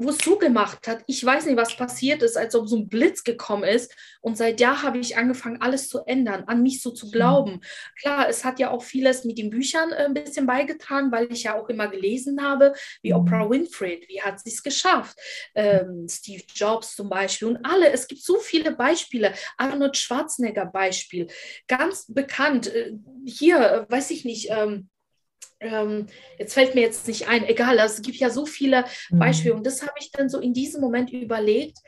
wo 0.00 0.08
es 0.08 0.18
zugemacht 0.18 0.88
hat. 0.88 1.02
Ich 1.06 1.22
weiß 1.24 1.44
nicht, 1.44 1.58
was 1.58 1.76
passiert 1.76 2.22
ist, 2.22 2.36
als 2.36 2.54
ob 2.54 2.68
so 2.68 2.76
ein 2.76 2.88
Blitz 2.88 3.22
gekommen 3.22 3.64
ist. 3.64 3.94
Und 4.22 4.36
seit 4.36 4.58
Jahr 4.58 4.82
habe 4.82 4.98
ich 4.98 5.18
angefangen, 5.18 5.60
alles 5.60 5.88
zu 5.90 6.00
ändern, 6.06 6.44
an 6.46 6.62
mich 6.62 6.82
so 6.82 6.90
zu 6.90 7.10
glauben. 7.10 7.52
Mhm. 7.52 7.60
Klar, 8.00 8.28
es 8.28 8.44
hat 8.44 8.58
ja 8.58 8.70
auch 8.70 8.82
vieles 8.82 9.24
mit 9.24 9.38
den 9.38 9.50
Büchern 9.50 9.92
äh, 9.92 10.06
ein 10.06 10.14
bisschen 10.14 10.46
beigetragen, 10.46 11.12
weil 11.12 11.30
ich 11.30 11.44
ja 11.44 11.58
auch 11.58 11.68
immer 11.68 11.88
gelesen 11.88 12.42
habe, 12.42 12.72
wie 13.02 13.12
mhm. 13.12 13.20
Oprah 13.20 13.50
Winfrey, 13.50 14.04
wie 14.08 14.22
hat 14.22 14.40
sie 14.40 14.50
es 14.50 14.62
geschafft? 14.62 15.18
Ähm, 15.54 16.06
Steve 16.08 16.42
Jobs 16.54 16.96
zum 16.96 17.10
Beispiel 17.10 17.48
und 17.48 17.64
alle. 17.64 17.90
Es 17.90 18.08
gibt 18.08 18.22
so 18.22 18.38
viele 18.38 18.72
Beispiele. 18.72 19.34
Arnold 19.58 19.96
Schwarzenegger 19.96 20.66
Beispiel, 20.66 21.26
ganz 21.68 22.06
bekannt. 22.08 22.68
Äh, 22.68 22.92
hier, 23.26 23.86
äh, 23.88 23.92
weiß 23.92 24.10
ich 24.12 24.24
nicht. 24.24 24.48
Ähm, 24.50 24.89
ähm, 25.60 26.06
jetzt 26.38 26.54
fällt 26.54 26.74
mir 26.74 26.80
jetzt 26.80 27.06
nicht 27.06 27.28
ein, 27.28 27.46
egal, 27.46 27.78
also 27.78 27.96
es 27.96 28.02
gibt 28.02 28.16
ja 28.16 28.30
so 28.30 28.46
viele 28.46 28.84
mhm. 29.10 29.18
Beispiele. 29.18 29.54
Und 29.54 29.66
das 29.66 29.82
habe 29.82 29.94
ich 30.00 30.10
dann 30.10 30.28
so 30.28 30.40
in 30.40 30.54
diesem 30.54 30.80
Moment 30.80 31.12
überlegt. 31.12 31.78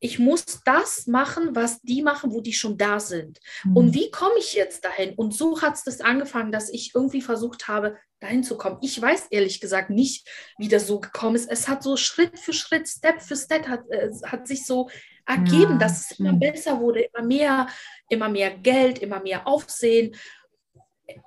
Ich 0.00 0.20
muss 0.20 0.44
das 0.64 1.08
machen, 1.08 1.56
was 1.56 1.80
die 1.80 2.02
machen, 2.02 2.32
wo 2.32 2.40
die 2.40 2.52
schon 2.52 2.78
da 2.78 3.00
sind. 3.00 3.40
Mhm. 3.64 3.76
Und 3.76 3.94
wie 3.94 4.10
komme 4.10 4.38
ich 4.38 4.54
jetzt 4.54 4.84
dahin? 4.84 5.14
Und 5.14 5.34
so 5.34 5.60
hat 5.60 5.74
es 5.74 5.82
das 5.82 6.00
angefangen, 6.00 6.52
dass 6.52 6.68
ich 6.68 6.94
irgendwie 6.94 7.22
versucht 7.22 7.66
habe, 7.66 7.96
dahin 8.20 8.44
zu 8.44 8.56
kommen. 8.56 8.78
Ich 8.82 9.00
weiß 9.00 9.28
ehrlich 9.30 9.60
gesagt 9.60 9.90
nicht, 9.90 10.28
wie 10.58 10.68
das 10.68 10.86
so 10.86 11.00
gekommen 11.00 11.34
ist. 11.34 11.50
Es 11.50 11.66
hat 11.66 11.82
so 11.82 11.96
Schritt 11.96 12.38
für 12.38 12.52
Schritt, 12.52 12.88
Step 12.88 13.22
für 13.22 13.36
Step, 13.36 13.66
hat, 13.68 13.88
äh, 13.90 14.10
hat 14.24 14.46
sich 14.46 14.66
so 14.66 14.88
ergeben, 15.26 15.72
ja. 15.72 15.78
dass 15.78 16.10
es 16.10 16.18
immer 16.18 16.32
besser 16.32 16.80
wurde, 16.80 17.02
immer 17.02 17.24
mehr, 17.24 17.68
immer 18.08 18.28
mehr 18.28 18.50
Geld, 18.50 18.98
immer 19.00 19.20
mehr 19.20 19.46
Aufsehen. 19.46 20.14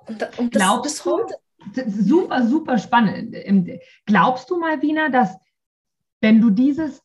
Und, 0.06 0.38
und 0.38 0.54
das 0.54 0.62
Glaubst 0.62 0.82
bis 0.82 1.04
heute 1.04 1.34
super, 1.86 2.46
super 2.46 2.78
spannend. 2.78 3.36
Glaubst 4.06 4.50
du 4.50 4.58
mal, 4.58 4.82
Wiener, 4.82 5.10
dass 5.10 5.36
wenn 6.20 6.40
du 6.40 6.50
dieses, 6.50 7.02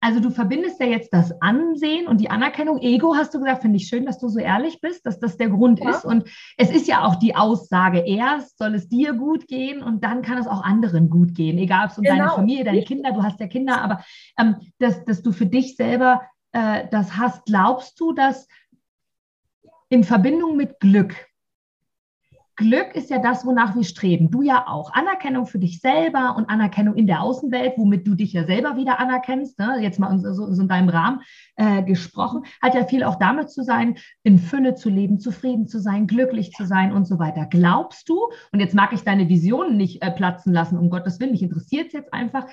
also 0.00 0.20
du 0.20 0.30
verbindest 0.30 0.80
ja 0.80 0.86
jetzt 0.86 1.12
das 1.12 1.32
Ansehen 1.42 2.06
und 2.06 2.20
die 2.20 2.30
Anerkennung, 2.30 2.78
Ego 2.80 3.16
hast 3.16 3.34
du 3.34 3.40
gesagt, 3.40 3.62
finde 3.62 3.78
ich 3.78 3.88
schön, 3.88 4.06
dass 4.06 4.18
du 4.18 4.28
so 4.28 4.38
ehrlich 4.38 4.80
bist, 4.80 5.04
dass 5.04 5.18
das 5.18 5.36
der 5.36 5.48
Grund 5.48 5.80
ja. 5.80 5.90
ist. 5.90 6.04
Und 6.04 6.28
es 6.56 6.70
ist 6.70 6.86
ja 6.86 7.04
auch 7.04 7.16
die 7.16 7.34
Aussage, 7.34 7.98
erst 8.06 8.58
soll 8.58 8.74
es 8.74 8.88
dir 8.88 9.12
gut 9.14 9.48
gehen 9.48 9.82
und 9.82 10.04
dann 10.04 10.22
kann 10.22 10.38
es 10.38 10.46
auch 10.46 10.62
anderen 10.62 11.10
gut 11.10 11.34
gehen, 11.34 11.58
egal 11.58 11.86
ob 11.86 11.90
es 11.90 11.98
um 11.98 12.04
genau. 12.04 12.16
deine 12.16 12.30
Familie, 12.30 12.64
deine 12.64 12.84
Kinder, 12.84 13.12
du 13.12 13.22
hast 13.22 13.40
ja 13.40 13.48
Kinder, 13.48 13.82
aber 13.82 14.04
ähm, 14.38 14.56
dass, 14.78 15.04
dass 15.04 15.22
du 15.22 15.32
für 15.32 15.46
dich 15.46 15.74
selber 15.74 16.22
äh, 16.52 16.86
das 16.90 17.16
hast, 17.16 17.46
glaubst 17.46 17.98
du, 17.98 18.12
dass 18.12 18.46
in 19.88 20.04
Verbindung 20.04 20.56
mit 20.56 20.80
Glück, 20.80 21.14
Glück 22.58 22.96
ist 22.96 23.08
ja 23.08 23.20
das, 23.20 23.46
wonach 23.46 23.76
wir 23.76 23.84
streben. 23.84 24.32
Du 24.32 24.42
ja 24.42 24.66
auch. 24.66 24.92
Anerkennung 24.92 25.46
für 25.46 25.60
dich 25.60 25.80
selber 25.80 26.34
und 26.36 26.50
Anerkennung 26.50 26.96
in 26.96 27.06
der 27.06 27.22
Außenwelt, 27.22 27.74
womit 27.76 28.04
du 28.04 28.16
dich 28.16 28.32
ja 28.32 28.44
selber 28.44 28.76
wieder 28.76 28.98
anerkennst. 28.98 29.60
Ne? 29.60 29.78
Jetzt 29.80 30.00
mal 30.00 30.18
so, 30.18 30.52
so 30.52 30.60
in 30.60 30.66
deinem 30.66 30.88
Rahmen 30.88 31.20
äh, 31.54 31.84
gesprochen, 31.84 32.42
hat 32.60 32.74
ja 32.74 32.84
viel 32.84 33.04
auch 33.04 33.14
damit 33.14 33.50
zu 33.50 33.62
sein, 33.62 33.96
in 34.24 34.40
Fülle 34.40 34.74
zu 34.74 34.90
leben, 34.90 35.20
zufrieden 35.20 35.68
zu 35.68 35.78
sein, 35.78 36.08
glücklich 36.08 36.50
zu 36.50 36.66
sein 36.66 36.92
und 36.92 37.06
so 37.06 37.20
weiter. 37.20 37.46
Glaubst 37.46 38.08
du, 38.08 38.26
und 38.50 38.58
jetzt 38.58 38.74
mag 38.74 38.92
ich 38.92 39.02
deine 39.02 39.28
Visionen 39.28 39.76
nicht 39.76 40.02
äh, 40.02 40.10
platzen 40.10 40.52
lassen, 40.52 40.78
um 40.78 40.90
Gottes 40.90 41.20
Willen, 41.20 41.30
mich 41.30 41.44
interessiert 41.44 41.86
es 41.86 41.92
jetzt 41.92 42.12
einfach, 42.12 42.48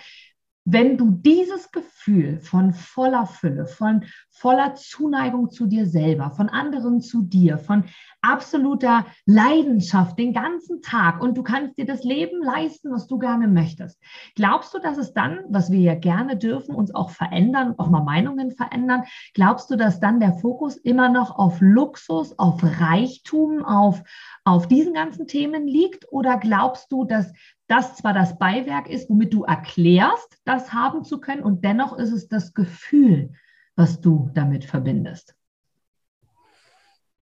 wenn 0.66 0.97
du 0.97 1.11
dieses 1.11 1.72
Gefühl 1.72 2.39
von 2.39 2.74
voller 2.74 3.28
Fülle, 3.28 3.68
von 3.68 4.03
voller 4.32 4.74
Zuneigung 4.76 5.51
zu 5.51 5.68
dir 5.68 5.86
selber, 5.86 6.32
von 6.32 6.49
anderen 6.49 7.01
zu 7.01 7.22
dir, 7.22 7.59
von 7.59 7.86
absoluter 8.22 9.05
Leidenschaft 9.28 10.18
den 10.18 10.34
ganzen 10.34 10.82
Tag 10.82 11.22
und 11.22 11.38
du 11.38 11.43
kannst 11.43 11.78
dir 11.78 11.86
das 11.86 12.03
Leben 12.03 12.41
leisten, 12.43 12.91
was 12.91 13.05
du 13.05 13.20
gerne 13.20 13.47
möchtest. 13.47 14.01
Glaubst 14.36 14.74
du, 14.74 14.80
dass 14.80 14.97
es 14.97 15.13
dann, 15.13 15.39
was 15.49 15.72
wir 15.72 15.80
ja 15.80 15.95
gerne 15.95 16.36
dürfen, 16.36 16.74
uns 16.74 16.93
auch 16.93 17.11
verändern, 17.11 17.76
auch 17.78 17.89
mal 17.89 18.03
Meinungen 18.03 18.51
verändern, 18.51 19.03
glaubst 19.36 19.70
du, 19.70 19.76
dass 19.76 19.99
dann 19.99 20.20
der 20.20 20.34
Fokus 20.34 20.78
immer 20.78 21.09
noch 21.09 21.38
auf 21.38 21.57
Luxus, 21.61 22.38
auf 22.39 22.61
Reichtum, 22.63 23.63
auf, 23.63 24.01
auf 24.43 24.68
diesen 24.68 24.93
ganzen 24.95 25.28
Themen 25.28 25.68
liegt? 25.68 26.11
Oder 26.11 26.38
glaubst 26.38 26.91
du, 26.91 27.05
dass 27.05 27.32
das 27.68 27.95
zwar 27.95 28.13
das 28.13 28.38
Beiwerk 28.38 28.89
ist, 28.89 29.09
womit 29.09 29.34
du 29.34 29.43
erklärst, 29.43 30.38
das 30.45 30.74
haben 30.74 31.03
zu 31.03 31.20
können, 31.20 31.43
und 31.43 31.63
dennoch 31.63 31.97
ist 31.97 32.11
es 32.11 32.28
das 32.28 32.53
Gefühl, 32.53 33.32
was 33.76 34.01
du 34.01 34.30
damit 34.34 34.66
verbindest? 34.66 35.36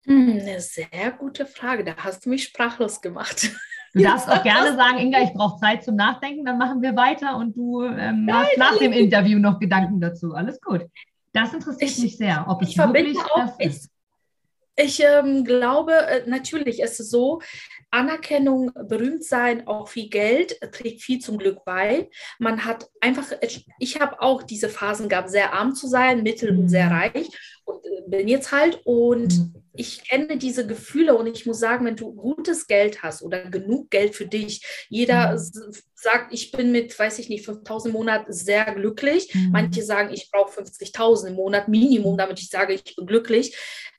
Hm, 0.05 0.39
eine 0.39 0.59
sehr 0.59 1.11
gute 1.17 1.45
Frage. 1.45 1.83
Da 1.83 1.95
hast 1.97 2.25
du 2.25 2.29
mich 2.29 2.43
sprachlos 2.43 3.01
gemacht. 3.01 3.49
Du 3.93 4.03
darfst 4.03 4.29
auch 4.29 4.43
gerne 4.43 4.75
sagen, 4.75 4.97
Inga, 4.97 5.21
ich 5.23 5.31
brauche 5.31 5.57
Zeit 5.57 5.85
zum 5.85 5.95
Nachdenken, 5.95 6.43
dann 6.43 6.57
machen 6.57 6.81
wir 6.81 6.97
weiter 6.97 7.37
und 7.37 7.55
du 7.55 7.81
ähm, 7.83 8.27
hast 8.29 8.57
nach 8.57 8.77
dem 8.77 8.91
Interview 8.91 9.39
noch 9.39 9.57
Gedanken 9.57 10.01
dazu. 10.01 10.33
Alles 10.33 10.59
gut. 10.59 10.85
Das 11.31 11.53
interessiert 11.53 11.91
ich, 11.91 11.99
mich 11.99 12.17
sehr, 12.17 12.45
ob 12.47 12.61
es 12.61 12.77
wirklich 12.77 13.17
das 13.35 13.51
ist. 13.57 13.85
Ich 13.85 13.94
ähm, 14.99 15.45
glaube, 15.45 15.93
äh, 15.93 16.23
natürlich 16.27 16.81
ist 16.81 16.99
es 16.99 17.09
so, 17.09 17.41
Anerkennung, 17.91 18.71
berühmt 18.87 19.23
sein, 19.23 19.67
auch 19.67 19.87
viel 19.87 20.09
Geld 20.09 20.59
trägt 20.73 21.01
viel 21.01 21.19
zum 21.19 21.37
Glück 21.37 21.63
bei. 21.63 22.09
Man 22.39 22.65
hat 22.65 22.89
einfach, 22.99 23.25
ich 23.79 23.99
habe 24.01 24.21
auch 24.21 24.43
diese 24.43 24.67
Phasen 24.67 25.07
gehabt, 25.07 25.29
sehr 25.29 25.53
arm 25.53 25.75
zu 25.75 25.87
sein, 25.87 26.23
mittel 26.23 26.49
und 26.57 26.67
sehr 26.67 26.87
mhm. 26.87 26.91
reich 26.91 27.54
und 27.65 27.85
äh, 27.85 28.01
bin 28.07 28.27
jetzt 28.27 28.51
halt 28.51 28.79
und 28.85 29.37
mhm. 29.37 29.63
ich 29.73 30.03
kenne 30.07 30.37
diese 30.37 30.65
Gefühle 30.65 31.15
und 31.15 31.27
ich 31.27 31.45
muss 31.45 31.59
sagen, 31.59 31.85
wenn 31.85 31.95
du 31.95 32.13
gutes 32.13 32.67
Geld 32.67 33.03
hast 33.03 33.21
oder 33.21 33.49
genug 33.49 33.89
Geld 33.89 34.15
für 34.15 34.27
dich, 34.27 34.65
jeder 34.89 35.33
mhm. 35.33 35.73
sagt, 35.95 36.33
ich 36.33 36.51
bin 36.51 36.71
mit, 36.71 36.97
weiß 36.97 37.19
ich 37.19 37.29
nicht, 37.29 37.45
5000 37.45 37.93
im 37.93 37.99
Monat 37.99 38.25
sehr 38.29 38.65
glücklich. 38.73 39.33
Mhm. 39.33 39.51
Manche 39.51 39.83
sagen, 39.83 40.13
ich 40.13 40.29
brauche 40.31 40.61
50.000 40.61 41.27
im 41.27 41.35
Monat 41.35 41.67
Minimum, 41.67 42.17
damit 42.17 42.39
ich 42.39 42.49
sage, 42.49 42.73
ich 42.73 42.95
bin 42.95 43.05
glücklich 43.05 43.55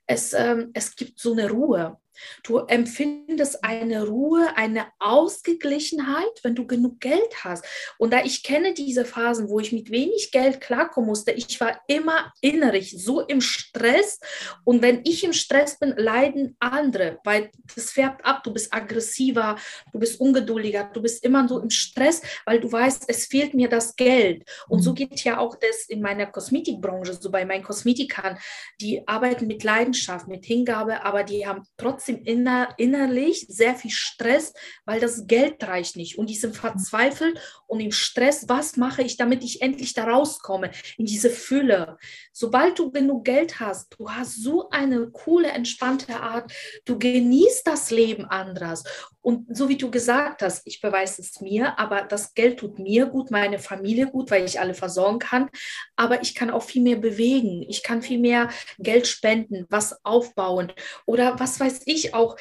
es, 0.07 0.33
ähm, 0.33 0.71
es 0.73 0.95
gibt 0.95 1.19
so 1.19 1.33
eine 1.33 1.49
Ruhe. 1.49 1.97
Du 2.43 2.57
empfindest 2.59 3.63
eine 3.63 4.07
Ruhe, 4.07 4.47
eine 4.55 4.87
Ausgeglichenheit, 4.99 6.43
wenn 6.43 6.55
du 6.55 6.65
genug 6.65 6.99
Geld 6.99 7.43
hast. 7.43 7.65
Und 7.97 8.13
da 8.13 8.23
ich 8.23 8.43
kenne 8.43 8.73
diese 8.73 9.05
Phasen, 9.05 9.49
wo 9.49 9.59
ich 9.59 9.71
mit 9.71 9.91
wenig 9.91 10.31
Geld 10.31 10.61
klarkommen 10.61 11.07
musste, 11.07 11.31
ich 11.31 11.59
war 11.59 11.81
immer 11.87 12.33
innerlich 12.41 12.95
so 13.03 13.21
im 13.21 13.41
Stress. 13.41 14.19
Und 14.63 14.81
wenn 14.81 15.01
ich 15.03 15.23
im 15.23 15.33
Stress 15.33 15.79
bin, 15.79 15.93
leiden 15.97 16.55
andere, 16.59 17.19
weil 17.23 17.51
das 17.75 17.91
färbt 17.91 18.25
ab. 18.25 18.43
Du 18.43 18.53
bist 18.53 18.73
aggressiver, 18.73 19.57
du 19.91 19.99
bist 19.99 20.19
ungeduldiger, 20.19 20.89
du 20.93 21.01
bist 21.01 21.23
immer 21.23 21.47
so 21.47 21.59
im 21.59 21.69
Stress, 21.69 22.21
weil 22.45 22.59
du 22.59 22.71
weißt, 22.71 23.05
es 23.07 23.25
fehlt 23.25 23.53
mir 23.53 23.69
das 23.69 23.95
Geld. 23.95 24.47
Und 24.67 24.81
so 24.81 24.91
mhm. 24.91 24.95
geht 24.95 25.23
ja 25.23 25.39
auch 25.39 25.55
das 25.55 25.85
in 25.87 26.01
meiner 26.01 26.27
Kosmetikbranche, 26.27 27.13
so 27.13 27.29
bei 27.29 27.45
meinen 27.45 27.63
Kosmetikern. 27.63 28.37
Die 28.79 29.07
arbeiten 29.07 29.47
mit 29.47 29.63
Leidenschaft, 29.63 30.27
mit 30.27 30.45
Hingabe, 30.45 31.03
aber 31.03 31.23
die 31.23 31.45
haben 31.45 31.63
trotzdem 31.77 32.06
trotzdem 32.07 32.23
inner, 32.23 32.69
innerlich 32.77 33.45
sehr 33.49 33.75
viel 33.75 33.91
Stress, 33.91 34.53
weil 34.85 34.99
das 34.99 35.27
Geld 35.27 35.63
reicht 35.63 35.95
nicht. 35.95 36.17
Und 36.17 36.29
die 36.29 36.35
sind 36.35 36.55
verzweifelt 36.55 37.39
und 37.67 37.79
im 37.79 37.91
Stress, 37.91 38.47
was 38.47 38.77
mache 38.77 39.01
ich, 39.01 39.17
damit 39.17 39.43
ich 39.43 39.61
endlich 39.61 39.93
da 39.93 40.05
rauskomme, 40.05 40.71
in 40.97 41.05
diese 41.05 41.29
Fülle. 41.29 41.97
Sobald 42.31 42.79
du 42.79 42.91
genug 42.91 43.25
Geld 43.25 43.59
hast, 43.59 43.95
du 43.97 44.09
hast 44.09 44.41
so 44.41 44.69
eine 44.69 45.09
coole, 45.09 45.49
entspannte 45.49 46.19
Art, 46.19 46.51
du 46.85 46.97
genießt 46.97 47.67
das 47.67 47.91
Leben 47.91 48.25
anders. 48.25 48.83
Und 49.27 49.57
so 49.57 49.67
wie 49.67 49.75
du 49.75 49.91
gesagt 49.91 50.41
hast, 50.41 50.65
ich 50.65 50.79
beweise 50.79 51.21
es 51.21 51.41
mir, 51.41 51.77
aber 51.77 52.03
das 52.03 52.33
Geld 52.33 52.59
tut 52.59 52.79
mir 52.79 53.07
gut, 53.07 53.29
meine 53.29 53.59
Familie 53.59 54.07
gut, 54.07 54.31
weil 54.31 54.45
ich 54.45 54.61
alle 54.61 54.73
versorgen 54.73 55.19
kann. 55.19 55.49
Aber 55.97 56.21
ich 56.21 56.33
kann 56.33 56.49
auch 56.49 56.63
viel 56.63 56.81
mehr 56.81 56.95
bewegen. 56.95 57.61
Ich 57.67 57.83
kann 57.83 58.01
viel 58.01 58.19
mehr 58.19 58.49
Geld 58.79 59.05
spenden, 59.05 59.65
was 59.69 60.05
aufbauen 60.05 60.71
oder 61.05 61.37
was 61.41 61.59
weiß 61.59 61.81
ich 61.87 62.13
auch. 62.13 62.37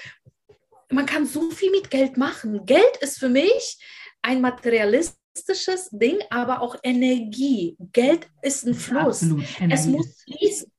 Man 0.88 1.06
kann 1.06 1.26
so 1.26 1.50
viel 1.50 1.72
mit 1.72 1.90
Geld 1.90 2.16
machen. 2.16 2.64
Geld 2.66 2.96
ist 3.00 3.18
für 3.18 3.30
mich 3.30 3.84
ein 4.22 4.40
materialistisches 4.40 5.88
Ding, 5.90 6.18
aber 6.30 6.62
auch 6.62 6.76
Energie. 6.84 7.76
Geld 7.92 8.28
ist 8.42 8.64
ein 8.64 8.74
Fluss. 8.74 9.26
Es 9.68 9.86
muss 9.86 10.22
fließen. 10.22 10.70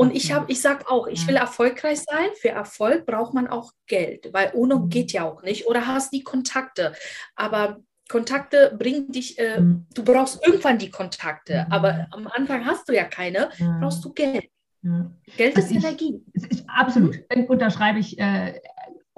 Und 0.00 0.14
ich 0.14 0.30
habe, 0.30 0.50
ich 0.50 0.60
sage 0.60 0.88
auch, 0.88 1.08
ich 1.08 1.26
will 1.26 1.34
erfolgreich 1.34 1.98
sein. 1.98 2.28
Für 2.40 2.50
Erfolg 2.50 3.04
braucht 3.04 3.34
man 3.34 3.48
auch 3.48 3.72
Geld, 3.88 4.32
weil 4.32 4.52
ohne 4.54 4.76
mhm. 4.76 4.90
geht 4.90 5.10
ja 5.10 5.24
auch 5.24 5.42
nicht. 5.42 5.66
Oder 5.66 5.88
hast 5.88 6.12
die 6.12 6.22
Kontakte. 6.22 6.92
Aber 7.34 7.80
Kontakte 8.08 8.76
bringen 8.78 9.10
dich, 9.10 9.40
äh, 9.40 9.60
mhm. 9.60 9.86
du 9.92 10.04
brauchst 10.04 10.46
irgendwann 10.46 10.78
die 10.78 10.92
Kontakte, 10.92 11.66
mhm. 11.66 11.72
aber 11.72 12.06
am 12.12 12.28
Anfang 12.28 12.64
hast 12.64 12.88
du 12.88 12.94
ja 12.94 13.04
keine, 13.04 13.50
brauchst 13.80 14.04
du 14.04 14.12
Geld. 14.12 14.44
Ja. 14.82 15.10
Geld 15.36 15.56
also 15.56 15.68
ist 15.68 15.76
ich, 15.76 15.84
Energie. 15.84 16.22
Ist, 16.32 16.64
absolut. 16.68 17.18
Unterschreibe 17.48 17.98
ich 17.98 18.16
äh, 18.20 18.54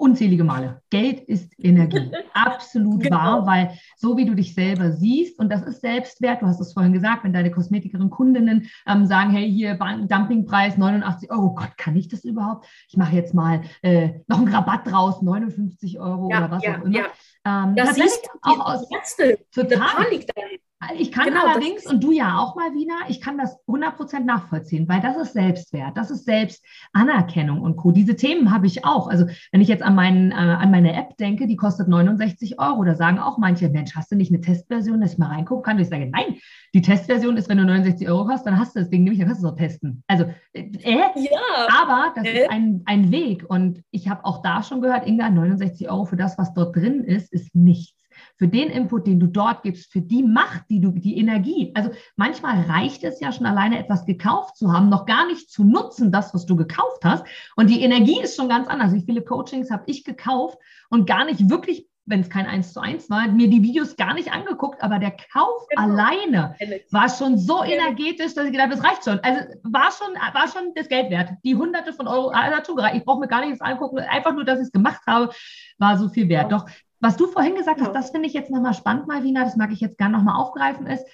unzählige 0.01 0.43
Male. 0.43 0.81
Geld 0.89 1.21
ist 1.21 1.53
Energie. 1.59 2.11
Absolut 2.33 3.03
genau. 3.03 3.15
wahr, 3.15 3.45
weil 3.45 3.77
so 3.95 4.17
wie 4.17 4.25
du 4.25 4.33
dich 4.33 4.55
selber 4.55 4.91
siehst, 4.91 5.39
und 5.39 5.49
das 5.49 5.61
ist 5.61 5.81
Selbstwert, 5.81 6.41
du 6.41 6.47
hast 6.47 6.59
es 6.59 6.73
vorhin 6.73 6.91
gesagt, 6.91 7.23
wenn 7.23 7.33
deine 7.33 7.51
Kosmetikerin 7.51 8.09
Kundinnen 8.09 8.67
ähm, 8.87 9.05
sagen, 9.05 9.29
hey, 9.29 9.49
hier 9.49 9.75
Dumpingpreis 9.75 10.77
89 10.77 11.29
Euro, 11.31 11.53
Gott, 11.53 11.77
kann 11.77 11.95
ich 11.95 12.07
das 12.07 12.25
überhaupt? 12.25 12.65
Ich 12.89 12.97
mache 12.97 13.15
jetzt 13.15 13.33
mal 13.33 13.61
äh, 13.83 14.09
noch 14.27 14.39
einen 14.39 14.47
Rabatt 14.47 14.87
draus, 14.87 15.21
59 15.21 15.99
Euro 15.99 16.29
ja, 16.31 16.39
oder 16.39 16.51
was 16.51 16.63
ja, 16.63 16.79
auch 16.79 16.83
immer. 16.83 16.97
Ja. 16.97 17.05
Ähm, 17.45 17.75
das 17.75 17.95
siehst 17.95 18.27
auch 18.41 18.73
aus 18.73 18.91
Ärzte, 18.91 19.37
total. 19.53 19.79
Panik 19.79 20.27
dahin. 20.33 20.59
Ich 20.97 21.11
kann 21.11 21.25
genau, 21.25 21.45
allerdings, 21.45 21.85
und 21.85 22.03
du 22.03 22.11
ja 22.11 22.39
auch 22.39 22.55
mal 22.55 22.73
wieder, 22.73 22.93
ich 23.07 23.21
kann 23.21 23.37
das 23.37 23.55
100% 23.67 24.21
nachvollziehen, 24.21 24.87
weil 24.87 24.99
das 24.99 25.15
ist 25.15 25.33
Selbstwert, 25.33 25.95
das 25.95 26.09
ist 26.09 26.25
Selbstanerkennung 26.25 27.61
und 27.61 27.75
Co. 27.75 27.91
Diese 27.91 28.15
Themen 28.15 28.51
habe 28.51 28.65
ich 28.65 28.83
auch. 28.83 29.07
Also 29.07 29.27
wenn 29.51 29.61
ich 29.61 29.67
jetzt 29.67 29.83
an, 29.83 29.93
meinen, 29.93 30.31
äh, 30.31 30.35
an 30.35 30.71
meine 30.71 30.93
App 30.93 31.17
denke, 31.17 31.45
die 31.45 31.55
kostet 31.55 31.87
69 31.87 32.59
Euro, 32.59 32.83
da 32.83 32.95
sagen 32.95 33.19
auch 33.19 33.37
manche, 33.37 33.69
Mensch, 33.69 33.95
hast 33.95 34.11
du 34.11 34.15
nicht 34.15 34.31
eine 34.31 34.41
Testversion, 34.41 35.01
dass 35.01 35.13
ich 35.13 35.19
mal 35.19 35.27
reingucken 35.27 35.63
kann? 35.63 35.75
Und 35.75 35.83
ich 35.83 35.89
sage, 35.89 36.09
nein, 36.09 36.37
die 36.73 36.81
Testversion 36.81 37.37
ist, 37.37 37.47
wenn 37.47 37.59
du 37.59 37.65
69 37.65 38.09
Euro 38.09 38.27
hast, 38.29 38.47
dann 38.47 38.57
hast 38.57 38.75
du 38.75 38.79
das 38.79 38.89
Ding 38.89 39.03
nämlich, 39.03 39.19
dann 39.19 39.27
kannst 39.27 39.43
du 39.43 39.47
es 39.47 39.53
auch 39.53 39.57
testen. 39.57 40.03
Also, 40.07 40.25
äh, 40.53 40.65
ja. 40.83 41.39
aber 41.83 42.11
das 42.15 42.25
äh. 42.25 42.41
ist 42.41 42.49
ein, 42.49 42.81
ein 42.85 43.11
Weg 43.11 43.45
und 43.47 43.83
ich 43.91 44.09
habe 44.09 44.25
auch 44.25 44.41
da 44.41 44.63
schon 44.63 44.81
gehört, 44.81 45.05
Inga, 45.05 45.29
69 45.29 45.91
Euro 45.91 46.05
für 46.05 46.17
das, 46.17 46.39
was 46.39 46.53
dort 46.55 46.75
drin 46.75 47.03
ist, 47.03 47.31
ist 47.31 47.53
nichts 47.53 48.00
für 48.41 48.47
den 48.47 48.71
Input, 48.71 49.05
den 49.05 49.19
du 49.19 49.27
dort 49.27 49.61
gibst, 49.61 49.91
für 49.91 50.01
die 50.01 50.23
Macht, 50.23 50.63
die 50.71 50.81
du, 50.81 50.89
die 50.89 51.19
Energie. 51.19 51.71
Also 51.75 51.91
manchmal 52.15 52.61
reicht 52.61 53.03
es 53.03 53.19
ja 53.19 53.31
schon 53.31 53.45
alleine 53.45 53.77
etwas 53.77 54.03
gekauft 54.07 54.57
zu 54.57 54.73
haben, 54.73 54.89
noch 54.89 55.05
gar 55.05 55.27
nicht 55.27 55.51
zu 55.51 55.63
nutzen, 55.63 56.11
das, 56.11 56.33
was 56.33 56.47
du 56.47 56.55
gekauft 56.55 57.05
hast. 57.05 57.23
Und 57.55 57.69
die 57.69 57.83
Energie 57.83 58.19
ist 58.19 58.35
schon 58.35 58.49
ganz 58.49 58.67
anders. 58.67 58.95
Wie 58.95 59.03
viele 59.03 59.21
Coachings 59.21 59.69
habe 59.69 59.83
ich 59.85 60.03
gekauft 60.05 60.57
und 60.89 61.05
gar 61.05 61.23
nicht 61.23 61.51
wirklich 61.51 61.87
wenn 62.07 62.21
es 62.21 62.31
kein 62.31 62.47
1 62.47 62.73
zu 62.73 62.81
1 62.81 63.11
war, 63.11 63.27
mir 63.27 63.47
die 63.47 63.61
Videos 63.61 63.95
gar 63.95 64.15
nicht 64.15 64.33
angeguckt, 64.33 64.81
aber 64.81 64.97
der 64.97 65.11
Kauf 65.11 65.67
genau. 65.69 65.83
alleine 65.83 66.55
war 66.89 67.07
schon 67.09 67.37
so 67.37 67.63
energetisch, 67.63 68.33
dass 68.33 68.45
ich 68.45 68.51
gedacht 68.51 68.71
habe, 68.71 68.75
das 68.75 68.83
reicht 68.83 69.05
schon. 69.05 69.19
Also 69.19 69.41
war 69.63 69.91
schon, 69.91 70.15
war 70.15 70.47
schon 70.47 70.73
das 70.73 70.89
Geld 70.89 71.11
wert. 71.11 71.29
Die 71.45 71.55
hunderte 71.55 71.93
von 71.93 72.07
Euro, 72.07 72.33
hat 72.33 72.65
schon 72.65 72.75
gereicht. 72.75 72.95
Ich 72.97 73.05
brauche 73.05 73.19
mir 73.19 73.27
gar 73.27 73.45
nichts 73.45 73.61
angucken, 73.61 73.99
einfach 73.99 74.33
nur, 74.33 74.45
dass 74.45 74.59
ich 74.59 74.65
es 74.65 74.71
gemacht 74.71 75.01
habe, 75.07 75.31
war 75.77 75.97
so 75.99 76.09
viel 76.09 76.27
wert. 76.27 76.51
Doch 76.51 76.65
was 77.01 77.17
du 77.17 77.27
vorhin 77.27 77.55
gesagt 77.55 77.79
ja. 77.79 77.87
hast, 77.87 77.95
das 77.95 78.11
finde 78.11 78.27
ich 78.27 78.33
jetzt 78.33 78.51
nochmal 78.51 78.73
spannend, 78.73 79.07
Malvina, 79.07 79.43
das 79.43 79.57
mag 79.57 79.71
ich 79.71 79.81
jetzt 79.81 79.97
gerne 79.97 80.17
nochmal 80.17 80.39
aufgreifen, 80.39 80.87
ist, 80.87 81.05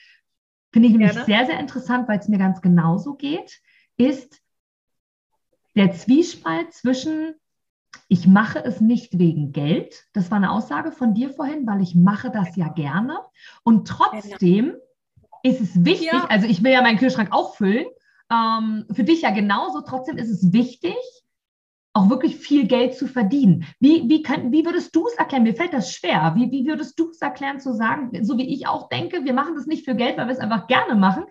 finde 0.72 0.90
ich 0.90 0.94
nämlich 0.94 1.14
Gerne. 1.14 1.26
sehr, 1.26 1.46
sehr 1.46 1.60
interessant, 1.60 2.08
weil 2.08 2.20
es 2.20 2.28
mir 2.28 2.38
ganz 2.38 2.62
genauso 2.62 3.16
geht, 3.16 3.62
ist 3.96 4.42
der 5.76 5.94
Zwiespalt 5.94 6.74
zwischen, 6.74 7.36
ich 8.10 8.28
mache 8.28 8.64
es 8.64 8.82
nicht 8.82 9.18
wegen 9.18 9.54
Geld, 9.54 10.06
das 10.14 10.30
war 10.30 10.38
eine 10.38 10.52
Aussage 10.52 10.92
von 10.92 11.14
dir 11.14 11.30
vorhin, 11.30 11.66
weil 11.66 11.82
ich 11.82 11.96
mache 11.96 12.32
das 12.32 12.56
ja 12.56 12.68
gerne 12.68 13.20
und 13.64 13.88
trotzdem 13.88 14.76
ist 15.44 15.62
es 15.62 15.86
wichtig, 15.86 16.12
ja. 16.12 16.26
also 16.30 16.48
ich 16.48 16.64
will 16.64 16.74
ja 16.74 16.82
meinen 16.82 16.98
Kühlschrank 16.98 17.30
auch 17.32 17.56
füllen, 17.56 17.86
ähm, 18.30 18.86
für 18.92 19.04
dich 19.04 19.22
ja 19.22 19.32
genauso, 19.32 19.82
trotzdem 19.82 20.18
ist 20.18 20.30
es 20.30 20.52
wichtig, 20.52 20.96
auch 21.98 22.12
wirklich 22.12 22.36
viel 22.36 22.68
Geld 22.68 22.94
zu 22.94 23.08
verdienen. 23.08 23.66
Wie, 23.80 24.08
wie, 24.08 24.22
kann, 24.22 24.52
wie 24.52 24.64
würdest 24.64 24.96
du 24.96 25.08
es 25.08 25.16
erklären? 25.16 25.42
Mir 25.42 25.56
fällt 25.56 25.74
das 25.74 25.92
schwer. 25.92 26.34
Wie, 26.36 26.52
wie 26.52 26.68
würdest 26.68 27.00
du 27.00 27.10
es 27.10 27.20
erklären, 27.22 27.60
zu 27.60 27.74
sagen, 27.74 28.24
so 28.24 28.38
wie 28.38 28.54
ich 28.54 28.68
auch 28.68 28.88
denke, 28.88 29.26
wir 29.26 29.34
machen 29.34 29.56
das 29.56 29.66
nicht 29.66 29.84
für 29.84 29.96
Geld, 29.96 30.16
weil 30.16 30.28
wir 30.28 30.34
es 30.34 30.40
einfach 30.40 30.68
gerne 30.68 30.94
machen. 30.94 31.24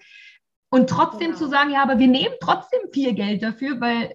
Und 0.68 0.90
trotzdem 0.90 1.28
genau. 1.28 1.38
zu 1.38 1.48
sagen, 1.48 1.70
ja, 1.70 1.84
aber 1.84 2.00
wir 2.00 2.08
nehmen 2.08 2.34
trotzdem 2.40 2.80
viel 2.92 3.14
Geld 3.14 3.44
dafür, 3.44 3.80
weil 3.80 4.12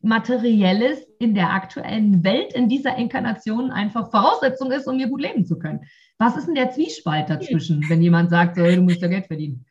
Materielles 0.00 0.98
in 1.18 1.34
der 1.34 1.52
aktuellen 1.52 2.24
Welt, 2.24 2.54
in 2.54 2.70
dieser 2.70 2.96
Inkarnation 2.96 3.70
einfach 3.70 4.10
Voraussetzung 4.10 4.72
ist, 4.72 4.86
um 4.86 4.96
hier 4.96 5.08
gut 5.08 5.20
leben 5.20 5.44
zu 5.44 5.58
können. 5.58 5.80
Was 6.16 6.38
ist 6.38 6.46
denn 6.46 6.54
der 6.54 6.70
Zwiespalt 6.70 7.28
dazwischen, 7.28 7.84
wenn 7.90 8.00
jemand 8.00 8.30
sagt, 8.30 8.56
so, 8.56 8.64
du 8.64 8.80
musst 8.80 9.02
ja 9.02 9.08
Geld 9.08 9.26
verdienen? 9.26 9.66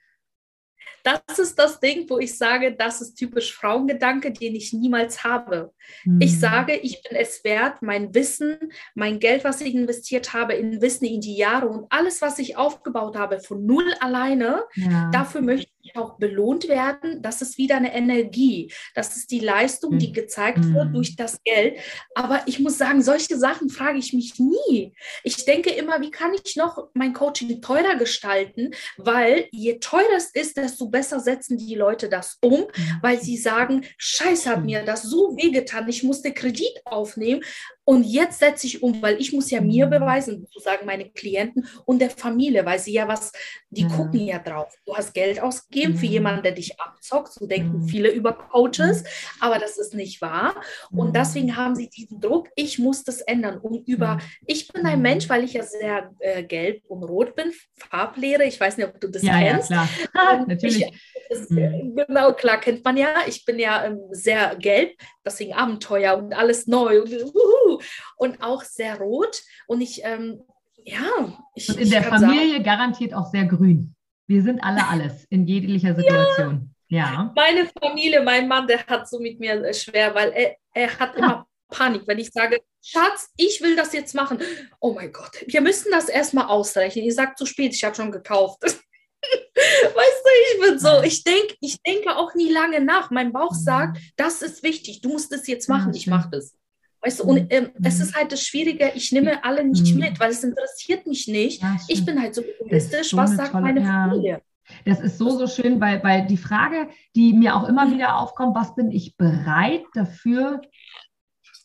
Das 1.05 1.37
ist 1.37 1.59
das 1.59 1.79
Ding, 1.79 2.09
wo 2.09 2.17
ich 2.17 2.35
sage, 2.35 2.75
das 2.75 2.99
ist 2.99 3.13
typisch 3.13 3.53
Frauengedanke, 3.53 4.31
den 4.31 4.55
ich 4.55 4.73
niemals 4.73 5.23
habe. 5.23 5.71
Mhm. 6.03 6.19
Ich 6.19 6.39
sage, 6.39 6.75
ich 6.77 7.03
bin 7.03 7.15
es 7.15 7.43
wert, 7.43 7.83
mein 7.83 8.15
Wissen, 8.15 8.57
mein 8.95 9.19
Geld, 9.19 9.43
was 9.43 9.61
ich 9.61 9.75
investiert 9.75 10.33
habe, 10.33 10.53
in 10.53 10.81
Wissen 10.81 11.05
in 11.05 11.21
die 11.21 11.37
Jahre 11.37 11.67
und 11.67 11.85
alles, 11.91 12.23
was 12.23 12.39
ich 12.39 12.57
aufgebaut 12.57 13.15
habe, 13.15 13.39
von 13.39 13.63
null 13.67 13.93
alleine, 13.99 14.63
ja. 14.73 15.11
dafür 15.11 15.41
möchte 15.41 15.69
ich 15.69 15.74
auch 15.95 16.17
belohnt 16.17 16.67
werden. 16.67 17.21
Das 17.21 17.41
ist 17.41 17.57
wieder 17.57 17.75
eine 17.77 17.93
Energie. 17.93 18.71
Das 18.93 19.15
ist 19.15 19.31
die 19.31 19.39
Leistung, 19.39 19.97
die 19.97 20.09
mhm. 20.09 20.13
gezeigt 20.13 20.59
mhm. 20.59 20.73
wird 20.73 20.95
durch 20.95 21.15
das 21.15 21.41
Geld. 21.43 21.77
Aber 22.15 22.41
ich 22.45 22.59
muss 22.59 22.77
sagen, 22.77 23.01
solche 23.01 23.37
Sachen 23.37 23.69
frage 23.69 23.99
ich 23.99 24.13
mich 24.13 24.39
nie. 24.39 24.93
Ich 25.23 25.45
denke 25.45 25.69
immer, 25.71 26.01
wie 26.01 26.11
kann 26.11 26.31
ich 26.43 26.55
noch 26.55 26.89
mein 26.93 27.13
Coaching 27.13 27.61
teurer 27.61 27.95
gestalten? 27.95 28.71
Weil 28.97 29.47
je 29.51 29.79
teurer 29.79 30.17
es 30.17 30.31
ist, 30.31 30.57
desto 30.57 30.87
besser 30.87 31.19
setzen 31.19 31.57
die 31.57 31.75
Leute 31.75 32.09
das 32.09 32.37
um, 32.41 32.61
mhm. 32.61 32.67
weil 33.01 33.21
sie 33.21 33.37
sagen, 33.37 33.85
scheiße, 33.97 34.49
hat 34.49 34.63
mir 34.63 34.83
das 34.83 35.03
so 35.03 35.35
wehgetan, 35.37 35.87
ich 35.89 36.03
musste 36.03 36.33
Kredit 36.33 36.81
aufnehmen, 36.85 37.43
und 37.85 38.03
jetzt 38.03 38.39
setze 38.39 38.65
ich 38.65 38.81
um, 38.81 39.01
weil 39.01 39.21
ich 39.21 39.31
muss 39.31 39.51
ja 39.51 39.61
mir 39.61 39.85
mhm. 39.85 39.91
beweisen, 39.91 40.41
sozusagen 40.41 40.85
meine 40.87 41.09
Klienten 41.11 41.67
und 41.85 41.99
der 41.99 42.09
Familie, 42.09 42.65
weil 42.65 42.79
sie 42.79 42.93
ja 42.93 43.07
was, 43.07 43.31
die 43.69 43.83
ja. 43.83 43.89
gucken 43.89 44.25
ja 44.25 44.39
drauf. 44.39 44.73
Du 44.85 44.95
hast 44.95 45.13
Geld 45.13 45.39
ausgegeben 45.39 45.93
ja. 45.93 45.99
für 45.99 46.05
jemanden, 46.07 46.43
der 46.43 46.53
dich 46.53 46.79
abzockt. 46.79 47.33
So 47.33 47.45
denken 47.45 47.81
ja. 47.81 47.87
viele 47.87 48.09
über 48.09 48.33
Coaches, 48.33 49.03
aber 49.39 49.59
das 49.59 49.77
ist 49.77 49.93
nicht 49.93 50.19
wahr. 50.21 50.55
Und 50.91 51.15
deswegen 51.15 51.55
haben 51.55 51.75
sie 51.75 51.89
diesen 51.89 52.19
Druck, 52.19 52.49
ich 52.55 52.79
muss 52.79 53.03
das 53.03 53.21
ändern. 53.21 53.59
Und 53.59 53.87
über, 53.87 54.19
ich 54.47 54.67
bin 54.67 54.85
ein 54.85 55.01
Mensch, 55.01 55.29
weil 55.29 55.43
ich 55.43 55.53
ja 55.53 55.63
sehr 55.63 56.11
äh, 56.19 56.43
gelb 56.43 56.83
und 56.87 57.03
rot 57.03 57.35
bin, 57.35 57.53
Farblehre, 57.75 58.45
ich 58.45 58.59
weiß 58.59 58.77
nicht, 58.77 58.87
ob 58.87 58.99
du 58.99 59.09
das 59.09 59.21
kennst. 59.21 59.69
Ja, 59.69 59.87
klar. 60.11 60.39
Ähm, 60.39 60.45
Natürlich. 60.47 60.81
Ich, 60.81 61.14
das, 61.29 61.49
mhm. 61.49 61.95
Genau, 61.95 62.33
klar 62.33 62.59
kennt 62.59 62.83
man 62.83 62.97
ja. 62.97 63.13
Ich 63.27 63.45
bin 63.45 63.59
ja 63.59 63.85
ähm, 63.85 63.99
sehr 64.11 64.55
gelb, 64.55 64.93
deswegen 65.25 65.53
Abenteuer 65.53 66.17
und 66.17 66.33
alles 66.33 66.67
neu. 66.67 67.01
Und, 67.01 67.13
uh, 67.13 67.79
und 68.17 68.41
auch 68.41 68.63
sehr 68.63 68.97
rot. 68.99 69.41
Und 69.67 69.81
ich, 69.81 70.01
ähm, 70.03 70.41
ja, 70.83 71.37
ich. 71.55 71.69
Und 71.69 71.79
in 71.79 71.89
der 71.89 72.03
Familie 72.03 72.53
sagen, 72.53 72.63
garantiert 72.63 73.13
auch 73.13 73.29
sehr 73.31 73.45
grün. 73.45 73.95
Wir 74.27 74.41
sind 74.43 74.63
alle 74.63 74.87
alles 74.87 75.25
in 75.29 75.45
jeglicher 75.45 75.95
Situation. 75.95 76.73
Ja. 76.87 77.05
ja. 77.05 77.33
Meine 77.35 77.69
Familie, 77.81 78.21
mein 78.21 78.47
Mann, 78.47 78.67
der 78.67 78.85
hat 78.85 79.09
so 79.09 79.19
mit 79.19 79.39
mir 79.39 79.73
schwer, 79.73 80.13
weil 80.13 80.31
er, 80.31 80.55
er 80.73 80.99
hat 80.99 81.15
immer 81.15 81.47
Panik, 81.69 82.03
wenn 82.05 82.19
ich 82.19 82.31
sage, 82.31 82.61
Schatz, 82.81 83.31
ich 83.37 83.61
will 83.61 83.75
das 83.75 83.93
jetzt 83.93 84.13
machen. 84.13 84.39
Oh 84.79 84.93
mein 84.93 85.11
Gott, 85.11 85.43
wir 85.47 85.61
müssen 85.61 85.91
das 85.91 86.07
erstmal 86.07 86.45
ausrechnen. 86.45 87.05
Ich 87.05 87.15
sage 87.15 87.33
zu 87.35 87.45
spät, 87.45 87.73
ich 87.73 87.83
habe 87.83 87.95
schon 87.95 88.11
gekauft. 88.11 88.61
weißt 89.55 90.23
du, 90.23 90.29
ich 90.53 90.69
bin 90.69 90.79
so, 90.79 91.01
ich 91.03 91.23
denke 91.23 91.55
ich 91.61 91.81
denke 91.81 92.15
auch 92.17 92.35
nie 92.35 92.51
lange 92.51 92.81
nach. 92.81 93.11
Mein 93.11 93.31
Bauch 93.31 93.51
mhm. 93.51 93.63
sagt, 93.63 93.97
das 94.15 94.41
ist 94.41 94.63
wichtig, 94.63 95.01
du 95.01 95.09
musst 95.09 95.31
es 95.31 95.47
jetzt 95.47 95.69
machen, 95.69 95.93
ich 95.93 96.07
mache 96.07 96.29
das. 96.31 96.55
Weißt 97.01 97.19
du, 97.19 97.25
und 97.25 97.43
mhm. 97.43 97.47
ähm, 97.49 97.69
es 97.83 97.99
ist 97.99 98.15
halt 98.15 98.31
das 98.31 98.41
Schwierige, 98.41 98.91
ich 98.95 99.11
nehme 99.11 99.43
alle 99.43 99.63
nicht 99.63 99.93
mhm. 99.93 99.99
mit, 99.99 100.19
weil 100.19 100.31
es 100.31 100.43
interessiert 100.43 101.05
mich 101.05 101.27
nicht. 101.27 101.61
Ja, 101.61 101.77
ich 101.87 102.03
bin 102.05 102.19
halt 102.19 102.33
so 102.33 102.41
egoistisch, 102.41 103.11
so 103.11 103.17
was 103.17 103.35
sagt 103.35 103.51
tolle, 103.51 103.63
meine 103.63 103.81
Familie? 103.81 104.41
Das 104.85 104.99
ist 104.99 105.19
so, 105.19 105.29
so 105.37 105.45
schön, 105.45 105.79
weil, 105.79 106.03
weil 106.03 106.25
die 106.25 106.37
Frage, 106.37 106.89
die 107.15 107.33
mir 107.33 107.55
auch 107.55 107.67
immer 107.67 107.91
wieder 107.91 108.17
aufkommt, 108.17 108.55
was 108.55 108.73
bin 108.73 108.91
ich 108.91 109.15
bereit 109.17 109.83
dafür 109.93 110.61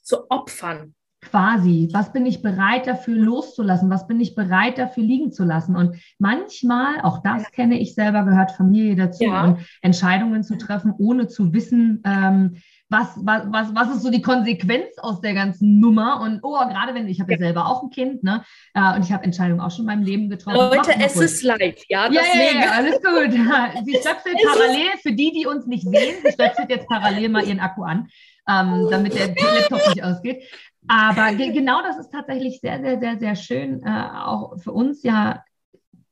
zu 0.03 0.31
opfern. 0.31 0.95
Quasi, 1.23 1.89
was 1.93 2.13
bin 2.13 2.25
ich 2.25 2.41
bereit 2.41 2.87
dafür 2.87 3.15
loszulassen? 3.15 3.91
Was 3.91 4.07
bin 4.07 4.21
ich 4.21 4.35
bereit 4.35 4.79
dafür 4.79 5.03
liegen 5.03 5.33
zu 5.33 5.45
lassen? 5.45 5.77
Und 5.77 5.97
manchmal, 6.19 7.01
auch 7.03 7.23
das 7.23 7.53
kenne 7.53 7.79
ich 7.79 7.95
selber, 7.95 8.25
gehört 8.25 8.53
Familie 8.53 8.97
dazu 8.97 9.25
ja. 9.25 9.45
und 9.45 9.59
Entscheidungen 9.83 10.43
zu 10.43 10.57
treffen, 10.57 10.95
ohne 10.97 11.29
zu 11.29 11.53
wissen, 11.53 12.03
ähm, 12.07 12.57
was, 12.91 13.07
was, 13.19 13.45
was, 13.47 13.75
was 13.75 13.97
ist 13.97 14.03
so 14.03 14.11
die 14.11 14.21
Konsequenz 14.21 14.99
aus 14.99 15.21
der 15.21 15.33
ganzen 15.33 15.79
Nummer? 15.79 16.21
Und 16.23 16.41
oh, 16.43 16.59
gerade 16.59 16.93
wenn 16.93 17.07
ich 17.07 17.21
habe 17.21 17.33
ja. 17.33 17.39
ja 17.39 17.45
selber 17.45 17.67
auch 17.67 17.85
ein 17.85 17.91
Kind, 17.91 18.25
ne? 18.25 18.43
Äh, 18.75 18.97
und 18.97 19.05
ich 19.05 19.13
habe 19.13 19.23
Entscheidungen 19.23 19.61
auch 19.61 19.71
schon 19.71 19.83
in 19.83 19.87
meinem 19.87 20.03
Leben 20.03 20.29
getroffen. 20.29 20.57
Leute, 20.57 20.93
es 20.99 21.15
gut. 21.15 21.23
ist 21.23 21.43
live, 21.45 21.85
ja. 21.89 22.11
Ja, 22.11 22.21
ja, 22.35 22.61
ja, 22.61 22.71
alles 22.73 22.97
gut. 22.97 23.33
Sie 23.85 23.97
stöpselt 23.97 24.37
parallel, 24.45 24.99
für 25.03 25.13
die, 25.13 25.33
die 25.33 25.47
uns 25.47 25.67
nicht 25.67 25.85
sehen, 25.85 26.17
sie 26.25 26.33
stöpselt 26.33 26.69
jetzt 26.69 26.89
parallel 26.89 27.29
mal 27.29 27.45
ihren 27.45 27.61
Akku 27.61 27.85
an, 27.85 28.09
ähm, 28.49 28.89
damit 28.91 29.15
der 29.15 29.29
Laptop 29.29 29.89
nicht 29.89 30.03
ausgeht. 30.03 30.43
Aber 30.89 31.35
ge 31.35 31.53
genau 31.53 31.83
das 31.83 31.99
ist 31.99 32.11
tatsächlich 32.11 32.61
sehr, 32.61 32.81
sehr, 32.81 32.99
sehr, 32.99 33.19
sehr 33.19 33.37
schön, 33.37 33.83
äh, 33.85 34.09
auch 34.15 34.59
für 34.59 34.73
uns 34.73 35.03
ja 35.03 35.45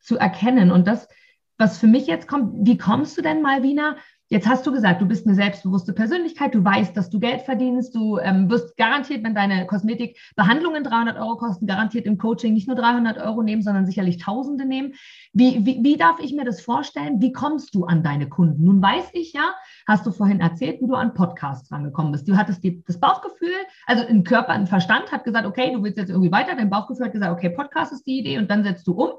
zu 0.00 0.18
erkennen. 0.18 0.70
Und 0.70 0.86
das, 0.86 1.08
was 1.56 1.78
für 1.78 1.86
mich 1.86 2.06
jetzt 2.06 2.28
kommt, 2.28 2.66
wie 2.66 2.78
kommst 2.78 3.16
du 3.16 3.22
denn, 3.22 3.42
Malvina, 3.42 3.96
Jetzt 4.30 4.46
hast 4.46 4.66
du 4.66 4.72
gesagt, 4.72 5.00
du 5.00 5.06
bist 5.06 5.26
eine 5.26 5.34
selbstbewusste 5.34 5.94
Persönlichkeit, 5.94 6.54
du 6.54 6.62
weißt, 6.62 6.94
dass 6.94 7.08
du 7.08 7.18
Geld 7.18 7.40
verdienst, 7.42 7.94
du 7.94 8.18
ähm, 8.18 8.50
wirst 8.50 8.76
garantiert, 8.76 9.24
wenn 9.24 9.34
deine 9.34 9.66
Kosmetikbehandlungen 9.66 10.84
300 10.84 11.16
Euro 11.18 11.36
kosten, 11.36 11.66
garantiert 11.66 12.04
im 12.04 12.18
Coaching 12.18 12.52
nicht 12.52 12.66
nur 12.66 12.76
300 12.76 13.16
Euro 13.16 13.42
nehmen, 13.42 13.62
sondern 13.62 13.86
sicherlich 13.86 14.18
Tausende 14.18 14.66
nehmen. 14.66 14.92
Wie, 15.32 15.64
wie, 15.64 15.82
wie 15.82 15.96
darf 15.96 16.18
ich 16.20 16.34
mir 16.34 16.44
das 16.44 16.60
vorstellen? 16.60 17.22
Wie 17.22 17.32
kommst 17.32 17.74
du 17.74 17.84
an 17.84 18.02
deine 18.02 18.28
Kunden? 18.28 18.64
Nun 18.64 18.82
weiß 18.82 19.08
ich 19.14 19.32
ja, 19.32 19.54
hast 19.86 20.04
du 20.04 20.10
vorhin 20.10 20.40
erzählt, 20.40 20.82
wie 20.82 20.88
du 20.88 20.94
an 20.94 21.14
Podcasts 21.14 21.72
rangekommen 21.72 22.12
bist. 22.12 22.28
Du 22.28 22.36
hattest 22.36 22.62
die, 22.62 22.84
das 22.84 23.00
Bauchgefühl, 23.00 23.48
also 23.86 24.06
ein 24.06 24.24
Körper, 24.24 24.50
ein 24.50 24.66
Verstand 24.66 25.10
hat 25.10 25.24
gesagt, 25.24 25.46
okay, 25.46 25.72
du 25.72 25.82
willst 25.82 25.96
jetzt 25.96 26.10
irgendwie 26.10 26.32
weiter, 26.32 26.54
dein 26.54 26.68
Bauchgefühl 26.68 27.06
hat 27.06 27.12
gesagt, 27.14 27.32
okay, 27.32 27.48
Podcast 27.48 27.94
ist 27.94 28.06
die 28.06 28.18
Idee 28.18 28.36
und 28.36 28.50
dann 28.50 28.62
setzt 28.62 28.86
du 28.86 28.92
um 28.92 29.12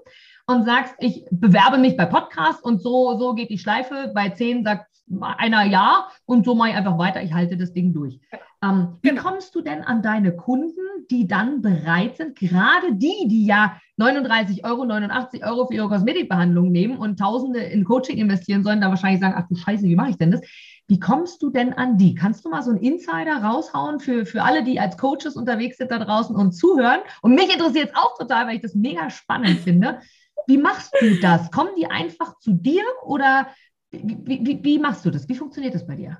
und 0.49 0.65
sagst, 0.65 0.95
ich 0.97 1.25
bewerbe 1.29 1.77
mich 1.77 1.95
bei 1.95 2.05
Podcasts 2.05 2.63
und 2.63 2.81
so, 2.81 3.17
so 3.19 3.35
geht 3.35 3.51
die 3.51 3.59
Schleife. 3.59 4.11
Bei 4.15 4.29
zehn 4.29 4.63
sagt 4.63 4.87
einer 5.21 5.63
ja 5.65 6.07
und 6.25 6.43
so 6.43 6.55
mache 6.55 6.69
ich 6.69 6.75
einfach 6.75 6.97
weiter, 6.97 7.21
ich 7.21 7.33
halte 7.33 7.55
das 7.55 7.71
Ding 7.71 7.93
durch. 7.93 8.19
Ähm, 8.63 8.97
wie 9.01 9.09
genau. 9.09 9.21
kommst 9.21 9.53
du 9.53 9.61
denn 9.61 9.83
an 9.83 10.01
deine 10.01 10.35
Kunden, 10.35 10.81
die 11.09 11.27
dann 11.27 11.61
bereit 11.61 12.17
sind, 12.17 12.35
gerade 12.35 12.93
die, 12.93 13.27
die 13.27 13.45
ja 13.45 13.79
39 13.97 14.65
Euro, 14.65 14.85
89 14.85 15.45
Euro 15.45 15.67
für 15.67 15.75
ihre 15.75 15.87
Kosmetikbehandlung 15.87 16.71
nehmen 16.71 16.97
und 16.97 17.19
Tausende 17.19 17.59
in 17.59 17.85
Coaching 17.85 18.17
investieren 18.17 18.63
sollen, 18.63 18.81
da 18.81 18.89
wahrscheinlich 18.89 19.21
sagen, 19.21 19.35
ach 19.37 19.47
du 19.47 19.55
Scheiße, 19.55 19.83
wie 19.83 19.95
mache 19.95 20.09
ich 20.09 20.17
denn 20.17 20.31
das? 20.31 20.41
Wie 20.87 20.99
kommst 20.99 21.43
du 21.43 21.51
denn 21.51 21.73
an 21.73 21.97
die? 21.97 22.15
Kannst 22.15 22.43
du 22.43 22.49
mal 22.49 22.63
so 22.63 22.71
einen 22.71 22.79
Insider 22.79 23.43
raushauen 23.43 23.99
für, 23.99 24.25
für 24.25 24.41
alle, 24.41 24.63
die 24.63 24.79
als 24.79 24.97
Coaches 24.97 25.35
unterwegs 25.35 25.77
sind 25.77 25.91
da 25.91 25.99
draußen 25.99 26.35
und 26.35 26.53
zuhören? 26.53 27.01
Und 27.21 27.35
mich 27.35 27.53
interessiert 27.53 27.89
es 27.89 27.95
auch 27.95 28.17
total, 28.17 28.47
weil 28.47 28.55
ich 28.55 28.61
das 28.61 28.73
mega 28.73 29.09
spannend 29.11 29.59
finde. 29.59 29.99
Wie 30.47 30.57
machst 30.57 30.93
du 30.99 31.19
das? 31.19 31.51
Kommen 31.51 31.75
die 31.75 31.87
einfach 31.87 32.37
zu 32.39 32.53
dir 32.53 32.83
oder 33.03 33.53
wie, 33.91 34.39
wie, 34.45 34.63
wie 34.63 34.79
machst 34.79 35.05
du 35.05 35.11
das? 35.11 35.27
Wie 35.27 35.35
funktioniert 35.35 35.75
das 35.75 35.85
bei 35.85 35.95
dir? 35.95 36.19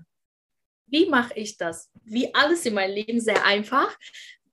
Wie 0.87 1.07
mache 1.07 1.33
ich 1.35 1.57
das? 1.57 1.89
Wie 2.03 2.33
alles 2.33 2.65
in 2.65 2.73
meinem 2.73 2.95
Leben 2.95 3.21
sehr 3.21 3.45
einfach 3.45 3.95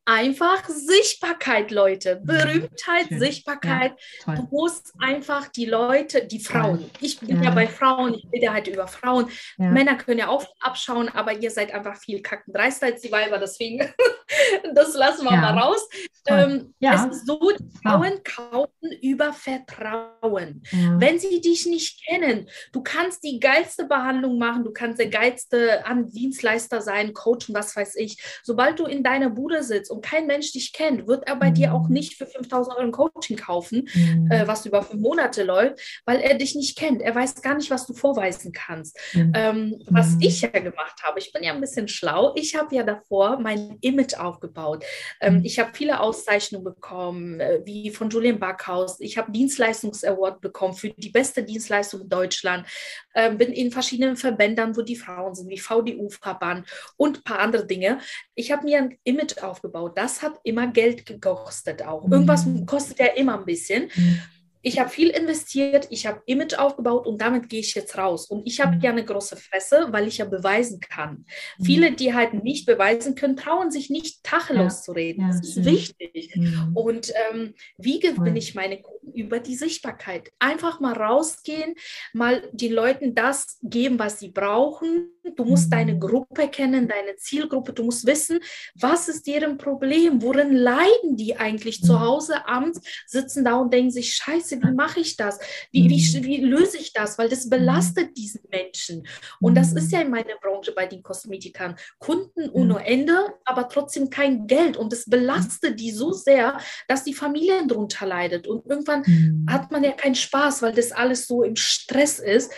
einfach 0.07 0.65
Sichtbarkeit, 0.69 1.71
Leute. 1.71 2.21
Mhm. 2.23 2.27
Berühmtheit, 2.27 3.09
Schön. 3.09 3.19
Sichtbarkeit. 3.19 3.93
Ja, 4.27 4.37
du 4.37 4.49
musst 4.51 4.95
einfach 5.01 5.49
die 5.49 5.67
Leute, 5.67 6.25
die 6.27 6.41
Frauen, 6.41 6.89
ich 7.01 7.19
bin 7.19 7.43
ja, 7.43 7.43
ja 7.43 7.51
bei 7.51 7.67
Frauen, 7.67 8.15
ich 8.15 8.27
rede 8.33 8.53
halt 8.53 8.69
über 8.69 8.87
Frauen. 8.87 9.29
Ja. 9.59 9.71
Männer 9.71 9.97
können 9.97 10.21
ja 10.21 10.29
auch 10.29 10.47
abschauen, 10.61 11.09
aber 11.09 11.33
ihr 11.33 11.51
seid 11.51 11.75
einfach 11.75 11.97
viel 11.97 12.23
kacken 12.23 12.53
dreister 12.53 12.87
als 12.87 13.03
die 13.03 13.11
Weiber, 13.11 13.39
deswegen 13.39 13.81
das 14.75 14.95
lassen 14.95 15.25
wir 15.25 15.37
mal 15.37 15.59
raus. 15.59 15.89
Ähm, 16.29 16.75
es 16.81 17.05
ist 17.05 17.27
so, 17.27 17.53
Frauen 17.83 18.23
kaufen 18.23 18.93
über 19.03 19.33
Vertrauen. 19.33 20.63
Wenn 20.99 21.19
sie 21.19 21.41
dich 21.41 21.67
nicht 21.67 22.05
kennen, 22.07 22.49
du 22.73 22.83
kannst 22.83 23.25
die 23.25 23.41
geilste 23.41 23.85
Behandlung 23.85 24.39
machen, 24.39 24.65
du 24.65 24.73
kannst 24.73 24.99
der 24.99 25.09
geilste 25.09 25.83
Dienstleister 26.07 26.81
sein, 26.81 27.13
Coach 27.13 27.47
was 27.53 27.75
weiß 27.75 27.97
ich. 27.97 28.23
Sobald 28.43 28.79
du 28.79 28.87
in 28.87 29.03
deiner 29.03 29.31
Bude 29.31 29.63
sitzt 29.63 29.91
und 29.97 30.05
kein 30.05 30.27
Mensch 30.27 30.53
dich 30.53 30.75
kennt, 30.75 31.09
wird 31.09 31.27
er 31.27 31.37
bei 31.37 31.49
mhm. 31.49 31.55
dir 31.55 31.75
auch 31.75 31.89
mhm. 31.89 31.95
nicht 31.95 32.15
für 32.15 32.27
5000 32.27 32.77
Euro 32.77 32.87
ein 32.87 32.93
Coaching 32.93 33.37
kaufen, 33.37 33.89
mhm. 33.95 34.31
äh, 34.31 34.47
was 34.47 34.67
über 34.67 34.83
fünf 34.83 35.01
Monate 35.01 35.43
läuft, 35.43 36.03
weil 36.05 36.21
er 36.21 36.35
dich 36.35 36.55
nicht 36.55 36.77
kennt. 36.77 37.01
Er 37.01 37.15
weiß 37.15 37.41
gar 37.41 37.55
nicht, 37.55 37.71
was 37.71 37.87
du 37.87 37.95
vorweisen 37.95 38.53
kannst. 38.53 38.99
Mhm. 39.15 39.33
Ähm, 39.35 39.83
was 39.87 40.17
mhm. 40.17 40.21
ich 40.21 40.43
ja 40.43 40.51
gemacht 40.51 41.03
habe, 41.03 41.19
ich 41.19 41.33
bin 41.33 41.43
ja 41.43 41.55
ein 41.55 41.61
bisschen 41.61 41.89
schlau. 41.89 42.35
Ich 42.37 42.55
habe 42.55 42.75
ja 42.75 42.83
davor 42.83 43.39
mein 43.41 43.79
Image 43.81 44.15
aufgebaut. 44.15 44.85
Ähm, 45.21 45.39
mhm. 45.39 45.45
ich 45.45 45.59
habe 45.59 45.71
viele 45.73 46.01
Auszeichnungen 46.01 46.65
bekommen, 46.65 47.41
äh, 47.41 47.61
wie 47.65 47.91
von 47.91 48.11
Julian 48.11 48.39
Backhaus. 48.39 49.01
Ich 49.01 49.17
habe 49.17 49.33
Dienstleistungs-Award 49.33 50.43
bekommen 50.43 50.75
für 50.75 50.91
die 50.91 51.11
beste 51.11 51.43
Dienstleistung 51.43 52.03
in 52.03 52.09
Deutschland. 52.11 52.67
Ähm, 53.15 53.39
bin 53.39 53.53
in 53.53 53.71
verschiedenen 53.71 54.17
Verbänden, 54.17 54.77
wo 54.77 54.83
die 54.83 54.97
Frauen 54.97 55.35
sind, 55.35 55.49
wie 55.49 55.59
VDU-Verband 55.59 56.69
und 56.99 57.19
ein 57.19 57.25
paar 57.25 57.39
andere 57.39 57.67
Dinge. 57.67 57.99
Ich 58.35 58.53
habe 58.53 58.65
mir 58.65 58.79
ein 58.79 58.99
Image 59.05 59.39
aufgebaut 59.43 59.86
das 59.89 60.23
hat 60.23 60.35
immer 60.43 60.67
Geld 60.69 61.07
gekostet 61.07 61.83
auch. 61.83 62.11
Irgendwas 62.11 62.47
mhm. 62.47 62.67
kostet 62.67 62.99
ja 62.99 63.07
immer 63.07 63.39
ein 63.39 63.45
bisschen. 63.45 63.91
Mhm 63.95 64.21
ich 64.67 64.81
habe 64.81 64.91
viel 64.91 65.11
investiert, 65.11 65.87
ich 65.91 66.07
habe 66.09 66.23
Image 66.27 66.55
aufgebaut 66.59 67.07
und 67.07 67.21
damit 67.21 67.49
gehe 67.49 67.61
ich 67.61 67.77
jetzt 67.77 67.97
raus. 67.97 68.27
Und 68.27 68.49
ich 68.49 68.61
habe 68.61 68.75
mhm. 68.75 68.81
ja 68.81 68.91
eine 68.91 69.05
große 69.05 69.37
Fresse, 69.37 69.87
weil 69.91 70.09
ich 70.09 70.19
ja 70.19 70.25
beweisen 70.25 70.81
kann. 70.81 71.25
Mhm. 71.59 71.65
Viele, 71.65 71.93
die 71.93 72.15
halt 72.15 72.35
nicht 72.43 72.67
beweisen 72.67 73.15
können, 73.15 73.37
trauen 73.37 73.71
sich 73.71 73.91
nicht 73.91 74.25
tachelos 74.25 74.79
ja. 74.79 74.83
zu 74.83 74.93
reden. 74.93 75.21
Ja, 75.21 75.29
das 75.29 75.47
ist 75.47 75.65
wichtig. 75.65 76.35
Mhm. 76.35 76.73
Und 76.75 77.13
ähm, 77.31 77.55
wie 77.79 78.01
gewinne 78.01 78.41
ich 78.41 78.57
meine 78.57 78.83
Kunden 78.83 79.13
über 79.13 79.39
die 79.39 79.55
Sichtbarkeit? 79.55 80.33
Einfach 80.41 80.81
mal 80.81 80.95
rausgehen, 80.95 81.77
mal 82.13 82.43
den 82.51 82.73
Leuten 82.73 83.15
das 83.15 83.61
geben, 83.63 84.01
was 84.01 84.19
sie 84.19 84.31
brauchen. 84.31 85.11
Du 85.37 85.45
musst 85.45 85.67
mhm. 85.67 85.77
deine 85.77 85.99
Gruppe 86.01 86.49
kennen, 86.49 86.89
deine 86.89 87.15
Zielgruppe. 87.15 87.73
Du 87.73 87.85
musst 87.85 88.05
wissen, 88.05 88.41
was 88.75 89.09
ist 89.09 89.29
deren 89.29 89.59
Problem? 89.59 90.23
Worin 90.23 90.53
leiden 90.53 91.17
die 91.17 91.37
eigentlich 91.37 91.83
zu 91.83 91.93
mhm. 91.93 92.01
Hause 92.01 92.49
abends, 92.49 92.81
sitzen 93.07 93.45
da 93.45 93.55
und 93.61 93.73
denken 93.73 93.93
sich, 93.93 94.13
scheiße, 94.13 94.56
wie 94.63 94.73
mache 94.73 95.01
ich 95.01 95.17
das? 95.17 95.39
Wie, 95.71 95.89
wie, 95.89 96.19
mhm. 96.19 96.25
wie 96.25 96.37
löse 96.39 96.79
ich 96.79 96.93
das? 96.93 97.19
Weil 97.19 97.29
das 97.29 97.49
belastet 97.49 98.11
mhm. 98.11 98.15
diesen 98.15 98.41
Menschen. 98.51 99.07
Und 99.41 99.55
das 99.55 99.73
ist 99.73 99.93
ja 99.93 100.01
in 100.01 100.11
meiner 100.11 100.37
Branche 100.41 100.73
bei 100.73 100.87
den 100.87 101.03
Kosmetikern. 101.03 101.77
Kunden 101.99 102.49
ohne 102.51 102.85
Ende, 102.85 103.35
aber 103.45 103.69
trotzdem 103.69 104.11
kein 104.11 104.47
Geld. 104.47 104.77
Und 104.77 104.93
es 104.93 105.05
belastet 105.05 105.81
die 105.81 105.91
so 105.91 106.13
sehr, 106.13 106.59
dass 106.89 107.05
die 107.05 107.15
Familie 107.15 107.67
darunter 107.67 108.07
leidet. 108.07 108.47
Und 108.47 108.67
irgendwann 108.67 109.03
mhm. 109.07 109.47
hat 109.49 109.71
man 109.71 109.85
ja 109.85 109.93
keinen 109.93 110.15
Spaß, 110.15 110.63
weil 110.63 110.73
das 110.73 110.93
alles 110.93 111.27
so 111.27 111.43
im 111.43 111.57
Stress 111.57 112.19
ist. 112.19 112.53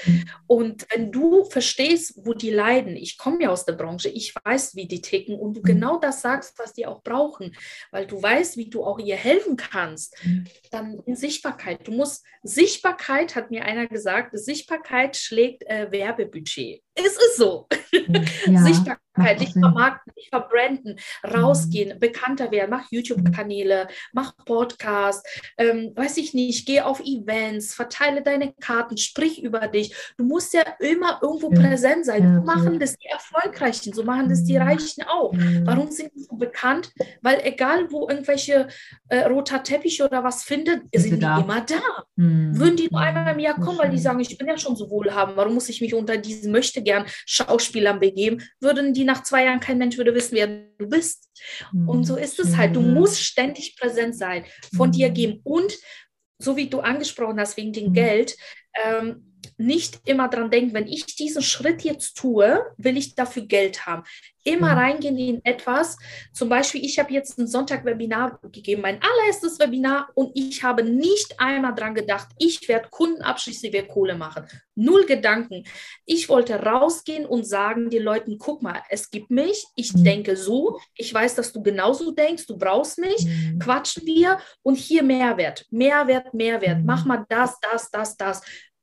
Und 0.46 0.86
wenn 0.90 1.12
du 1.12 1.44
verstehst, 1.44 2.14
wo 2.24 2.34
die 2.34 2.50
leiden, 2.50 2.96
ich 2.96 3.18
komme 3.18 3.42
ja 3.42 3.50
aus 3.50 3.64
der 3.64 3.74
Branche, 3.74 4.08
ich 4.08 4.34
weiß, 4.34 4.74
wie 4.74 4.86
die 4.86 5.00
ticken 5.00 5.38
und 5.38 5.54
du 5.54 5.62
genau 5.62 5.98
das 5.98 6.22
sagst, 6.22 6.58
was 6.58 6.72
die 6.72 6.86
auch 6.86 7.02
brauchen, 7.02 7.54
weil 7.90 8.06
du 8.06 8.22
weißt, 8.22 8.56
wie 8.56 8.68
du 8.68 8.84
auch 8.84 8.98
ihr 8.98 9.16
helfen 9.16 9.56
kannst, 9.56 10.16
dann 10.70 11.00
in 11.06 11.16
Sichtbarkeit. 11.16 11.77
Du 11.84 11.92
musst 11.92 12.24
Sichtbarkeit, 12.42 13.34
hat 13.34 13.50
mir 13.50 13.64
einer 13.64 13.86
gesagt, 13.86 14.38
Sichtbarkeit 14.38 15.16
schlägt 15.16 15.64
äh, 15.64 15.90
Werbebudget. 15.90 16.82
Es 16.94 17.12
ist 17.16 17.36
so. 17.36 17.66
Ja, 18.46 18.62
Sichtbarkeit, 18.62 19.07
nicht 19.18 19.52
vermarkten, 19.52 20.12
nicht 20.16 20.30
verbranden, 20.30 20.96
rausgehen, 21.24 21.96
mhm. 21.96 22.00
bekannter 22.00 22.50
werden, 22.50 22.70
mach 22.70 22.90
YouTube-Kanäle, 22.90 23.88
mach 24.12 24.36
Podcasts, 24.44 25.22
ähm, 25.56 25.92
weiß 25.94 26.16
ich 26.18 26.34
nicht, 26.34 26.66
geh 26.66 26.80
auf 26.80 27.00
Events, 27.00 27.74
verteile 27.74 28.22
deine 28.22 28.52
Karten, 28.60 28.96
sprich 28.96 29.42
über 29.42 29.68
dich. 29.68 29.94
Du 30.16 30.24
musst 30.24 30.54
ja 30.54 30.62
immer 30.80 31.20
irgendwo 31.22 31.52
ja. 31.52 31.60
präsent 31.60 32.06
sein. 32.06 32.22
Ja, 32.22 32.34
so 32.34 32.40
machen 32.42 32.78
das 32.78 32.96
die 32.96 33.08
Erfolgreichen, 33.08 33.92
so 33.92 34.04
machen 34.04 34.28
das 34.28 34.44
die 34.44 34.58
mhm. 34.58 34.62
Reichen 34.62 35.04
auch. 35.04 35.32
Mhm. 35.32 35.66
Warum 35.66 35.90
sind 35.90 36.12
die 36.14 36.22
so 36.22 36.36
bekannt? 36.36 36.92
Weil 37.22 37.40
egal, 37.44 37.90
wo 37.90 38.08
irgendwelche 38.08 38.68
äh, 39.08 39.24
roter 39.24 39.62
Teppich 39.62 40.02
oder 40.02 40.24
was 40.24 40.42
findet, 40.42 40.82
sind 40.94 41.16
die 41.16 41.20
da. 41.20 41.40
immer 41.40 41.60
da. 41.60 42.04
Mhm. 42.16 42.58
Würden 42.58 42.76
die 42.76 42.88
nur 42.90 43.00
einmal 43.00 43.34
im 43.34 43.40
Jahr 43.40 43.58
kommen, 43.60 43.78
weil 43.78 43.90
die 43.90 43.98
sagen, 43.98 44.20
ich 44.20 44.36
bin 44.36 44.48
ja 44.48 44.58
schon 44.58 44.76
so 44.76 44.90
wohlhabend, 44.90 45.36
warum 45.36 45.54
muss 45.54 45.68
ich 45.68 45.80
mich 45.80 45.94
unter 45.94 46.16
diesen 46.16 46.52
möchte 46.52 46.82
gern 46.82 47.04
Schauspielern 47.26 48.00
begeben, 48.00 48.42
würden 48.60 48.94
die 48.94 49.04
nach 49.08 49.22
zwei 49.22 49.44
Jahren 49.46 49.58
kein 49.58 49.78
Mensch 49.78 49.96
würde 49.96 50.14
wissen, 50.14 50.36
wer 50.36 50.46
du 50.46 50.86
bist. 50.86 51.30
Mhm. 51.72 51.88
Und 51.88 52.04
so 52.04 52.16
ist 52.16 52.38
es 52.38 52.56
halt. 52.56 52.76
Du 52.76 52.82
musst 52.82 53.20
ständig 53.20 53.76
präsent 53.76 54.16
sein, 54.16 54.44
von 54.76 54.92
dir 54.92 55.08
mhm. 55.08 55.14
geben. 55.14 55.40
Und 55.44 55.72
so 56.38 56.56
wie 56.56 56.68
du 56.68 56.80
angesprochen 56.80 57.40
hast, 57.40 57.56
wegen 57.56 57.72
dem 57.72 57.88
mhm. 57.88 57.94
Geld, 57.94 58.36
ähm, 58.84 59.37
nicht 59.58 60.00
immer 60.04 60.28
dran 60.28 60.50
denken, 60.50 60.72
wenn 60.72 60.86
ich 60.86 61.04
diesen 61.04 61.42
Schritt 61.42 61.82
jetzt 61.82 62.16
tue, 62.16 62.64
will 62.76 62.96
ich 62.96 63.14
dafür 63.14 63.42
Geld 63.42 63.86
haben. 63.86 64.04
Immer 64.44 64.72
mhm. 64.72 64.78
reingehen 64.78 65.18
in 65.18 65.44
etwas. 65.44 65.98
Zum 66.32 66.48
Beispiel, 66.48 66.82
ich 66.84 66.98
habe 66.98 67.12
jetzt 67.12 67.38
ein 67.38 67.48
Sonntag-Webinar 67.48 68.38
gegeben, 68.50 68.82
mein 68.82 69.00
allererstes 69.02 69.58
Webinar, 69.58 70.08
und 70.14 70.30
ich 70.34 70.62
habe 70.62 70.84
nicht 70.84 71.38
einmal 71.38 71.74
dran 71.74 71.94
gedacht, 71.94 72.28
ich 72.38 72.66
werde 72.68 72.88
Kunden 72.88 73.20
abschließen, 73.20 73.66
ich 73.66 73.72
werde 73.72 73.88
Kohle 73.88 74.14
machen. 74.14 74.44
Null 74.76 75.04
Gedanken. 75.06 75.64
Ich 76.06 76.28
wollte 76.28 76.54
rausgehen 76.54 77.26
und 77.26 77.44
sagen 77.44 77.90
den 77.90 78.04
Leuten, 78.04 78.38
guck 78.38 78.62
mal, 78.62 78.80
es 78.88 79.10
gibt 79.10 79.30
mich, 79.30 79.66
ich 79.74 79.92
mhm. 79.92 80.04
denke 80.04 80.36
so, 80.36 80.78
ich 80.94 81.12
weiß, 81.12 81.34
dass 81.34 81.52
du 81.52 81.62
genauso 81.62 82.12
denkst, 82.12 82.46
du 82.46 82.56
brauchst 82.56 82.98
mich, 82.98 83.26
mhm. 83.26 83.58
quatschen 83.58 84.06
wir 84.06 84.38
und 84.62 84.76
hier 84.76 85.02
Mehrwert, 85.02 85.66
Mehrwert, 85.70 86.32
Mehrwert, 86.32 86.78
mach 86.84 87.02
mhm. 87.02 87.08
mal 87.08 87.26
das, 87.28 87.58
das, 87.60 87.90
das, 87.90 88.16
das. 88.16 88.40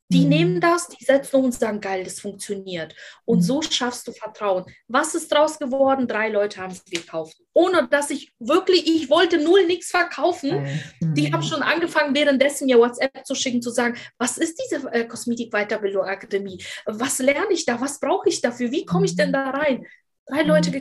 Die 0.10 0.24
mhm. 0.24 0.30
nehmen 0.30 0.62
das, 0.62 0.88
die 0.88 1.04
setzen 1.04 1.38
um 1.38 1.46
und 1.46 1.54
sagen, 1.54 1.82
geil, 1.82 2.04
das 2.04 2.20
funktioniert. 2.20 2.96
Und 3.26 3.40
mhm. 3.40 3.42
so 3.42 3.62
schaffst 3.62 4.08
du 4.08 4.12
Vertrauen. 4.12 4.66
Was 4.88 5.16
ist 5.16 5.32
draus 5.32 5.58
geworden? 5.58 6.08
Drei 6.08 6.30
Leute 6.30 6.62
haben 6.62 6.72
es 6.72 6.86
gekauft. 6.86 7.36
Ohne 7.54 7.88
dass 7.88 8.12
ich 8.12 8.32
wirklich, 8.40 8.88
ich 8.88 9.10
wollte 9.10 9.40
null 9.40 9.66
nichts 9.66 9.90
verkaufen. 9.90 10.64
Mhm. 11.02 11.14
Die 11.16 11.34
haben 11.34 11.42
schon 11.42 11.64
angefangen, 11.64 12.14
währenddessen 12.14 12.68
mir 12.68 12.78
WhatsApp 12.78 13.26
zu 13.26 13.34
schicken, 13.34 13.62
zu 13.62 13.72
sagen, 13.72 13.98
was 14.20 14.38
ist 14.38 14.62
diese 14.64 14.88
äh, 14.92 15.06
Kosmetik-Weiterbildung 15.06 16.04
Akademie? 16.04 16.64
Was 16.86 17.18
lerne 17.20 17.54
ich 17.54 17.66
da? 17.66 17.82
Was 17.82 18.00
brauche 18.00 18.30
ich 18.30 18.42
dafür? 18.42 18.72
Wie 18.72 18.86
komme 18.86 19.06
ich 19.06 19.16
denn 19.16 19.30
mhm. 19.30 19.34
da 19.34 19.50
rein? 19.50 19.86
Drei 20.28 20.44
Leute 20.44 20.70
mhm. 20.70 20.74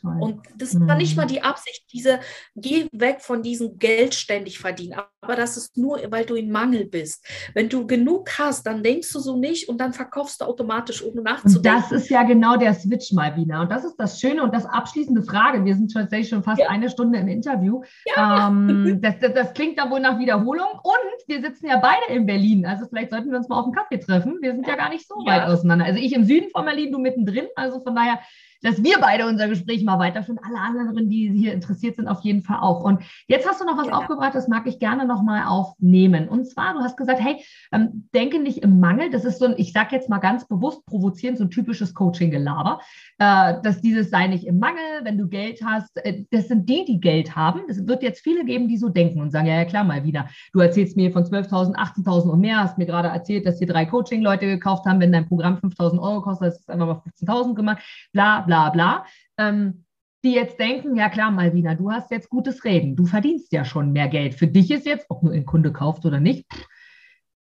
Gekauft. 0.00 0.22
Und 0.22 0.40
das 0.56 0.78
war 0.78 0.96
nicht 0.96 1.16
mal 1.16 1.24
mhm. 1.24 1.28
die 1.28 1.42
Absicht, 1.42 1.84
diese, 1.92 2.20
geh 2.54 2.86
weg 2.92 3.20
von 3.20 3.42
diesem 3.42 3.78
Geld 3.78 4.14
ständig 4.14 4.58
verdienen. 4.58 5.00
Aber 5.20 5.36
das 5.36 5.56
ist 5.56 5.76
nur, 5.76 6.00
weil 6.10 6.24
du 6.24 6.34
in 6.34 6.50
Mangel 6.50 6.86
bist. 6.86 7.26
Wenn 7.54 7.68
du 7.68 7.86
genug 7.86 8.30
hast, 8.38 8.66
dann 8.66 8.82
denkst 8.82 9.12
du 9.12 9.20
so 9.20 9.36
nicht 9.36 9.68
und 9.68 9.78
dann 9.78 9.92
verkaufst 9.92 10.40
du 10.40 10.46
automatisch, 10.46 11.04
ohne 11.04 11.22
nachzudenken. 11.22 11.56
Und 11.58 11.66
das 11.66 11.92
ist 11.92 12.08
ja 12.08 12.22
genau 12.22 12.56
der 12.56 12.74
Switch 12.74 13.12
mal 13.12 13.36
wieder. 13.36 13.60
Und 13.60 13.70
das 13.70 13.84
ist 13.84 13.96
das 13.96 14.20
Schöne 14.20 14.42
und 14.42 14.54
das 14.54 14.66
abschließende 14.66 15.22
Frage. 15.22 15.64
Wir 15.64 15.74
sind 15.74 15.92
tatsächlich 15.92 16.28
schon 16.28 16.42
fast 16.42 16.60
ja. 16.60 16.68
eine 16.68 16.88
Stunde 16.88 17.18
im 17.18 17.28
Interview. 17.28 17.82
Ja. 18.16 18.48
Ähm, 18.48 18.98
das, 19.02 19.18
das, 19.20 19.34
das, 19.34 19.52
klingt 19.52 19.78
da 19.78 19.90
wohl 19.90 20.00
nach 20.00 20.18
Wiederholung. 20.18 20.68
Und 20.82 21.28
wir 21.28 21.40
sitzen 21.42 21.66
ja 21.66 21.78
beide 21.78 22.14
in 22.14 22.26
Berlin. 22.26 22.64
Also 22.66 22.86
vielleicht 22.86 23.10
sollten 23.10 23.30
wir 23.30 23.38
uns 23.38 23.48
mal 23.48 23.58
auf 23.58 23.66
einen 23.66 23.74
Kaffee 23.74 23.98
treffen. 23.98 24.38
Wir 24.40 24.52
sind 24.52 24.66
ja 24.66 24.76
gar 24.76 24.88
nicht 24.88 25.06
so 25.06 25.14
ja. 25.26 25.32
weit 25.32 25.48
auseinander. 25.48 25.84
Also 25.84 26.00
ich 26.00 26.12
im 26.14 26.24
Süden 26.24 26.48
von 26.50 26.64
Berlin, 26.64 26.92
du 26.92 26.98
mittendrin. 26.98 27.46
Also 27.56 27.80
von 27.80 27.94
daher 27.94 28.20
dass 28.62 28.82
wir 28.82 28.98
beide 29.00 29.26
unser 29.26 29.48
Gespräch 29.48 29.84
mal 29.84 29.98
weiterführen. 29.98 30.40
Alle 30.42 30.58
anderen, 30.58 31.08
die 31.08 31.30
hier 31.30 31.52
interessiert 31.52 31.96
sind, 31.96 32.08
auf 32.08 32.20
jeden 32.22 32.42
Fall 32.42 32.58
auch. 32.60 32.82
Und 32.82 33.02
jetzt 33.26 33.48
hast 33.48 33.60
du 33.60 33.64
noch 33.64 33.78
was 33.78 33.88
ja. 33.88 33.94
aufgebracht, 33.94 34.34
das 34.34 34.48
mag 34.48 34.66
ich 34.66 34.78
gerne 34.78 35.06
nochmal 35.06 35.44
aufnehmen. 35.46 36.28
Und 36.28 36.46
zwar, 36.46 36.74
du 36.74 36.80
hast 36.80 36.96
gesagt, 36.96 37.20
hey, 37.20 37.44
ähm, 37.72 38.08
denke 38.14 38.38
nicht 38.38 38.58
im 38.58 38.80
Mangel. 38.80 39.10
Das 39.10 39.24
ist 39.24 39.38
so 39.38 39.46
ein, 39.46 39.54
ich 39.56 39.72
sage 39.72 39.94
jetzt 39.94 40.08
mal 40.08 40.18
ganz 40.18 40.46
bewusst 40.46 40.84
provozierend, 40.86 41.38
so 41.38 41.44
ein 41.44 41.50
typisches 41.50 41.94
Coaching-Gelaber, 41.94 42.80
dass 43.20 43.82
dieses 43.82 44.08
sei 44.08 44.28
nicht 44.28 44.44
im 44.44 44.58
Mangel, 44.58 44.80
wenn 45.02 45.18
du 45.18 45.28
Geld 45.28 45.62
hast. 45.62 45.94
Äh, 46.06 46.24
das 46.30 46.48
sind 46.48 46.70
die, 46.70 46.86
die 46.86 47.00
Geld 47.00 47.36
haben. 47.36 47.60
Es 47.68 47.86
wird 47.86 48.02
jetzt 48.02 48.22
viele 48.22 48.46
geben, 48.46 48.66
die 48.66 48.78
so 48.78 48.88
denken 48.88 49.20
und 49.20 49.30
sagen, 49.30 49.46
ja, 49.46 49.56
ja 49.56 49.66
klar, 49.66 49.84
mal 49.84 50.04
wieder. 50.04 50.26
Du 50.54 50.60
erzählst 50.60 50.96
mir 50.96 51.12
von 51.12 51.24
12.000, 51.24 51.74
18.000 51.74 52.30
und 52.30 52.40
mehr, 52.40 52.60
hast 52.60 52.78
mir 52.78 52.86
gerade 52.86 53.08
erzählt, 53.08 53.44
dass 53.44 53.58
hier 53.58 53.66
drei 53.66 53.84
Coaching-Leute 53.84 54.46
gekauft 54.46 54.86
haben, 54.86 55.00
wenn 55.00 55.12
dein 55.12 55.28
Programm 55.28 55.56
5.000 55.56 56.00
Euro 56.00 56.22
kostet, 56.22 56.48
hast 56.48 56.60
du 56.60 56.62
es 56.62 56.68
einfach 56.70 56.86
mal 56.86 57.02
15.000 57.28 57.54
gemacht, 57.54 57.82
bla, 58.14 58.40
bla, 58.40 58.70
bla. 58.70 59.04
Ähm, 59.36 59.84
die 60.24 60.32
jetzt 60.32 60.58
denken, 60.58 60.96
ja 60.96 61.10
klar, 61.10 61.30
Malvina, 61.30 61.74
du 61.74 61.90
hast 61.90 62.10
jetzt 62.10 62.30
gutes 62.30 62.64
Reden, 62.64 62.96
du 62.96 63.04
verdienst 63.04 63.52
ja 63.52 63.66
schon 63.66 63.92
mehr 63.92 64.08
Geld. 64.08 64.34
Für 64.34 64.46
dich 64.46 64.70
ist 64.70 64.86
jetzt, 64.86 65.04
ob 65.10 65.22
nur 65.22 65.34
ein 65.34 65.44
Kunde 65.44 65.72
kauft 65.72 66.06
oder 66.06 66.20
nicht, 66.20 66.46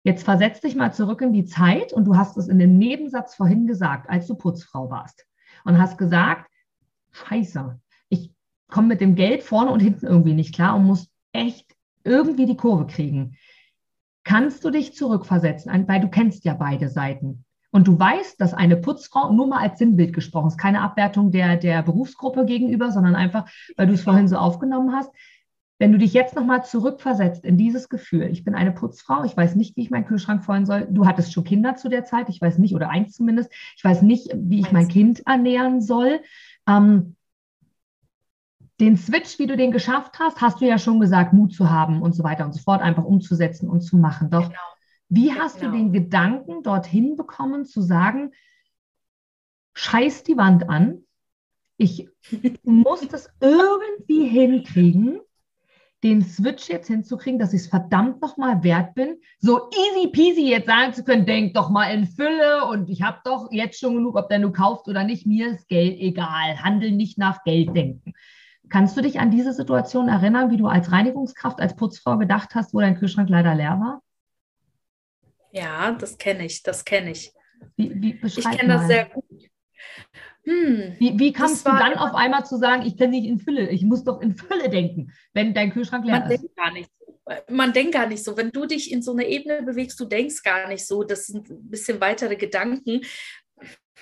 jetzt 0.03 0.23
versetz 0.23 0.59
dich 0.59 0.75
mal 0.75 0.91
zurück 0.91 1.21
in 1.21 1.31
die 1.31 1.45
Zeit 1.45 1.93
und 1.93 2.03
du 2.03 2.17
hast 2.17 2.37
es 2.37 2.49
in 2.49 2.59
dem 2.59 2.77
Nebensatz 2.77 3.35
vorhin 3.35 3.67
gesagt, 3.67 4.09
als 4.09 4.27
du 4.27 4.35
Putzfrau 4.35 4.89
warst 4.89 5.25
und 5.63 5.79
hast 5.79 5.97
gesagt, 5.97 6.49
scheiße, 7.11 7.79
ich 8.09 8.33
komme 8.69 8.89
mit 8.89 9.01
dem 9.01 9.15
Geld 9.15 9.43
vorne 9.43 9.71
und 9.71 9.79
hinten 9.79 10.05
irgendwie 10.05 10.33
nicht 10.33 10.55
klar 10.55 10.75
und 10.75 10.85
muss 10.85 11.09
echt 11.33 11.75
irgendwie 12.03 12.45
die 12.45 12.57
Kurve 12.57 12.87
kriegen. 12.87 13.37
Kannst 14.23 14.63
du 14.63 14.69
dich 14.69 14.93
zurückversetzen, 14.93 15.87
weil 15.87 15.99
du 15.99 16.09
kennst 16.09 16.45
ja 16.45 16.53
beide 16.53 16.89
Seiten. 16.89 17.45
Und 17.71 17.87
du 17.87 17.97
weißt, 17.97 18.39
dass 18.39 18.53
eine 18.53 18.75
Putzfrau, 18.75 19.31
nur 19.31 19.47
mal 19.47 19.61
als 19.61 19.79
Sinnbild 19.79 20.13
gesprochen, 20.13 20.47
ist 20.47 20.57
keine 20.57 20.81
Abwertung 20.81 21.31
der, 21.31 21.55
der 21.55 21.81
Berufsgruppe 21.81 22.45
gegenüber, 22.45 22.91
sondern 22.91 23.15
einfach, 23.15 23.49
weil 23.77 23.87
du 23.87 23.93
es 23.93 24.03
vorhin 24.03 24.27
so 24.27 24.35
aufgenommen 24.35 24.93
hast. 24.93 25.09
Wenn 25.81 25.93
du 25.93 25.97
dich 25.97 26.13
jetzt 26.13 26.35
nochmal 26.35 26.63
zurückversetzt 26.63 27.43
in 27.43 27.57
dieses 27.57 27.89
Gefühl, 27.89 28.29
ich 28.31 28.43
bin 28.43 28.53
eine 28.53 28.71
Putzfrau, 28.71 29.23
ich 29.23 29.35
weiß 29.35 29.55
nicht, 29.55 29.75
wie 29.75 29.81
ich 29.81 29.89
meinen 29.89 30.05
Kühlschrank 30.05 30.45
füllen 30.45 30.67
soll. 30.67 30.87
Du 30.87 31.07
hattest 31.07 31.33
schon 31.33 31.43
Kinder 31.43 31.75
zu 31.75 31.89
der 31.89 32.05
Zeit, 32.05 32.29
ich 32.29 32.39
weiß 32.39 32.59
nicht, 32.59 32.75
oder 32.75 32.91
eins 32.91 33.15
zumindest. 33.15 33.51
Ich 33.75 33.83
weiß 33.83 34.03
nicht, 34.03 34.29
wie 34.35 34.59
ich 34.59 34.71
mein 34.71 34.87
Kind 34.89 35.25
ernähren 35.25 35.81
soll. 35.81 36.19
Ähm, 36.67 37.15
den 38.79 38.95
Switch, 38.95 39.39
wie 39.39 39.47
du 39.47 39.57
den 39.57 39.71
geschafft 39.71 40.19
hast, 40.19 40.39
hast 40.39 40.61
du 40.61 40.67
ja 40.67 40.77
schon 40.77 40.99
gesagt, 40.99 41.33
Mut 41.33 41.51
zu 41.51 41.71
haben 41.71 42.03
und 42.03 42.13
so 42.13 42.23
weiter 42.23 42.45
und 42.45 42.53
so 42.53 42.61
fort, 42.61 42.83
einfach 42.83 43.03
umzusetzen 43.03 43.67
und 43.67 43.81
zu 43.81 43.97
machen. 43.97 44.29
Doch 44.29 44.49
genau. 44.49 44.61
Wie 45.09 45.33
hast 45.33 45.61
genau. 45.61 45.71
du 45.71 45.77
den 45.77 45.93
Gedanken 45.93 46.61
dorthin 46.61 47.15
bekommen, 47.15 47.65
zu 47.65 47.81
sagen, 47.81 48.33
scheiß 49.73 50.21
die 50.21 50.37
Wand 50.37 50.69
an, 50.69 51.05
ich 51.77 52.07
muss 52.61 53.07
das 53.07 53.31
irgendwie 53.39 54.27
hinkriegen, 54.27 55.21
den 56.03 56.23
Switch 56.23 56.67
jetzt 56.67 56.87
hinzukriegen, 56.87 57.39
dass 57.39 57.53
ich 57.53 57.61
es 57.61 57.67
verdammt 57.67 58.21
nochmal 58.21 58.63
wert 58.63 58.95
bin, 58.95 59.17
so 59.39 59.69
easy 59.69 60.07
peasy 60.07 60.49
jetzt 60.49 60.67
sagen 60.67 60.93
zu 60.93 61.03
können, 61.03 61.25
denk 61.25 61.53
doch 61.53 61.69
mal 61.69 61.93
in 61.93 62.07
Fülle 62.07 62.65
und 62.65 62.89
ich 62.89 63.03
habe 63.03 63.19
doch 63.23 63.51
jetzt 63.51 63.79
schon 63.79 63.95
genug, 63.95 64.15
ob 64.15 64.29
denn 64.29 64.41
du 64.41 64.51
kaufst 64.51 64.87
oder 64.87 65.03
nicht, 65.03 65.27
mir 65.27 65.49
ist 65.49 65.67
Geld 65.67 65.99
egal, 65.99 66.63
handel 66.63 66.91
nicht 66.91 67.17
nach 67.17 67.43
Geld 67.43 67.75
denken. 67.75 68.13
Kannst 68.69 68.95
du 68.97 69.01
dich 69.01 69.19
an 69.19 69.31
diese 69.31 69.53
Situation 69.53 70.07
erinnern, 70.07 70.49
wie 70.49 70.57
du 70.57 70.67
als 70.67 70.91
Reinigungskraft, 70.91 71.59
als 71.59 71.75
Putzfrau 71.75 72.17
gedacht 72.17 72.55
hast, 72.55 72.73
wo 72.73 72.79
dein 72.79 72.97
Kühlschrank 72.97 73.29
leider 73.29 73.53
leer 73.53 73.79
war? 73.79 74.01
Ja, 75.51 75.91
das 75.91 76.17
kenne 76.17 76.45
ich, 76.45 76.63
das 76.63 76.85
kenne 76.85 77.11
ich. 77.11 77.33
Wie, 77.75 78.01
wie 78.01 78.19
ich 78.23 78.43
kenne 78.43 78.73
das 78.73 78.87
sehr 78.87 79.05
gut. 79.05 79.25
Hm, 80.43 80.95
wie, 80.97 81.19
wie 81.19 81.33
kamst 81.33 81.67
du 81.67 81.71
dann 81.71 81.93
auf 81.95 82.15
einmal 82.15 82.45
zu 82.45 82.57
sagen, 82.57 82.83
ich 82.85 82.97
kenne 82.97 83.11
nicht 83.11 83.27
in 83.27 83.39
Fülle, 83.39 83.69
ich 83.69 83.83
muss 83.83 84.03
doch 84.03 84.21
in 84.21 84.35
Fülle 84.35 84.69
denken, 84.69 85.11
wenn 85.33 85.53
dein 85.53 85.71
Kühlschrank 85.71 86.03
leer 86.05 86.21
man 86.21 86.31
ist? 86.31 86.41
Denkt 86.41 86.55
gar 86.55 86.71
nicht 86.71 86.89
so. 86.99 87.17
Man 87.49 87.73
denkt 87.73 87.93
gar 87.93 88.07
nicht 88.07 88.23
so. 88.23 88.35
Wenn 88.35 88.51
du 88.51 88.65
dich 88.65 88.91
in 88.91 89.03
so 89.03 89.11
eine 89.11 89.27
Ebene 89.27 89.61
bewegst, 89.61 89.99
du 89.99 90.05
denkst 90.05 90.41
gar 90.41 90.67
nicht 90.67 90.85
so. 90.85 91.03
Das 91.03 91.27
sind 91.27 91.49
ein 91.49 91.69
bisschen 91.69 92.01
weitere 92.01 92.35
Gedanken. 92.35 93.01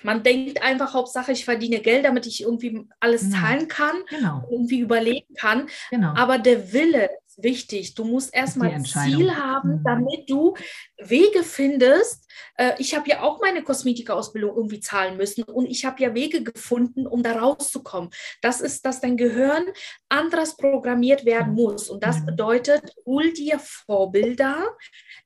Man 0.02 0.24
denkt 0.24 0.64
einfach, 0.64 0.94
Hauptsache, 0.94 1.34
ich 1.34 1.44
verdiene 1.44 1.80
Geld, 1.80 2.06
damit 2.06 2.26
ich 2.26 2.42
irgendwie 2.44 2.88
alles 3.02 3.24
genau. 3.24 3.38
zahlen 3.38 3.68
kann, 3.68 3.96
genau. 4.10 4.48
irgendwie 4.50 4.80
überlegen 4.80 5.34
kann. 5.36 5.68
Genau. 5.90 6.14
Aber 6.16 6.38
der 6.38 6.72
Wille 6.72 7.10
wichtig. 7.44 7.96
Du 7.96 8.04
musst 8.04 8.34
erstmal 8.34 8.72
ein 8.72 8.86
Ziel 8.86 9.36
haben, 9.36 9.78
mhm. 9.78 9.84
damit 9.84 10.30
du 10.30 10.56
Wege 10.98 11.44
findest. 11.44 12.30
Äh, 12.58 12.74
ich 12.78 12.96
habe 12.96 13.10
ja 13.10 13.22
auch 13.22 13.40
meine 13.42 13.64
Kosmetikerausbildung 13.64 14.56
irgendwie 14.56 14.80
zahlen 14.80 15.18
müssen 15.18 15.44
und 15.44 15.68
ich 15.68 15.86
habe 15.86 16.02
ja 16.02 16.14
Wege 16.14 16.44
gefunden, 16.44 17.08
um 17.08 17.24
da 17.24 17.40
rauszukommen. 17.40 18.10
Das 18.42 18.62
ist, 18.62 18.86
dass 18.86 19.02
dein 19.02 19.18
Gehirn 19.18 19.66
anders 20.10 20.58
programmiert 20.58 21.26
werden 21.26 21.54
muss. 21.54 21.90
Und 21.90 22.04
das 22.04 22.20
mhm. 22.20 22.28
bedeutet, 22.28 22.96
hol 23.06 23.32
dir 23.34 23.60
Vorbilder. 23.60 24.68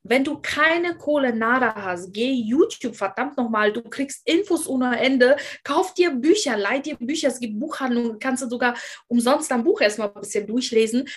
Wenn 0.03 0.24
du 0.24 0.39
keine 0.41 0.97
Kohle 0.97 1.34
nada 1.34 1.74
hast, 1.76 2.14
geh 2.14 2.32
YouTube, 2.32 2.95
verdammt 2.95 3.38
nochmal, 3.38 3.72
du 3.72 3.82
kriegst 3.82 4.28
Infos 4.28 4.68
ohne 4.68 4.99
Ende, 4.99 5.38
kauf 5.64 5.93
dir 5.93 6.11
Bücher, 6.11 6.57
leih 6.57 6.80
dir 6.80 6.97
Bücher, 6.97 7.30
es 7.30 7.39
gibt 7.39 7.57
Buchhandlungen, 7.57 8.20
kannst 8.20 8.43
du 8.43 8.49
sogar 8.49 8.76
umsonst 9.07 9.51
ein 9.51 9.64
Buch 9.64 9.80
erstmal 9.80 10.09
ein 10.09 10.22
bisschen 10.22 10.45
durchlesen 10.45 11.07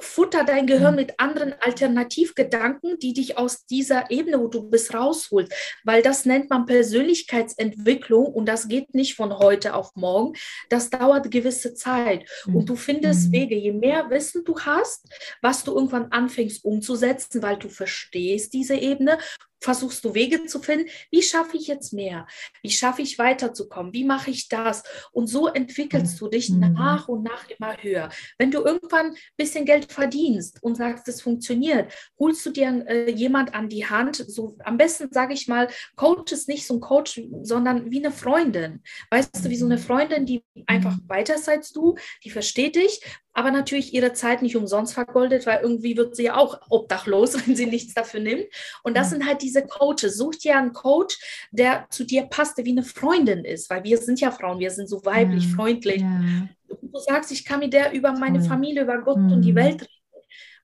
futter 0.00 0.44
dein 0.44 0.66
Gehirn 0.66 0.92
mhm. 0.92 1.00
mit 1.00 1.20
anderen 1.20 1.54
Alternativgedanken, 1.60 2.98
die 2.98 3.12
dich 3.12 3.38
aus 3.38 3.66
dieser 3.66 4.10
Ebene, 4.10 4.40
wo 4.40 4.48
du 4.48 4.68
bist, 4.68 4.94
rausholt. 4.94 5.52
Weil 5.84 6.02
das 6.02 6.24
nennt 6.24 6.50
man 6.50 6.66
Persönlichkeitsentwicklung 6.66 8.26
und 8.26 8.46
das 8.46 8.68
geht 8.68 8.94
nicht 8.94 9.14
von 9.14 9.38
heute 9.38 9.74
auf 9.74 9.94
morgen. 9.94 10.34
Das 10.68 10.90
dauert 10.90 11.30
gewisse 11.30 11.74
Zeit. 11.74 12.28
Und 12.46 12.68
du 12.68 12.76
findest 12.76 13.28
mhm. 13.28 13.32
Wege. 13.32 13.56
Je 13.56 13.72
mehr 13.72 14.10
Wissen 14.10 14.44
du 14.44 14.58
hast, 14.58 15.08
was 15.42 15.64
du 15.64 15.74
irgendwann 15.74 16.06
anfängst 16.10 16.64
umzusetzen, 16.64 17.42
weil 17.42 17.56
du 17.56 17.68
verstehst 17.68 18.52
diese 18.52 18.74
Ebene 18.74 19.18
versuchst 19.60 20.04
du 20.04 20.14
Wege 20.14 20.44
zu 20.46 20.60
finden, 20.60 20.88
wie 21.10 21.22
schaffe 21.22 21.56
ich 21.56 21.66
jetzt 21.66 21.92
mehr? 21.92 22.26
Wie 22.62 22.70
schaffe 22.70 23.02
ich 23.02 23.18
weiterzukommen? 23.18 23.92
Wie 23.92 24.04
mache 24.04 24.30
ich 24.30 24.48
das? 24.48 24.82
Und 25.12 25.26
so 25.26 25.48
entwickelst 25.48 26.20
du 26.20 26.28
dich 26.28 26.50
mhm. 26.50 26.72
nach 26.72 27.08
und 27.08 27.22
nach 27.22 27.48
immer 27.48 27.76
höher. 27.80 28.10
Wenn 28.38 28.50
du 28.50 28.62
irgendwann 28.62 29.06
ein 29.10 29.16
bisschen 29.36 29.64
Geld 29.64 29.92
verdienst 29.92 30.62
und 30.62 30.76
sagst, 30.76 31.08
es 31.08 31.22
funktioniert, 31.22 31.92
holst 32.18 32.44
du 32.46 32.50
dir 32.50 32.84
äh, 32.86 33.10
jemand 33.10 33.54
an 33.54 33.68
die 33.68 33.86
Hand, 33.86 34.16
so 34.16 34.56
am 34.64 34.76
besten 34.76 35.12
sage 35.12 35.34
ich 35.34 35.48
mal, 35.48 35.68
Coach 35.96 36.32
ist 36.32 36.48
nicht 36.48 36.66
so 36.66 36.74
ein 36.74 36.80
Coach, 36.80 37.20
sondern 37.42 37.90
wie 37.90 37.98
eine 37.98 38.12
Freundin. 38.12 38.82
Weißt 39.10 39.44
du, 39.44 39.50
wie 39.50 39.56
so 39.56 39.66
eine 39.66 39.78
Freundin, 39.78 40.26
die 40.26 40.44
einfach 40.66 40.96
mhm. 40.96 41.08
weiter 41.08 41.38
seid 41.38 41.60
du, 41.74 41.96
die 42.24 42.30
versteht 42.30 42.76
dich 42.76 43.00
aber 43.32 43.50
natürlich 43.50 43.94
ihre 43.94 44.12
Zeit 44.12 44.42
nicht 44.42 44.56
umsonst 44.56 44.94
vergoldet, 44.94 45.46
weil 45.46 45.60
irgendwie 45.62 45.96
wird 45.96 46.16
sie 46.16 46.24
ja 46.24 46.36
auch 46.36 46.60
obdachlos, 46.68 47.34
wenn 47.46 47.56
sie 47.56 47.66
nichts 47.66 47.94
dafür 47.94 48.20
nimmt. 48.20 48.46
Und 48.82 48.96
das 48.96 49.08
mhm. 49.08 49.10
sind 49.10 49.26
halt 49.26 49.42
diese 49.42 49.66
Coaches. 49.66 50.16
Such 50.16 50.36
dir 50.36 50.56
einen 50.56 50.72
Coach, 50.72 51.18
der 51.50 51.86
zu 51.90 52.04
dir 52.04 52.22
passt, 52.22 52.58
der 52.58 52.64
wie 52.64 52.72
eine 52.72 52.82
Freundin 52.82 53.44
ist, 53.44 53.70
weil 53.70 53.84
wir 53.84 53.98
sind 53.98 54.20
ja 54.20 54.30
Frauen, 54.30 54.58
wir 54.58 54.70
sind 54.70 54.88
so 54.88 55.04
weiblich, 55.04 55.48
ja. 55.48 55.54
freundlich. 55.54 56.02
Ja. 56.02 56.48
Du 56.68 56.98
sagst, 56.98 57.30
ich 57.32 57.44
kann 57.44 57.60
mit 57.60 57.72
der 57.72 57.92
über 57.92 58.12
meine 58.12 58.42
Familie, 58.42 58.82
über 58.82 58.98
Gott 58.98 59.18
mhm. 59.18 59.32
und 59.32 59.42
die 59.42 59.52
mhm. 59.52 59.56
Welt 59.56 59.82
reden. 59.82 59.94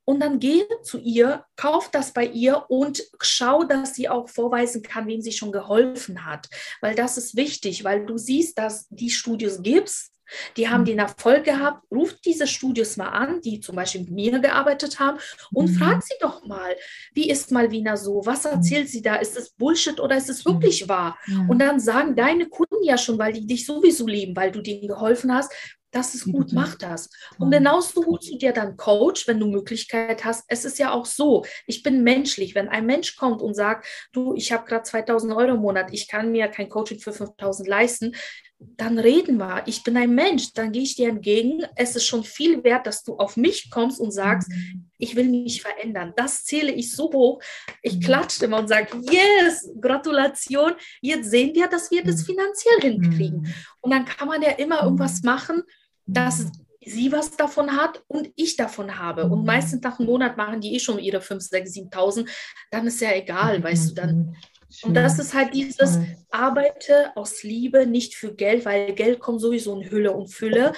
Und 0.09 0.21
dann 0.21 0.39
geh 0.39 0.63
zu 0.85 0.99
ihr, 0.99 1.45
kauf 1.57 1.91
das 1.91 2.13
bei 2.13 2.25
ihr 2.25 2.67
und 2.69 3.03
schau, 3.21 3.65
dass 3.65 3.97
sie 3.97 4.09
auch 4.09 4.29
vorweisen 4.29 4.83
kann, 4.83 5.09
wem 5.09 5.21
sie 5.21 5.33
schon 5.33 5.51
geholfen 5.51 6.25
hat. 6.25 6.49
Weil 6.81 6.95
das 6.95 7.19
ist 7.19 7.37
wichtig, 7.37 7.83
weil 7.83 8.07
du 8.07 8.17
siehst, 8.17 8.57
dass 8.57 8.87
die 8.89 9.11
Studios 9.11 9.63
gibst, 9.63 10.13
die 10.57 10.69
haben 10.69 10.83
mhm. 10.83 10.87
den 10.87 10.99
Erfolg 10.99 11.45
gehabt. 11.45 11.85
Ruft 11.91 12.25
diese 12.25 12.47
Studios 12.47 12.97
mal 12.97 13.09
an, 13.09 13.41
die 13.41 13.61
zum 13.61 13.77
Beispiel 13.77 14.03
mit 14.03 14.11
mir 14.11 14.39
gearbeitet 14.39 14.99
haben, 15.01 15.19
und 15.53 15.71
mhm. 15.71 15.75
frag 15.75 16.03
sie 16.03 16.15
doch 16.21 16.45
mal, 16.45 16.77
wie 17.13 17.31
ist 17.31 17.51
Malvina 17.51 17.97
so? 17.97 18.23
Was 18.25 18.45
mhm. 18.45 18.51
erzählt 18.51 18.89
sie 18.89 19.03
da? 19.03 19.17
Ist 19.17 19.37
es 19.37 19.51
Bullshit 19.51 20.01
oder 20.01 20.17
ist 20.17 20.31
es 20.31 20.45
mhm. 20.45 20.53
wirklich 20.53 20.89
wahr? 20.89 21.17
Ja. 21.27 21.47
Und 21.49 21.59
dann 21.59 21.81
sagen 21.81 22.17
deine 22.17 22.47
Kunden 22.49 22.83
ja 22.83 22.99
schon, 22.99 23.19
weil 23.19 23.33
die 23.33 23.47
dich 23.47 23.67
sowieso 23.67 24.07
lieben, 24.07 24.37
weil 24.37 24.53
du 24.53 24.61
denen 24.61 24.89
geholfen 24.89 25.33
hast, 25.33 25.53
das 25.97 26.15
ist 26.15 26.31
gut, 26.31 26.53
mach 26.53 26.75
das. 26.75 27.09
Und 27.39 27.51
genauso 27.51 28.05
holst 28.05 28.31
du 28.31 28.37
dir 28.37 28.53
dann 28.53 28.77
Coach, 28.77 29.27
wenn 29.27 29.41
du 29.41 29.47
Möglichkeit 29.47 30.27
hast. 30.27 30.45
Es 30.49 30.67
ist 30.67 30.79
ja 30.79 30.93
auch 30.93 31.07
so, 31.07 31.47
ich 31.67 31.83
bin 31.83 32.03
menschlich. 32.03 32.55
Wenn 32.55 32.69
ein 32.69 32.85
Mensch 32.85 33.17
kommt 33.17 33.41
und 33.41 33.55
sagt, 33.55 33.87
du, 34.13 34.35
ich 34.35 34.53
habe 34.53 34.67
gerade 34.67 34.83
2000 34.83 35.33
Euro 35.33 35.55
im 35.55 35.61
Monat, 35.61 35.89
ich 35.93 36.07
kann 36.07 36.33
mir 36.33 36.49
kein 36.49 36.69
Coaching 36.69 36.99
für 36.99 37.15
5000 37.15 37.67
leisten, 37.67 38.15
dann 38.59 38.99
reden 38.99 39.37
wir. 39.39 39.63
Ich 39.67 39.85
bin 39.85 39.97
ein 39.97 40.15
Mensch, 40.15 40.53
dann 40.55 40.73
gehe 40.73 40.83
ich 40.83 40.97
dir 40.97 41.09
entgegen. 41.09 41.65
Es 41.77 41.95
ist 41.95 42.07
schon 42.07 42.25
viel 42.25 42.65
wert, 42.65 42.87
dass 42.87 43.05
du 43.05 43.17
auf 43.17 43.37
mich 43.37 43.71
kommst 43.71 44.01
und 44.01 44.13
sagst, 44.13 44.51
ich 44.99 45.15
will 45.15 45.29
mich 45.29 45.61
verändern. 45.61 46.15
Das 46.17 46.45
zähle 46.45 46.73
ich 46.73 46.91
so 46.93 47.13
hoch. 47.13 47.43
Ich 47.83 47.97
mhm. 47.97 48.01
klatsche 48.01 48.45
immer 48.47 48.59
und 48.59 48.69
sage, 48.69 48.89
yes, 49.11 49.69
Gratulation. 49.81 50.73
Jetzt 51.03 51.31
sehen 51.31 51.55
wir, 51.55 51.69
dass 51.69 51.91
wir 51.91 52.03
das 52.03 52.23
mhm. 52.23 52.25
finanziell 52.25 52.81
hinkriegen. 52.81 53.41
Mhm. 53.41 53.55
Und 53.83 53.91
dann 53.91 54.05
kann 54.07 54.29
man 54.29 54.41
ja 54.41 54.53
immer 54.53 54.83
irgendwas 54.83 55.23
machen, 55.23 55.63
dass 56.07 56.47
sie 56.85 57.13
was 57.13 57.37
davon 57.37 57.77
hat 57.77 58.03
und 58.07 58.31
ich 58.37 58.57
davon 58.57 58.99
habe. 58.99 59.25
Und 59.25 59.45
meistens 59.45 59.83
nach 59.83 59.99
einem 59.99 60.09
Monat 60.09 60.37
machen 60.37 60.61
die 60.61 60.75
eh 60.75 60.79
schon 60.79 60.99
ihre 60.99 61.21
5, 61.21 61.43
6, 61.43 61.71
7.000. 61.73 62.29
Dann 62.71 62.87
ist 62.87 63.01
ja 63.01 63.13
egal, 63.13 63.63
weißt 63.63 63.91
du, 63.91 63.95
dann 63.95 64.37
und 64.83 64.95
das 64.95 65.19
ist 65.19 65.35
halt 65.35 65.55
dieses 65.55 65.99
Arbeite 66.31 67.17
aus 67.17 67.43
Liebe, 67.43 67.87
nicht 67.87 68.15
für 68.15 68.35
Geld, 68.35 68.65
weil 68.65 68.95
Geld 68.95 69.21
kommt 69.21 69.41
sowieso 69.41 69.81
in 69.81 69.91
Hülle 69.91 70.13
und 70.13 70.29
Fülle. 70.29 70.73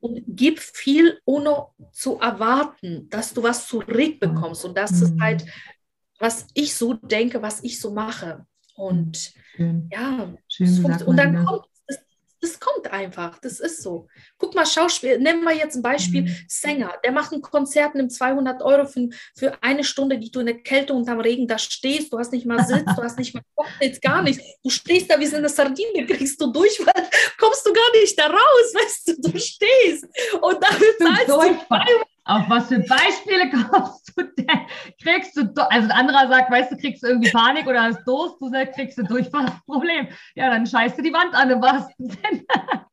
Und 0.00 0.22
gib 0.26 0.60
viel, 0.60 1.20
ohne 1.24 1.66
zu 1.92 2.18
erwarten, 2.18 3.08
dass 3.10 3.34
du 3.34 3.42
was 3.42 3.66
zurückbekommst. 3.66 4.64
Und 4.64 4.76
das 4.76 4.92
ist 5.02 5.20
halt, 5.20 5.44
was 6.18 6.46
ich 6.54 6.74
so 6.74 6.94
denke, 6.94 7.42
was 7.42 7.62
ich 7.62 7.80
so 7.80 7.92
mache. 7.92 8.46
Und 8.74 9.32
Schön. 9.56 9.88
ja, 9.92 10.32
Schön 10.48 10.84
und 11.04 11.16
dann 11.16 11.44
kommt 11.44 11.69
das 12.40 12.58
kommt 12.58 12.90
einfach, 12.90 13.38
das 13.38 13.60
ist 13.60 13.82
so. 13.82 14.08
Guck 14.38 14.54
mal, 14.54 14.66
Schauspiel, 14.66 15.18
nehmen 15.18 15.44
wir 15.44 15.54
jetzt 15.54 15.76
ein 15.76 15.82
Beispiel, 15.82 16.22
mhm. 16.22 16.36
Sänger, 16.48 16.94
der 17.04 17.12
macht 17.12 17.32
ein 17.32 17.42
Konzert, 17.42 17.94
nimmt 17.94 18.12
200 18.12 18.62
Euro 18.62 18.86
für, 18.86 19.08
für 19.36 19.62
eine 19.62 19.84
Stunde, 19.84 20.18
die 20.18 20.30
du 20.30 20.40
in 20.40 20.46
der 20.46 20.62
Kälte 20.62 20.94
unterm 20.94 21.20
Regen 21.20 21.46
da 21.46 21.58
stehst, 21.58 22.12
du 22.12 22.18
hast 22.18 22.32
nicht 22.32 22.46
mal 22.46 22.64
Sitz, 22.64 22.84
du 22.96 23.02
hast 23.02 23.18
nicht 23.18 23.34
mal 23.34 23.42
Cocktails, 23.54 24.00
gar 24.00 24.22
nichts. 24.22 24.42
Du 24.62 24.70
stehst 24.70 25.10
da 25.10 25.20
wie 25.20 25.26
so 25.26 25.36
eine 25.36 25.48
Sardine, 25.48 26.06
kriegst 26.06 26.40
du 26.40 26.50
durch, 26.50 26.80
weil 26.80 27.08
kommst 27.38 27.66
du 27.66 27.72
gar 27.72 27.92
nicht 27.92 28.18
da 28.18 28.26
raus, 28.26 28.74
weißt 28.74 29.08
du, 29.08 29.30
du 29.30 29.38
stehst. 29.38 30.06
Und 30.40 30.62
dafür 30.62 30.96
zahlst 30.98 31.28
du 31.28 31.34
200 31.34 32.09
auf 32.24 32.48
was 32.48 32.68
für 32.68 32.78
Beispiele 32.80 33.50
kommst 33.70 34.12
du 34.16 34.22
denn? 34.22 34.60
Kriegst 35.02 35.36
du, 35.36 35.42
also 35.56 35.88
ein 35.88 35.90
anderer 35.90 36.28
sagt, 36.28 36.50
weißt 36.50 36.72
du, 36.72 36.76
kriegst 36.76 37.02
du 37.02 37.08
irgendwie 37.08 37.30
Panik 37.30 37.66
oder 37.66 37.82
hast 37.82 38.04
Durst, 38.04 38.36
du 38.40 38.48
sagst, 38.48 38.74
kriegst 38.74 38.98
du 38.98 39.02
Durchfallproblem. 39.02 40.08
Ja, 40.34 40.50
dann 40.50 40.66
scheißt 40.66 40.98
du 40.98 41.02
die 41.02 41.12
Wand 41.12 41.34
an 41.34 41.50
im 41.50 41.62
wahrsten 41.62 42.10
Sinne. 42.10 42.44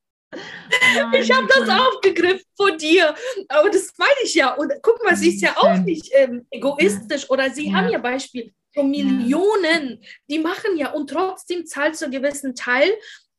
ich 1.13 1.31
habe 1.31 1.47
das 1.47 1.69
aufgegriffen 1.69 2.45
von 2.55 2.77
dir. 2.77 3.13
Aber 3.49 3.69
das 3.69 3.93
meine 3.97 4.11
ich 4.23 4.33
ja. 4.33 4.53
Und 4.53 4.71
guck 4.81 5.03
mal, 5.03 5.15
sie 5.15 5.29
ist 5.29 5.41
ja 5.41 5.55
auch 5.57 5.77
nicht 5.77 6.09
ähm, 6.13 6.45
egoistisch. 6.51 7.29
Oder 7.29 7.49
sie 7.49 7.69
ja. 7.69 7.77
haben 7.77 7.89
ja 7.89 7.99
Beispiel 7.99 8.53
von 8.73 8.89
Millionen. 8.89 10.03
Die 10.29 10.39
machen 10.39 10.77
ja 10.77 10.91
und 10.91 11.09
trotzdem 11.09 11.65
zahlst 11.65 12.01
du 12.01 12.05
einen 12.05 12.13
gewissen 12.13 12.55
Teil, 12.55 12.91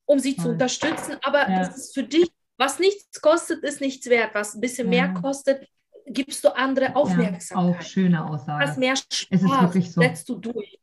um 0.05 0.19
sie 0.19 0.37
zu 0.37 0.51
unterstützen. 0.51 1.17
Aber 1.23 1.49
ja. 1.49 1.61
das 1.61 1.77
ist 1.77 1.95
für 1.95 2.03
dich, 2.03 2.29
was 2.59 2.79
nichts 2.79 3.21
kostet, 3.21 3.63
ist 3.63 3.81
nichts 3.81 4.09
wert. 4.09 4.35
Was 4.35 4.55
ein 4.55 4.61
bisschen 4.61 4.89
mehr 4.89 5.15
kostet, 5.15 5.67
gibst 6.11 6.45
du 6.45 6.55
andere 6.57 6.95
Aufmerksamkeit. 6.97 7.75
Ja, 7.75 7.79
auch 7.79 7.83
schöne 7.83 8.25
Aussage. 8.29 8.65
Was 8.65 8.77
mehr 8.77 8.97
Spaß 8.97 9.27
es 9.31 9.43
ist 9.43 9.61
wirklich 9.61 9.93
so. 9.93 10.01
setzt 10.01 10.29
du 10.29 10.37
durch. 10.37 10.79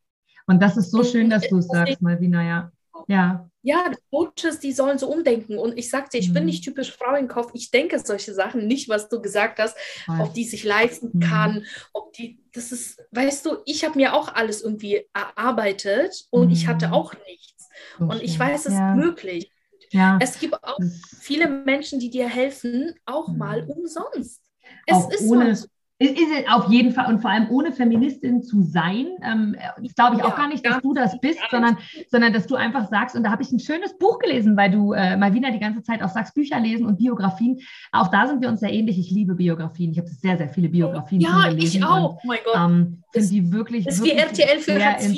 Und 0.47 0.61
das 0.61 0.77
ist 0.77 0.91
so 0.91 1.03
schön, 1.03 1.29
dass 1.29 1.47
du 1.47 1.57
es 1.57 1.67
sagst, 1.67 2.01
Malvina, 2.01 2.43
ja. 2.43 2.71
Ja. 3.07 3.49
Ja, 3.61 3.91
Coaches, 4.11 4.59
die 4.59 4.71
sollen 4.71 4.99
so 4.99 5.11
umdenken. 5.11 5.57
Und 5.57 5.77
ich 5.77 5.89
sagte, 5.89 6.17
ich 6.17 6.29
mhm. 6.29 6.33
bin 6.33 6.45
nicht 6.45 6.63
typisch 6.63 6.91
Frauenkopf. 6.91 7.51
Ich 7.53 7.71
denke 7.71 7.99
solche 7.99 8.33
Sachen 8.33 8.67
nicht, 8.67 8.89
was 8.89 9.09
du 9.09 9.21
gesagt 9.21 9.59
hast, 9.59 9.75
Voll. 10.05 10.21
ob 10.21 10.33
die 10.33 10.43
sich 10.43 10.63
leisten 10.63 11.09
mhm. 11.13 11.19
kann, 11.19 11.65
ob 11.91 12.13
die, 12.13 12.39
das 12.53 12.71
ist, 12.71 13.01
weißt 13.11 13.45
du, 13.45 13.57
ich 13.65 13.83
habe 13.83 13.97
mir 13.97 14.13
auch 14.13 14.33
alles 14.33 14.61
irgendwie 14.61 15.07
erarbeitet 15.13 16.25
und 16.29 16.47
mhm. 16.47 16.53
ich 16.53 16.67
hatte 16.67 16.87
mhm. 16.87 16.93
auch 16.93 17.13
nichts. 17.27 17.69
So 17.97 18.05
und 18.05 18.21
ich 18.21 18.37
weiß, 18.37 18.67
es 18.67 18.73
ja. 18.73 18.91
ist 18.91 18.97
möglich. 18.97 19.51
Ja. 19.91 20.19
Es 20.21 20.39
gibt 20.39 20.63
auch 20.63 20.77
viele 21.19 21.47
Menschen, 21.47 21.99
die 21.99 22.09
dir 22.09 22.27
helfen, 22.27 22.93
auch 23.05 23.29
mal 23.29 23.63
mhm. 23.63 23.71
umsonst. 23.71 24.44
Es 24.85 24.95
auch 24.95 25.11
ist 25.11 25.29
ohne, 25.29 25.55
so. 25.55 25.65
Ist, 25.97 26.19
auf 26.49 26.69
jeden 26.69 26.91
Fall 26.91 27.07
und 27.07 27.21
vor 27.21 27.31
allem 27.31 27.49
ohne 27.49 27.71
Feministin 27.71 28.43
zu 28.43 28.61
sein, 28.63 29.07
ähm, 29.23 29.55
glaube 29.95 30.15
ich 30.15 30.21
ja, 30.21 30.25
auch 30.25 30.35
gar 30.35 30.49
nicht, 30.49 30.65
dass 30.65 30.81
du 30.81 30.93
das 30.93 31.17
bist, 31.21 31.39
sondern, 31.49 31.77
sondern 32.09 32.33
dass 32.33 32.47
du 32.47 32.55
einfach 32.55 32.89
sagst, 32.89 33.15
und 33.15 33.23
da 33.23 33.31
habe 33.31 33.43
ich 33.43 33.51
ein 33.53 33.59
schönes 33.59 33.97
Buch 33.97 34.19
gelesen, 34.19 34.57
weil 34.57 34.71
du 34.71 34.91
äh, 34.91 35.15
mal 35.15 35.33
wieder 35.33 35.51
die 35.51 35.59
ganze 35.59 35.83
Zeit 35.83 36.03
auch 36.03 36.09
sagst, 36.09 36.35
Bücher 36.35 36.59
lesen 36.59 36.85
und 36.85 36.97
Biografien. 36.97 37.61
Auch 37.93 38.09
da 38.09 38.27
sind 38.27 38.41
wir 38.41 38.49
uns 38.49 38.59
sehr 38.59 38.73
ähnlich. 38.73 38.99
Ich 38.99 39.09
liebe 39.09 39.35
Biografien. 39.35 39.91
Ich 39.91 39.97
habe 39.97 40.09
sehr, 40.09 40.37
sehr 40.37 40.49
viele 40.49 40.67
Biografien 40.67 41.21
ja, 41.21 41.47
gelesen. 41.47 41.81
Ja, 41.81 41.87
ich 41.87 41.93
auch. 41.93 42.09
Und, 42.09 42.17
oh 42.17 42.27
mein 42.27 42.39
Gott. 42.43 42.55
Ähm, 42.57 43.03
sind 43.13 43.31
die 43.31 43.51
wirklich. 43.53 43.85
Das 43.85 43.95
ist 43.95 44.03
wie 44.03 44.11
RTL 44.11 44.59
für 44.59 44.83
Hartz 44.83 45.07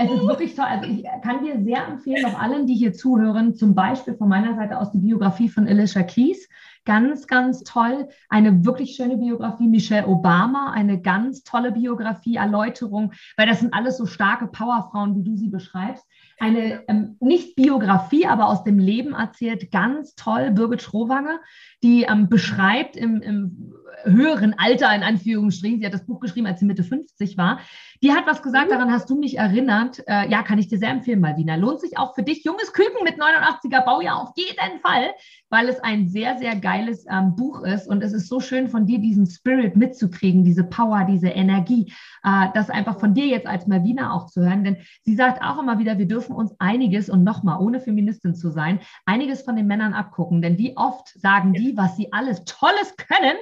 Es 0.00 0.10
ist 0.10 0.22
wirklich 0.22 0.54
toll. 0.54 0.66
Also 0.66 0.86
ich 0.86 1.04
kann 1.22 1.42
dir 1.42 1.60
sehr 1.62 1.86
empfehlen, 1.88 2.24
auch 2.26 2.38
allen, 2.38 2.66
die 2.66 2.74
hier 2.74 2.92
zuhören, 2.92 3.54
zum 3.54 3.74
Beispiel 3.74 4.14
von 4.14 4.28
meiner 4.28 4.54
Seite 4.54 4.78
aus 4.78 4.92
die 4.92 4.98
Biografie 4.98 5.48
von 5.48 5.66
Alicia 5.66 6.02
Keys. 6.02 6.48
Ganz, 6.88 7.26
ganz 7.26 7.64
toll. 7.64 8.08
Eine 8.30 8.64
wirklich 8.64 8.96
schöne 8.96 9.18
Biografie. 9.18 9.68
Michelle 9.68 10.06
Obama, 10.06 10.72
eine 10.72 10.98
ganz 10.98 11.42
tolle 11.42 11.70
Biografie, 11.70 12.36
Erläuterung, 12.36 13.12
weil 13.36 13.46
das 13.46 13.60
sind 13.60 13.74
alles 13.74 13.98
so 13.98 14.06
starke 14.06 14.46
Powerfrauen, 14.46 15.14
wie 15.14 15.22
du 15.22 15.36
sie 15.36 15.50
beschreibst. 15.50 16.06
Eine 16.38 16.88
ähm, 16.88 17.18
nicht 17.20 17.56
Biografie, 17.56 18.26
aber 18.26 18.46
aus 18.46 18.64
dem 18.64 18.78
Leben 18.78 19.12
erzählt, 19.12 19.70
ganz 19.70 20.14
toll, 20.14 20.50
Birgit 20.52 20.80
Schrowanger, 20.80 21.40
die 21.82 22.04
ähm, 22.04 22.30
beschreibt 22.30 22.96
im, 22.96 23.20
im 23.20 23.74
höheren 24.04 24.54
Alter, 24.58 24.94
in 24.94 25.02
Anführungsstrichen, 25.02 25.80
sie 25.80 25.86
hat 25.86 25.94
das 25.94 26.06
Buch 26.06 26.20
geschrieben, 26.20 26.46
als 26.46 26.60
sie 26.60 26.66
Mitte 26.66 26.84
50 26.84 27.36
war, 27.36 27.60
die 28.02 28.12
hat 28.12 28.26
was 28.26 28.42
gesagt, 28.42 28.66
mhm. 28.66 28.72
daran 28.72 28.92
hast 28.92 29.10
du 29.10 29.18
mich 29.18 29.38
erinnert. 29.38 30.02
Äh, 30.06 30.30
ja, 30.30 30.42
kann 30.42 30.58
ich 30.58 30.68
dir 30.68 30.78
sehr 30.78 30.90
empfehlen, 30.90 31.20
Malvina. 31.20 31.56
Lohnt 31.56 31.80
sich 31.80 31.98
auch 31.98 32.14
für 32.14 32.22
dich. 32.22 32.44
Junges 32.44 32.72
Küken 32.72 33.02
mit 33.02 33.20
89er 33.20 33.84
Baujahr 33.84 34.22
auf 34.22 34.30
jeden 34.36 34.80
Fall, 34.80 35.10
weil 35.50 35.68
es 35.68 35.80
ein 35.80 36.08
sehr, 36.08 36.38
sehr 36.38 36.54
geiles 36.56 37.06
ähm, 37.10 37.34
Buch 37.34 37.62
ist. 37.62 37.88
Und 37.88 38.02
es 38.02 38.12
ist 38.12 38.28
so 38.28 38.40
schön 38.40 38.68
von 38.68 38.86
dir, 38.86 39.00
diesen 39.00 39.26
Spirit 39.26 39.76
mitzukriegen, 39.76 40.44
diese 40.44 40.62
Power, 40.62 41.06
diese 41.10 41.28
Energie, 41.28 41.92
äh, 42.22 42.46
das 42.54 42.70
einfach 42.70 43.00
von 43.00 43.14
dir 43.14 43.26
jetzt 43.26 43.46
als 43.46 43.66
Malvina 43.66 44.12
auch 44.12 44.26
zu 44.26 44.42
hören. 44.42 44.62
Denn 44.62 44.76
sie 45.02 45.16
sagt 45.16 45.42
auch 45.42 45.58
immer 45.60 45.80
wieder, 45.80 45.98
wir 45.98 46.06
dürfen 46.06 46.36
uns 46.36 46.54
einiges 46.60 47.10
und 47.10 47.24
nochmal, 47.24 47.60
ohne 47.60 47.80
Feministin 47.80 48.34
zu 48.36 48.50
sein, 48.50 48.78
einiges 49.06 49.42
von 49.42 49.56
den 49.56 49.66
Männern 49.66 49.92
abgucken. 49.92 50.40
Denn 50.40 50.56
wie 50.56 50.76
oft 50.76 51.08
sagen 51.20 51.52
die, 51.52 51.76
was 51.76 51.96
sie 51.96 52.12
alles 52.12 52.44
Tolles 52.44 52.94
können, 52.96 53.36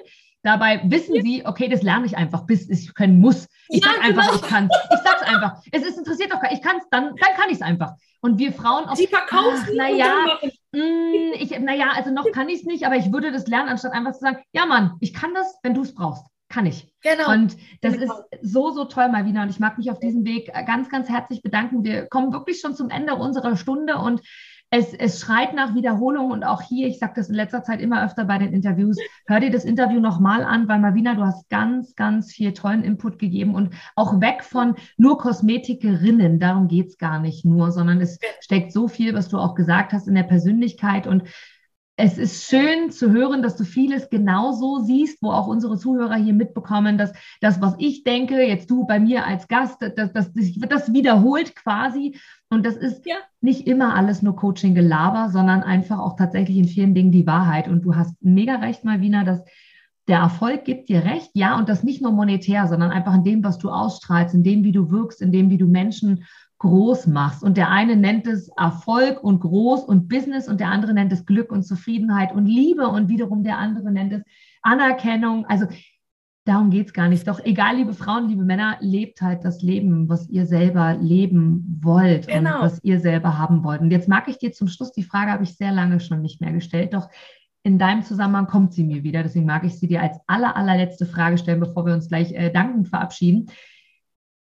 Dabei 0.47 0.81
wissen 0.85 1.21
sie, 1.23 1.45
okay, 1.45 1.67
das 1.69 1.83
lerne 1.83 2.07
ich 2.07 2.17
einfach, 2.17 2.47
bis 2.47 2.71
ich 2.71 2.95
können 2.95 3.19
muss. 3.21 3.49
Ich 3.69 3.85
ja, 3.85 3.91
sag 3.91 4.05
einfach, 4.05 4.27
genau. 4.27 4.37
ich 4.37 4.43
kann 4.43 4.69
Ich 4.93 5.01
sag's 5.03 5.23
einfach. 5.23 5.61
Es 5.73 5.83
ist 5.83 5.99
interessiert 5.99 6.33
doch, 6.33 6.41
ich 6.49 6.63
kann 6.63 6.77
es, 6.77 6.85
dann, 6.89 7.17
dann 7.17 7.35
kann 7.37 7.49
ich 7.49 7.57
es 7.57 7.63
einfach. 7.63 7.95
Und 8.21 8.39
wir 8.39 8.53
Frauen 8.53 8.85
auch. 8.85 8.95
Sie 8.95 9.09
verkaufen. 9.09 9.77
Naja, 9.77 10.39
mm, 10.71 11.33
ich, 11.35 11.59
naja, 11.59 11.91
also 11.97 12.13
noch 12.13 12.31
kann 12.31 12.49
ich 12.49 12.61
es 12.61 12.65
nicht, 12.65 12.87
aber 12.87 12.95
ich 12.95 13.13
würde 13.13 13.33
das 13.33 13.49
lernen, 13.49 13.71
anstatt 13.71 13.93
einfach 13.93 14.13
zu 14.13 14.21
sagen, 14.21 14.39
ja 14.53 14.67
Mann, 14.67 14.93
ich 15.01 15.13
kann 15.13 15.35
das, 15.35 15.59
wenn 15.65 15.75
du 15.75 15.83
es 15.83 15.93
brauchst. 15.93 16.25
Kann 16.49 16.65
ich. 16.65 16.95
Genau. 17.03 17.33
Und 17.33 17.57
das 17.81 17.95
genau. 17.95 18.21
ist 18.31 18.53
so, 18.53 18.71
so 18.71 18.85
toll, 18.85 19.09
Malvina. 19.09 19.43
Und 19.43 19.51
ich 19.51 19.59
mag 19.59 19.79
mich 19.79 19.91
auf 19.91 19.99
diesem 19.99 20.25
Weg 20.25 20.53
ganz, 20.65 20.89
ganz 20.89 21.09
herzlich 21.09 21.43
bedanken. 21.43 21.83
Wir 21.83 22.07
kommen 22.07 22.33
wirklich 22.33 22.61
schon 22.61 22.77
zum 22.77 22.89
Ende 22.89 23.17
unserer 23.17 23.57
Stunde 23.57 23.99
und 23.99 24.21
es, 24.77 24.93
es 24.93 25.21
schreit 25.21 25.55
nach 25.55 25.75
Wiederholung 25.75 26.31
und 26.31 26.45
auch 26.45 26.63
hier, 26.63 26.87
ich 26.87 26.99
sage 26.99 27.15
das 27.17 27.29
in 27.29 27.35
letzter 27.35 27.63
Zeit 27.63 27.81
immer 27.81 28.05
öfter 28.05 28.25
bei 28.25 28.39
den 28.39 28.53
Interviews, 28.53 28.99
hör 29.27 29.41
dir 29.41 29.51
das 29.51 29.65
Interview 29.65 30.01
nochmal 30.01 30.45
an, 30.45 30.69
weil 30.69 30.79
Marvina, 30.79 31.15
du 31.15 31.23
hast 31.23 31.49
ganz, 31.49 31.95
ganz 31.95 32.33
viel 32.33 32.53
tollen 32.53 32.85
Input 32.85 33.19
gegeben 33.19 33.55
und 33.55 33.75
auch 33.95 34.21
weg 34.21 34.45
von 34.45 34.75
nur 34.97 35.19
Kosmetikerinnen, 35.19 36.39
darum 36.39 36.69
geht 36.69 36.89
es 36.89 36.99
gar 36.99 37.19
nicht 37.21 37.45
nur, 37.45 37.73
sondern 37.73 38.01
es 38.01 38.19
steckt 38.41 38.73
so 38.73 38.89
viel, 38.89 39.15
was 39.15 39.29
du 39.29 39.39
auch 39.39 39.55
gesagt 39.55 39.93
hast 39.93 40.09
in 40.09 40.15
der 40.15 40.25
Persönlichkeit 40.25 41.07
und 41.07 41.23
es 41.99 42.19
ist 42.19 42.45
schön 42.45 42.91
zu 42.91 43.11
hören, 43.11 43.43
dass 43.43 43.57
du 43.57 43.65
vieles 43.65 44.11
genauso 44.11 44.81
siehst, 44.81 45.23
wo 45.23 45.31
auch 45.31 45.47
unsere 45.47 45.79
Zuhörer 45.79 46.17
hier 46.17 46.35
mitbekommen, 46.35 46.99
dass 46.99 47.13
das, 47.41 47.63
was 47.63 47.75
ich 47.79 48.05
denke, 48.05 48.43
jetzt 48.43 48.71
du 48.71 48.87
bei 48.87 49.01
mir 49.01 49.25
als 49.25 49.49
Gast, 49.49 49.79
das, 49.81 50.13
das, 50.13 50.31
das 50.35 50.93
wiederholt 50.93 51.57
quasi. 51.57 52.19
Und 52.49 52.65
das 52.65 52.77
ist 52.77 53.07
ja. 53.07 53.17
nicht 53.41 53.67
immer 53.67 53.95
alles 53.95 54.23
nur 54.23 54.37
Coaching-Gelaber, 54.37 55.31
sondern 55.31 55.63
einfach 55.63 55.99
auch 55.99 56.17
tatsächlich 56.17 56.57
in 56.57 56.69
vielen 56.69 56.95
Dingen 56.95 57.13
die 57.13 57.27
Wahrheit. 57.27 57.69
Und 57.69 57.83
du 57.83 57.97
hast 57.97 58.15
mega 58.23 58.57
recht, 58.57 58.85
Malvina, 58.85 59.25
dass 59.25 59.43
der 60.09 60.19
Erfolg 60.19 60.65
gibt 60.65 60.89
dir 60.89 61.05
recht, 61.05 61.31
ja, 61.35 61.59
und 61.59 61.69
das 61.69 61.83
nicht 61.83 62.01
nur 62.01 62.13
monetär, 62.13 62.69
sondern 62.69 62.93
einfach 62.93 63.15
in 63.15 63.25
dem, 63.25 63.43
was 63.43 63.59
du 63.59 63.71
ausstrahlst, 63.71 64.35
in 64.35 64.45
dem, 64.45 64.63
wie 64.63 64.71
du 64.71 64.91
wirkst, 64.91 65.21
in 65.21 65.33
dem, 65.33 65.51
wie 65.51 65.59
du 65.59 65.67
Menschen 65.67 66.25
groß 66.59 67.09
machst. 67.09 67.43
Und 67.43 67.57
der 67.57 67.71
eine 67.71 67.97
nennt 67.97 68.27
es 68.27 68.49
Erfolg 68.57 69.23
und 69.23 69.41
groß 69.41 69.83
und 69.83 70.09
Business 70.09 70.49
und 70.49 70.61
der 70.61 70.71
andere 70.71 70.95
nennt 70.95 71.13
es 71.13 71.27
Glück 71.27 71.51
und 71.51 71.65
Zufriedenheit 71.65 72.33
und 72.33 72.47
Liebe 72.47 72.87
und 72.89 73.09
wiederum 73.09 73.43
der 73.43 73.59
andere 73.59 73.91
nennt 73.91 74.13
es 74.13 74.23
Anerkennung. 74.63 75.45
Also 75.47 75.67
darum 76.47 76.71
geht 76.71 76.87
es 76.87 76.93
gar 76.93 77.09
nicht. 77.09 77.27
Doch 77.29 77.45
egal, 77.45 77.77
liebe 77.77 77.93
Frauen, 77.93 78.29
liebe 78.29 78.45
Männer, 78.45 78.79
lebt 78.81 79.21
halt 79.21 79.45
das 79.45 79.63
Leben, 79.63 80.09
was 80.09 80.29
ihr 80.29 80.47
selber 80.47 80.95
leben 80.95 81.81
wollt 81.83 82.29
genau. 82.29 82.57
und 82.57 82.63
was 82.63 82.85
ihr 82.85 83.01
selber 83.01 83.37
haben 83.37 83.65
wollt. 83.65 83.81
Und 83.81 83.91
jetzt 83.91 84.09
mag 84.09 84.29
ich 84.29 84.39
dir 84.39 84.53
zum 84.53 84.69
Schluss, 84.69 84.93
die 84.93 85.03
Frage 85.03 85.33
habe 85.33 85.43
ich 85.43 85.57
sehr 85.57 85.73
lange 85.73 86.01
schon 86.01 86.23
nicht 86.23 86.41
mehr 86.41 86.53
gestellt, 86.53 86.95
doch 86.95 87.11
in 87.65 87.79
deinem 87.79 88.03
Zusammenhang 88.03 88.47
kommt 88.47 88.73
sie 88.73 88.85
mir 88.85 89.03
wieder. 89.03 89.25
Deswegen 89.25 89.45
mag 89.45 89.65
ich 89.65 89.77
sie 89.77 89.89
dir 89.89 90.01
als 90.01 90.19
aller, 90.29 90.57
allerletzte 90.57 91.05
Frage 91.05 91.37
stellen, 91.37 91.59
bevor 91.59 91.85
wir 91.85 91.95
uns 91.95 92.09
gleich 92.09 92.33
äh, 92.33 92.51
dankend 92.51 92.89
verabschieden. 92.89 93.51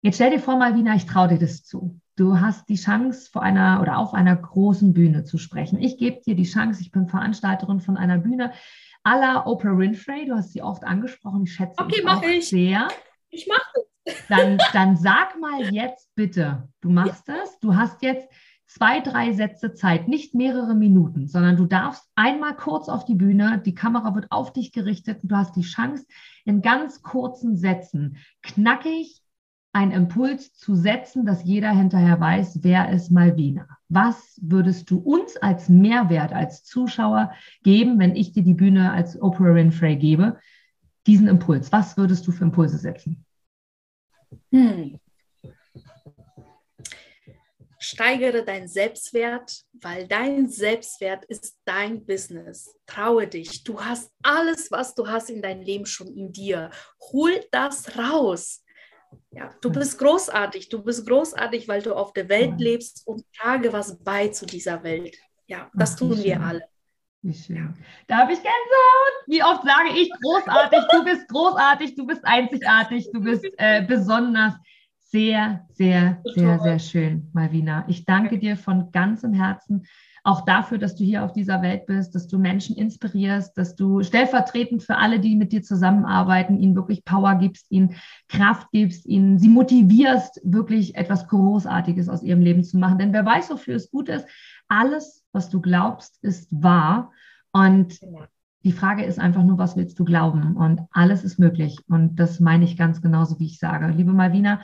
Jetzt 0.04 0.16
stell 0.16 0.30
dir 0.30 0.40
vor, 0.40 0.58
Malvina, 0.58 0.96
ich 0.96 1.08
traue 1.08 1.28
dir 1.28 1.40
das 1.40 1.64
zu. 1.64 2.00
Du 2.16 2.40
hast 2.40 2.70
die 2.70 2.76
Chance, 2.76 3.30
vor 3.32 3.42
einer 3.42 3.82
oder 3.82 3.98
auf 3.98 4.14
einer 4.14 4.36
großen 4.36 4.94
Bühne 4.94 5.24
zu 5.24 5.40
sprechen. 5.40 5.80
Ich 5.80 5.98
gebe 5.98 6.22
dir 6.22 6.36
die 6.36 6.44
Chance, 6.44 6.82
ich 6.82 6.92
bin 6.92 7.08
Veranstalterin 7.08 7.80
von 7.80 7.98
einer 7.98 8.20
Bühne 8.20 8.52
à 9.04 9.20
la 9.20 9.48
Oprah 9.48 9.78
Winfrey. 9.78 10.26
Du 10.26 10.36
hast 10.36 10.54
sie 10.54 10.62
oft 10.62 10.84
angesprochen. 10.84 11.44
Ich 11.44 11.54
schätze 11.54 11.82
okay, 11.82 12.06
auch 12.06 12.24
ich. 12.24 12.50
sehr. 12.50 12.88
Ich 13.30 13.48
mache 13.48 13.72
das. 14.06 14.28
Dann, 14.28 14.58
dann 14.74 14.98
sag 14.98 15.40
mal 15.40 15.72
jetzt 15.74 16.14
bitte, 16.16 16.68
du 16.82 16.90
machst 16.90 17.28
ja. 17.28 17.36
das. 17.36 17.60
Du 17.60 17.76
hast 17.76 18.02
jetzt 18.02 18.28
zwei, 18.70 19.00
drei 19.00 19.34
Sätze 19.34 19.74
Zeit, 19.74 20.08
nicht 20.08 20.36
mehrere 20.36 20.76
Minuten, 20.76 21.28
sondern 21.28 21.58
du 21.58 21.66
darfst 21.66 22.08
einmal 22.16 22.56
kurz 22.56 22.88
auf 22.88 23.04
die 23.04 23.16
Bühne, 23.16 23.62
die 23.66 23.74
Kamera 23.74 24.14
wird 24.14 24.28
auf 24.32 24.54
dich 24.54 24.72
gerichtet 24.72 25.24
und 25.24 25.32
du 25.32 25.36
hast 25.36 25.56
die 25.56 25.64
Chance, 25.64 26.06
in 26.46 26.62
ganz 26.62 27.02
kurzen 27.02 27.58
Sätzen 27.58 28.18
knackig 28.44 29.24
einen 29.72 29.92
Impuls 29.92 30.54
zu 30.54 30.76
setzen, 30.76 31.26
dass 31.26 31.44
jeder 31.44 31.72
hinterher 31.72 32.20
weiß, 32.20 32.64
wer 32.64 32.90
ist 32.90 33.12
Malvina. 33.12 33.68
Was 33.88 34.40
würdest 34.42 34.90
du 34.90 34.98
uns 35.00 35.38
als 35.38 35.70
Mehrwert, 35.70 36.34
als 36.34 36.64
Zuschauer 36.64 37.32
geben, 37.64 38.00
wenn 38.00 38.16
ich 38.16 38.32
dir 38.32 38.44
die 38.44 38.56
Bühne 38.56 38.92
als 38.92 39.22
Oprah 39.22 39.54
Winfrey 39.54 39.96
gebe? 39.96 40.40
Diesen 41.06 41.28
Impuls. 41.28 41.72
Was 41.72 41.98
würdest 41.98 42.26
du 42.28 42.32
für 42.32 42.46
Impulse 42.46 42.78
setzen? 42.78 43.26
Hm. 44.52 45.00
Steigere 47.82 48.44
deinen 48.44 48.68
Selbstwert, 48.68 49.64
weil 49.72 50.06
dein 50.08 50.50
Selbstwert 50.50 51.24
ist 51.26 51.58
dein 51.64 52.06
Business. 52.06 52.76
Traue 52.86 53.26
dich. 53.26 53.64
Du 53.64 53.80
hast 53.80 54.12
alles, 54.22 54.70
was 54.70 54.94
du 54.96 55.08
hast 55.08 55.30
in 55.30 55.42
deinem 55.42 55.62
Leben 55.62 55.86
schon 55.86 56.08
in 56.08 56.32
dir. 56.32 56.72
Hol 57.14 57.40
das 57.52 57.98
raus. 57.98 58.64
Ja, 59.32 59.50
du 59.62 59.72
bist 59.72 60.00
großartig. 60.00 60.70
Du 60.70 60.84
bist 60.84 61.08
großartig, 61.08 61.68
weil 61.68 61.82
du 61.82 61.94
auf 61.94 62.14
der 62.14 62.30
Welt 62.30 62.60
lebst 62.60 63.08
und 63.08 63.24
trage 63.34 63.72
was 63.72 63.98
bei 64.04 64.30
zu 64.30 64.46
dieser 64.46 64.84
Welt. 64.84 65.16
Ja, 65.48 65.70
das 65.74 65.96
tun 65.96 66.18
wir 66.18 66.42
alle. 66.42 66.64
Wie 67.22 67.34
schön. 67.34 67.74
Da 68.08 68.20
habe 68.20 68.32
ich 68.32 68.40
Gänsehaut. 68.40 69.28
Wie 69.28 69.44
oft 69.44 69.64
sage 69.64 69.90
ich 70.00 70.10
großartig, 70.22 70.80
du 70.92 71.04
bist 71.04 71.28
großartig, 71.28 71.96
du 71.96 72.08
bist 72.08 72.22
einzigartig, 72.24 73.10
du 73.12 73.22
bist 73.22 73.46
äh, 73.58 73.84
besonders. 73.86 74.54
Sehr, 75.12 75.66
sehr, 75.74 76.22
sehr, 76.36 76.60
sehr 76.60 76.78
schön, 76.78 77.32
Malvina. 77.34 77.84
Ich 77.88 78.06
danke 78.06 78.38
dir 78.38 78.56
von 78.56 78.92
ganzem 78.92 79.34
Herzen 79.34 79.88
auch 80.24 80.46
dafür, 80.46 80.78
dass 80.78 80.96
du 80.96 81.04
hier 81.04 81.24
auf 81.24 81.34
dieser 81.34 81.62
Welt 81.62 81.86
bist, 81.86 82.16
dass 82.16 82.28
du 82.28 82.38
Menschen 82.38 82.76
inspirierst, 82.76 83.58
dass 83.58 83.76
du 83.76 84.04
stellvertretend 84.04 84.84
für 84.84 84.98
alle, 84.98 85.20
die 85.20 85.36
mit 85.36 85.52
dir 85.52 85.62
zusammenarbeiten, 85.62 86.60
ihnen 86.60 86.76
wirklich 86.76 87.06
Power 87.06 87.36
gibst, 87.36 87.72
ihnen 87.72 87.96
Kraft 88.28 88.72
gibst, 88.72 89.06
ihnen 89.06 89.38
sie 89.40 89.50
motivierst, 89.50 90.42
wirklich 90.44 90.96
etwas 90.96 91.28
Großartiges 91.28 92.10
aus 92.10 92.24
ihrem 92.24 92.42
Leben 92.42 92.64
zu 92.64 92.78
machen. 92.78 92.98
Denn 92.98 93.14
wer 93.14 93.26
weiß, 93.26 93.50
wofür 93.50 93.76
es 93.76 93.90
gut 93.92 94.10
ist, 94.10 94.26
alles, 94.68 95.24
was 95.32 95.50
du 95.50 95.62
glaubst, 95.62 96.24
ist 96.24 96.48
wahr. 96.52 97.12
Und 97.52 98.00
die 98.64 98.72
Frage 98.72 99.04
ist 99.04 99.20
einfach 99.20 99.44
nur, 99.44 99.58
was 99.58 99.78
willst 99.78 99.98
du 100.00 100.06
glauben? 100.06 100.56
Und 100.58 100.82
alles 100.92 101.24
ist 101.24 101.40
möglich. 101.40 101.80
Und 101.88 102.18
das 102.18 102.40
meine 102.40 102.66
ich 102.66 102.78
ganz 102.78 103.02
genauso, 103.02 103.40
wie 103.40 103.46
ich 103.46 103.60
sage. 103.60 103.88
Liebe 103.88 104.12
Malvina, 104.12 104.62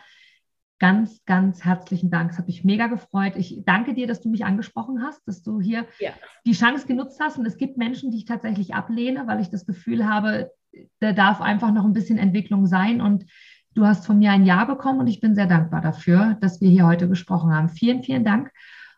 ganz, 0.86 1.26
ganz 1.26 1.66
herzlichen 1.66 2.12
Dank. 2.12 2.30
Es 2.30 2.38
hat 2.38 2.46
mich 2.46 2.64
mega 2.64 2.86
gefreut. 2.86 3.34
Ich 3.38 3.64
danke 3.66 3.96
dir, 3.96 4.06
dass 4.06 4.22
du 4.22 4.30
mich 4.30 4.46
angesprochen 4.46 5.02
hast, 5.02 5.28
dass 5.28 5.42
du 5.42 5.60
hier 5.60 5.88
ja. 6.00 6.12
die 6.46 6.52
Chance 6.52 6.86
genutzt 6.86 7.20
hast. 7.20 7.40
Und 7.40 7.46
es 7.48 7.58
gibt 7.58 7.76
Menschen, 7.76 8.12
die 8.12 8.18
ich 8.18 8.26
tatsächlich 8.26 8.76
ablehne, 8.76 9.26
weil 9.26 9.42
ich 9.42 9.50
das 9.50 9.66
Gefühl 9.66 10.08
habe, 10.08 10.52
da 11.00 11.12
darf 11.12 11.42
einfach 11.42 11.74
noch 11.74 11.86
ein 11.86 11.94
bisschen 11.94 12.20
Entwicklung 12.20 12.68
sein. 12.68 13.02
Und 13.02 13.26
du 13.74 13.84
hast 13.84 14.06
von 14.06 14.20
mir 14.20 14.30
ein 14.30 14.46
Ja 14.46 14.64
bekommen 14.66 15.00
und 15.00 15.08
ich 15.08 15.20
bin 15.20 15.34
sehr 15.34 15.48
dankbar 15.48 15.82
dafür, 15.82 16.38
dass 16.40 16.62
wir 16.62 16.70
hier 16.70 16.86
heute 16.86 17.10
gesprochen 17.10 17.52
haben. 17.52 17.70
Vielen, 17.70 18.04
vielen 18.04 18.24
Dank. 18.24 18.52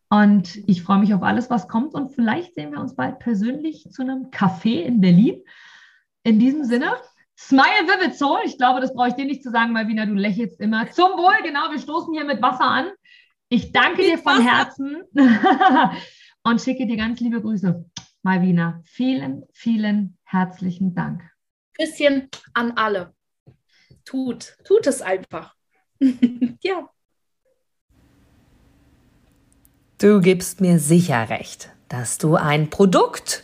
Und 0.09 0.57
ich 0.67 0.83
freue 0.83 0.99
mich 0.99 1.13
auf 1.13 1.23
alles, 1.23 1.49
was 1.49 1.69
kommt. 1.69 1.93
Und 1.93 2.13
vielleicht 2.13 2.53
sehen 2.55 2.73
wir 2.73 2.81
uns 2.81 2.97
bald 2.97 3.19
persönlich 3.19 3.87
zu 3.91 4.01
einem 4.01 4.25
Café 4.25 4.81
in 4.81 4.99
Berlin. 4.99 5.39
In 6.23 6.37
diesem 6.37 6.65
Sinne, 6.65 6.91
Smile 7.39 7.85
Vivid 7.85 8.15
Soul, 8.15 8.39
ich 8.45 8.57
glaube, 8.57 8.81
das 8.81 8.93
brauche 8.93 9.09
ich 9.09 9.13
dir 9.13 9.25
nicht 9.25 9.43
zu 9.43 9.51
sagen, 9.51 9.71
Malvina, 9.71 10.07
du 10.07 10.13
lächelst 10.13 10.59
immer. 10.59 10.89
Zum 10.89 11.11
Wohl, 11.11 11.43
genau, 11.43 11.69
wir 11.71 11.79
stoßen 11.79 12.11
hier 12.13 12.25
mit 12.25 12.41
Wasser 12.41 12.65
an. 12.65 12.87
Ich 13.49 13.71
danke 13.71 14.01
mit 14.01 14.11
dir 14.11 14.17
von 14.17 14.39
Wasser. 14.39 14.43
Herzen 14.43 15.03
und 16.43 16.61
schicke 16.61 16.87
dir 16.87 16.97
ganz 16.97 17.19
liebe 17.19 17.39
Grüße. 17.39 17.85
Malvina, 18.23 18.81
vielen, 18.85 19.43
vielen 19.53 20.17
herzlichen 20.23 20.95
Dank. 20.95 21.21
Bisschen 21.77 22.29
an 22.55 22.71
alle. 22.71 23.13
Tut, 24.03 24.57
tut 24.65 24.87
es 24.87 25.03
einfach. 25.03 25.53
ja. 26.61 26.89
Du 29.99 30.21
gibst 30.21 30.59
mir 30.59 30.79
sicher 30.79 31.29
recht, 31.29 31.69
dass 31.87 32.17
du 32.17 32.35
ein 32.35 32.71
Produkt 32.71 33.43